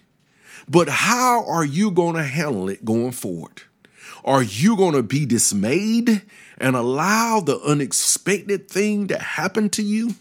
But 0.67 0.89
how 0.89 1.45
are 1.45 1.65
you 1.65 1.91
going 1.91 2.15
to 2.15 2.23
handle 2.23 2.69
it 2.69 2.83
going 2.83 3.11
forward? 3.11 3.61
Are 4.23 4.41
you 4.41 4.75
going 4.75 4.93
to 4.93 5.03
be 5.03 5.25
dismayed 5.25 6.23
and 6.57 6.75
allow 6.75 7.39
the 7.39 7.59
unexpected 7.59 8.69
thing 8.69 9.07
to 9.07 9.19
happen 9.19 9.69
to 9.71 9.83
you? 9.83 10.15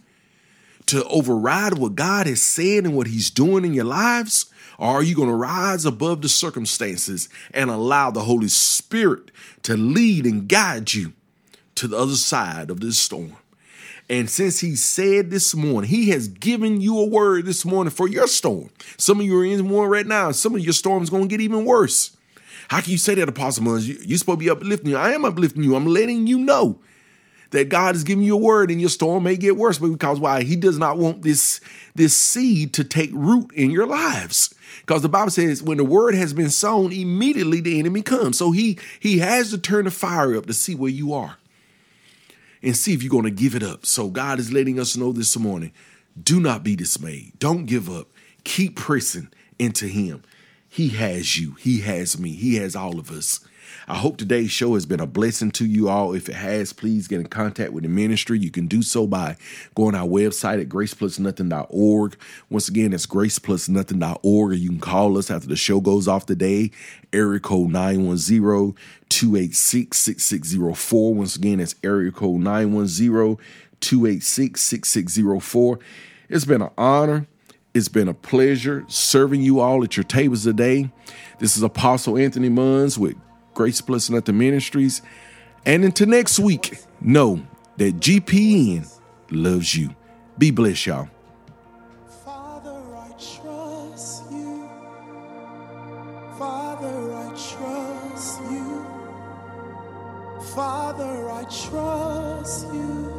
To 0.87 1.05
override 1.05 1.79
what 1.79 1.95
God 1.95 2.27
has 2.27 2.43
said 2.43 2.85
and 2.85 2.97
what 2.97 3.07
He's 3.07 3.31
doing 3.31 3.65
in 3.65 3.75
your 3.75 3.85
lives? 3.85 4.47
Or 4.79 4.89
are 4.89 5.03
you 5.03 5.15
going 5.15 5.29
to 5.29 5.35
rise 5.35 5.85
above 5.85 6.21
the 6.23 6.29
circumstances 6.29 7.29
and 7.53 7.71
allow 7.71 8.11
the 8.11 8.25
Holy 8.25 8.49
Spirit 8.49 9.31
to 9.63 9.77
lead 9.77 10.27
and 10.27 10.49
guide 10.49 10.93
you 10.93 11.13
to 11.77 11.89
the 11.89 11.97
other 11.97 12.15
side 12.15 12.71
of 12.71 12.81
this 12.81 12.99
storm? 12.99 13.37
And 14.11 14.29
since 14.29 14.61
he 14.61 14.77
said 14.77 15.31
this 15.31 15.55
morning, 15.55 15.89
he 15.89 16.11
has 16.11 16.29
given 16.29 16.81
you 16.81 16.99
a 16.99 17.07
word 17.07 17.47
this 17.47 17.65
morning 17.65 17.91
for 17.91 18.07
your 18.07 18.27
storm. 18.27 18.69
Some 18.99 19.21
of 19.21 19.27
you 19.27 19.39
are 19.39 19.45
in 19.45 19.69
one 19.71 19.89
right 19.89 20.07
now. 20.07 20.31
Some 20.33 20.55
of 20.55 20.61
your 20.61 20.75
storms 20.75 21.09
going 21.09 21.23
to 21.23 21.29
get 21.29 21.41
even 21.41 21.65
worse. 21.65 22.15
How 22.69 22.81
can 22.81 22.93
you 22.93 22.99
say 22.99 23.15
that, 23.15 23.29
Apostle 23.29 23.65
Munns? 23.65 23.87
You're 23.87 24.19
supposed 24.19 24.41
to 24.41 24.45
be 24.45 24.51
uplifting 24.51 24.91
you. 24.91 24.97
I 24.97 25.13
am 25.13 25.25
uplifting 25.25 25.63
you. 25.63 25.75
I'm 25.75 25.87
letting 25.87 26.27
you 26.27 26.39
know 26.39 26.81
that 27.51 27.69
God 27.69 27.95
is 27.95 28.05
giving 28.05 28.25
you 28.25 28.35
a 28.35 28.41
word 28.41 28.71
and 28.71 28.81
your 28.81 28.91
storm 28.91 29.25
may 29.25 29.37
get 29.37 29.57
worse 29.57 29.79
because 29.79 30.19
why? 30.19 30.43
He 30.43 30.57
does 30.57 30.79
not 30.79 30.99
want 30.99 31.23
this, 31.23 31.61
this 31.95 32.17
seed 32.17 32.73
to 32.75 32.85
take 32.85 33.11
root 33.13 33.53
in 33.55 33.71
your 33.71 33.87
lives. 33.87 34.55
Because 34.81 35.03
the 35.03 35.09
Bible 35.09 35.31
says 35.31 35.63
when 35.63 35.79
the 35.79 35.85
word 35.85 36.15
has 36.15 36.33
been 36.33 36.51
sown, 36.51 36.93
immediately 36.93 37.61
the 37.61 37.79
enemy 37.79 38.03
comes. 38.03 38.39
So 38.39 38.51
he 38.51 38.79
he 39.01 39.19
has 39.19 39.51
to 39.51 39.59
turn 39.59 39.85
the 39.85 39.91
fire 39.91 40.37
up 40.37 40.47
to 40.47 40.53
see 40.53 40.75
where 40.75 40.91
you 40.91 41.13
are 41.13 41.37
and 42.63 42.77
see 42.77 42.93
if 42.93 43.03
you're 43.03 43.11
going 43.11 43.25
to 43.25 43.31
give 43.31 43.55
it 43.55 43.63
up. 43.63 43.87
So 43.87 44.09
God 44.09 44.39
is 44.39 44.53
letting 44.53 44.81
us 44.81 44.97
know 44.97 45.13
this 45.13 45.37
morning 45.37 45.73
do 46.21 46.41
not 46.41 46.63
be 46.63 46.77
dismayed. 46.77 47.33
Don't 47.39 47.67
give 47.67 47.91
up. 47.91 48.09
Keep 48.45 48.77
pressing 48.77 49.29
into 49.59 49.87
Him. 49.87 50.23
He 50.69 50.91
has 50.91 51.39
you, 51.39 51.53
He 51.53 51.81
has 51.81 52.19
me, 52.19 52.33
He 52.33 52.57
has 52.57 52.77
all 52.77 52.99
of 52.99 53.11
us. 53.11 53.41
I 53.87 53.97
hope 53.97 54.17
today's 54.17 54.51
show 54.51 54.75
has 54.75 54.87
been 54.87 55.01
a 55.01 55.07
blessing 55.07 55.51
to 55.53 55.67
you 55.67 55.91
all. 55.91 56.15
If 56.15 56.31
it 56.31 56.37
has, 56.37 56.73
please 56.73 57.07
get 57.07 57.21
in 57.21 57.27
contact 57.27 57.73
with 57.73 57.83
the 57.85 57.91
ministry. 57.91 58.39
You 58.39 58.51
can 58.51 58.67
do 58.67 58.81
so 58.81 59.07
by 59.07 59.37
going 59.75 59.95
our 59.95 60.07
website 60.07 60.61
at 60.61 60.71
graceplusnothing.org. 60.71 62.17
Once 62.49 62.69
again, 62.69 62.93
that's 62.93 63.07
graceplusnothing.org. 63.07 64.19
Or 64.23 64.55
you 64.55 64.71
can 64.71 64.81
call 64.81 65.19
us 65.19 65.31
after 65.31 65.49
the 65.49 65.57
show 65.57 65.81
goes 65.81 66.09
off 66.09 66.25
today, 66.25 66.71
area 67.13 67.41
code 67.41 67.71
910 67.71 68.75
286 69.11 69.99
6604. 69.99 71.15
Once 71.15 71.37
again, 71.37 71.59
that's 71.59 71.75
area 71.85 72.11
code 72.11 72.41
910 72.41 73.37
286 73.81 74.61
6604. 74.63 75.79
It's 76.31 76.47
been 76.47 76.63
an 76.63 76.71
honor. 76.79 77.27
It's 77.75 77.89
been 77.89 78.09
a 78.09 78.15
pleasure 78.15 78.85
serving 78.89 79.43
you 79.43 79.61
all 79.61 79.85
at 79.85 79.97
your 79.97 80.05
tables 80.05 80.45
today. 80.45 80.91
This 81.39 81.57
is 81.57 81.63
Apostle 81.63 82.17
Anthony 82.17 82.49
Munns 82.49 82.97
with 82.97 83.17
Grace 83.55 83.81
Plus 83.81 84.11
Nothing 84.11 84.39
Ministries. 84.39 85.01
And 85.65 85.85
until 85.85 86.09
next 86.09 86.39
week, 86.39 86.79
know 87.01 87.41
that 87.77 88.01
GPN 88.01 88.87
loves 89.31 89.75
you. 89.75 89.95
Be 90.37 90.51
blessed, 90.51 90.87
y'all. 90.87 91.09
Father, 92.25 92.83
I 92.95 93.09
trust 93.13 94.31
you. 94.31 94.69
Father, 96.39 97.15
I 97.15 97.29
trust 97.29 98.41
you. 98.51 98.87
Father, 100.55 101.31
I 101.31 101.45
trust 101.45 102.67
you. 102.73 103.13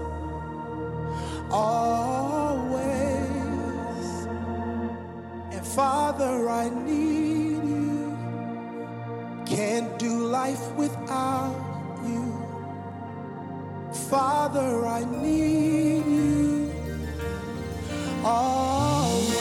Always. 1.50 2.86
And 5.52 5.66
Father, 5.66 6.50
I 6.50 6.70
need. 6.70 7.35
Can't 9.56 9.98
do 9.98 10.28
life 10.28 10.74
without 10.74 11.56
you. 12.04 12.46
Father, 14.10 14.86
I 14.86 15.06
need 15.06 16.06
you 16.06 16.74
always. 18.22 19.38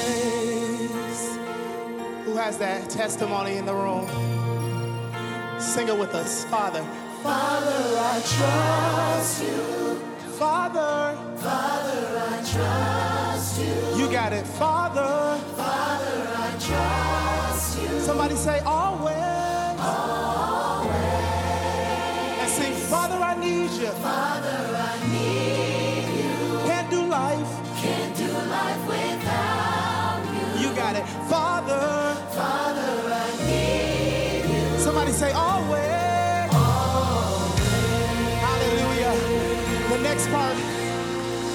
Who 2.26 2.36
has 2.36 2.58
that 2.58 2.88
testimony 2.88 3.56
in 3.56 3.66
the 3.66 3.74
room? 3.74 4.06
Sing 5.58 5.88
it 5.88 5.98
with 5.98 6.14
us, 6.14 6.44
Father. 6.44 6.84
Father, 7.24 7.98
I 7.98 8.22
trust 8.36 9.42
you. 9.42 9.96
Father, 10.38 11.18
Father, 11.38 12.18
I 12.20 12.36
trust 12.54 13.60
you. 13.60 13.98
You 13.98 14.12
got 14.12 14.32
it, 14.32 14.46
Father. 14.46 15.40
Father, 15.56 16.28
I 16.36 16.50
trust 16.60 17.82
you. 17.82 17.98
Somebody 17.98 18.36
say 18.36 18.60
always. 18.60 19.33
Father, 22.94 23.16
I 23.16 23.34
need 23.40 23.70
you. 23.82 23.90
Father, 24.10 24.60
I 24.90 24.94
need 25.14 26.06
you. 26.20 26.58
Can't 26.68 26.88
do 26.96 27.00
life. 27.20 27.50
Can't 27.82 28.16
do 28.16 28.28
life 28.58 28.82
without 28.86 30.22
you. 30.34 30.46
You 30.62 30.76
got 30.76 30.94
it, 30.94 31.04
Father. 31.32 31.84
Father, 32.40 32.92
I 33.24 33.28
need 33.48 34.42
you. 34.54 34.78
Somebody 34.78 35.10
say 35.10 35.32
always. 35.32 36.50
Hallelujah. 38.46 39.14
The 39.92 39.98
next 40.08 40.28
part 40.28 40.56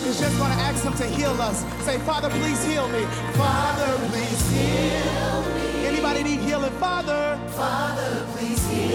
is 0.10 0.20
just 0.20 0.38
going 0.38 0.52
to 0.52 0.60
ask 0.68 0.84
him 0.84 0.94
to 0.96 1.06
heal 1.06 1.36
us. 1.42 1.64
Say, 1.86 2.00
Father, 2.00 2.30
please 2.30 2.62
heal 2.66 2.90
me. 2.90 3.04
Father, 3.40 3.92
please 4.10 4.42
heal 4.52 5.42
me. 5.56 5.88
Anybody 5.88 6.22
need 6.24 6.42
healing? 6.42 6.74
Father. 6.86 7.40
Father, 7.56 8.26
please 8.36 8.62
heal 8.70 8.89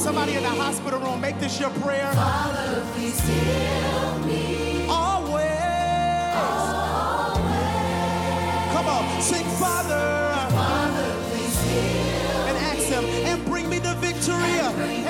somebody 0.00 0.34
in 0.34 0.42
the 0.42 0.48
hospital 0.48 0.98
room, 0.98 1.20
make 1.20 1.38
this 1.38 1.60
your 1.60 1.68
prayer. 1.84 2.10
Father, 2.14 2.82
please 2.94 3.20
heal 3.20 4.18
me. 4.20 4.86
Always. 4.88 5.44
Always. 7.20 7.52
Come 8.72 8.86
on, 8.88 9.20
sing 9.20 9.44
Father. 9.60 10.48
Father, 10.56 11.14
please 11.28 11.60
heal 11.70 12.48
and 12.48 12.56
ask 12.56 12.84
Him, 12.88 13.04
and 13.04 13.44
bring 13.44 13.68
me 13.68 13.78
the 13.78 13.94
victory. 13.96 15.09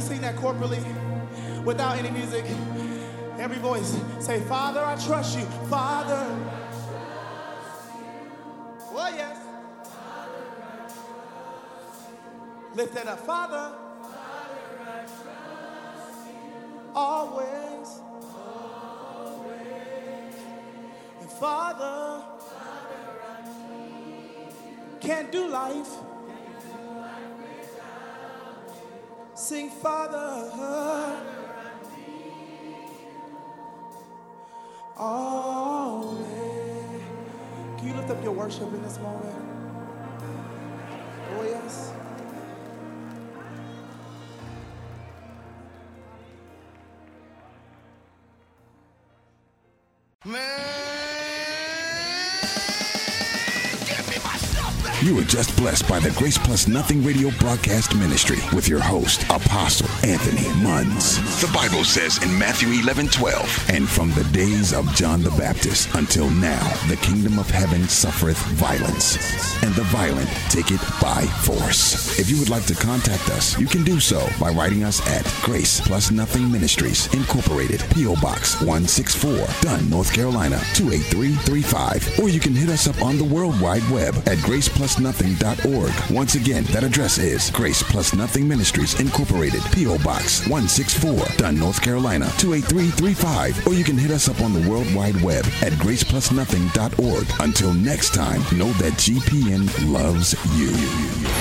we 0.00 0.06
sing 0.06 0.20
that 0.22 0.36
corporately 0.36 0.82
without 1.62 1.98
any 1.98 2.10
music? 2.10 2.44
Every 3.38 3.58
voice 3.58 3.98
say, 4.18 4.40
Father, 4.40 4.80
I 4.80 4.96
trust 4.96 5.38
you. 5.38 5.44
Father. 5.68 6.24
oh 8.92 9.12
yes. 9.14 9.36
Lift 12.74 12.94
that 12.94 13.08
up. 13.08 13.20
Father. 13.26 13.76
Father 14.02 15.10
Always. 16.94 18.00
And 21.20 21.30
Father 21.30 22.22
can't 25.00 25.30
do 25.32 25.48
life. 25.48 26.09
Sing, 29.50 29.68
Father. 29.68 30.48
Always. 34.96 36.22
Can 37.76 37.88
you 37.88 37.94
lift 37.94 38.10
up 38.10 38.22
your 38.22 38.30
worship 38.30 38.72
in 38.72 38.80
this 38.84 39.00
moment? 39.00 39.34
Oh, 41.32 41.42
yes. 41.42 41.92
You 55.02 55.14
were 55.14 55.22
just 55.22 55.56
blessed 55.56 55.88
by 55.88 55.98
the 55.98 56.10
Grace 56.10 56.36
Plus 56.36 56.68
Nothing 56.68 57.02
Radio 57.02 57.30
broadcast 57.38 57.96
ministry 57.96 58.36
with 58.54 58.68
your 58.68 58.80
host, 58.80 59.22
Apostle 59.30 59.89
Anthony 60.04 60.48
Munns. 60.64 61.18
The 61.40 61.52
Bible 61.52 61.84
says 61.84 62.22
in 62.22 62.38
Matthew 62.38 62.68
11 62.80 63.08
12, 63.08 63.70
and 63.70 63.88
from 63.88 64.12
the 64.12 64.24
days 64.32 64.72
of 64.72 64.92
John 64.94 65.22
the 65.22 65.30
Baptist 65.32 65.94
until 65.94 66.30
now, 66.30 66.62
the 66.88 66.96
kingdom 66.96 67.38
of 67.38 67.50
heaven 67.50 67.88
suffereth 67.88 68.38
violence, 68.56 69.16
and 69.62 69.74
the 69.74 69.84
violent 69.84 70.28
take 70.48 70.70
it 70.70 70.80
by 71.00 71.22
force. 71.42 72.18
If 72.18 72.30
you 72.30 72.38
would 72.38 72.48
like 72.50 72.66
to 72.66 72.74
contact 72.74 73.28
us, 73.30 73.58
you 73.58 73.66
can 73.66 73.84
do 73.84 74.00
so 74.00 74.28
by 74.38 74.50
writing 74.50 74.84
us 74.84 75.06
at 75.06 75.24
Grace 75.42 75.80
Plus 75.80 76.10
Nothing 76.10 76.50
Ministries, 76.50 77.12
Incorporated, 77.14 77.82
P.O. 77.94 78.16
Box 78.20 78.60
164, 78.60 79.46
Dunn, 79.60 79.88
North 79.90 80.12
Carolina 80.12 80.60
28335, 80.74 82.20
or 82.20 82.28
you 82.28 82.40
can 82.40 82.54
hit 82.54 82.68
us 82.68 82.88
up 82.88 83.00
on 83.02 83.18
the 83.18 83.24
World 83.24 83.60
Wide 83.60 83.88
Web 83.90 84.14
at 84.26 84.38
graceplusnothing.org. 84.38 86.10
Once 86.10 86.34
again, 86.34 86.64
that 86.64 86.84
address 86.84 87.18
is 87.18 87.50
Grace 87.50 87.82
Plus 87.82 88.14
Nothing 88.14 88.48
Ministries 88.48 88.98
Incorporated, 89.00 89.62
P.O. 89.90 89.98
Box 90.04 90.46
164, 90.46 91.36
Dunn, 91.36 91.58
North 91.58 91.82
Carolina 91.82 92.26
28335, 92.38 93.66
or 93.66 93.74
you 93.74 93.82
can 93.82 93.98
hit 93.98 94.12
us 94.12 94.28
up 94.28 94.40
on 94.40 94.52
the 94.52 94.70
World 94.70 94.86
Wide 94.94 95.20
Web 95.20 95.44
at 95.62 95.72
graceplusnothing.org. 95.72 97.26
Until 97.40 97.74
next 97.74 98.14
time, 98.14 98.40
know 98.56 98.70
that 98.74 98.92
GPN 98.92 99.92
loves 99.92 100.36
you. 100.56 101.39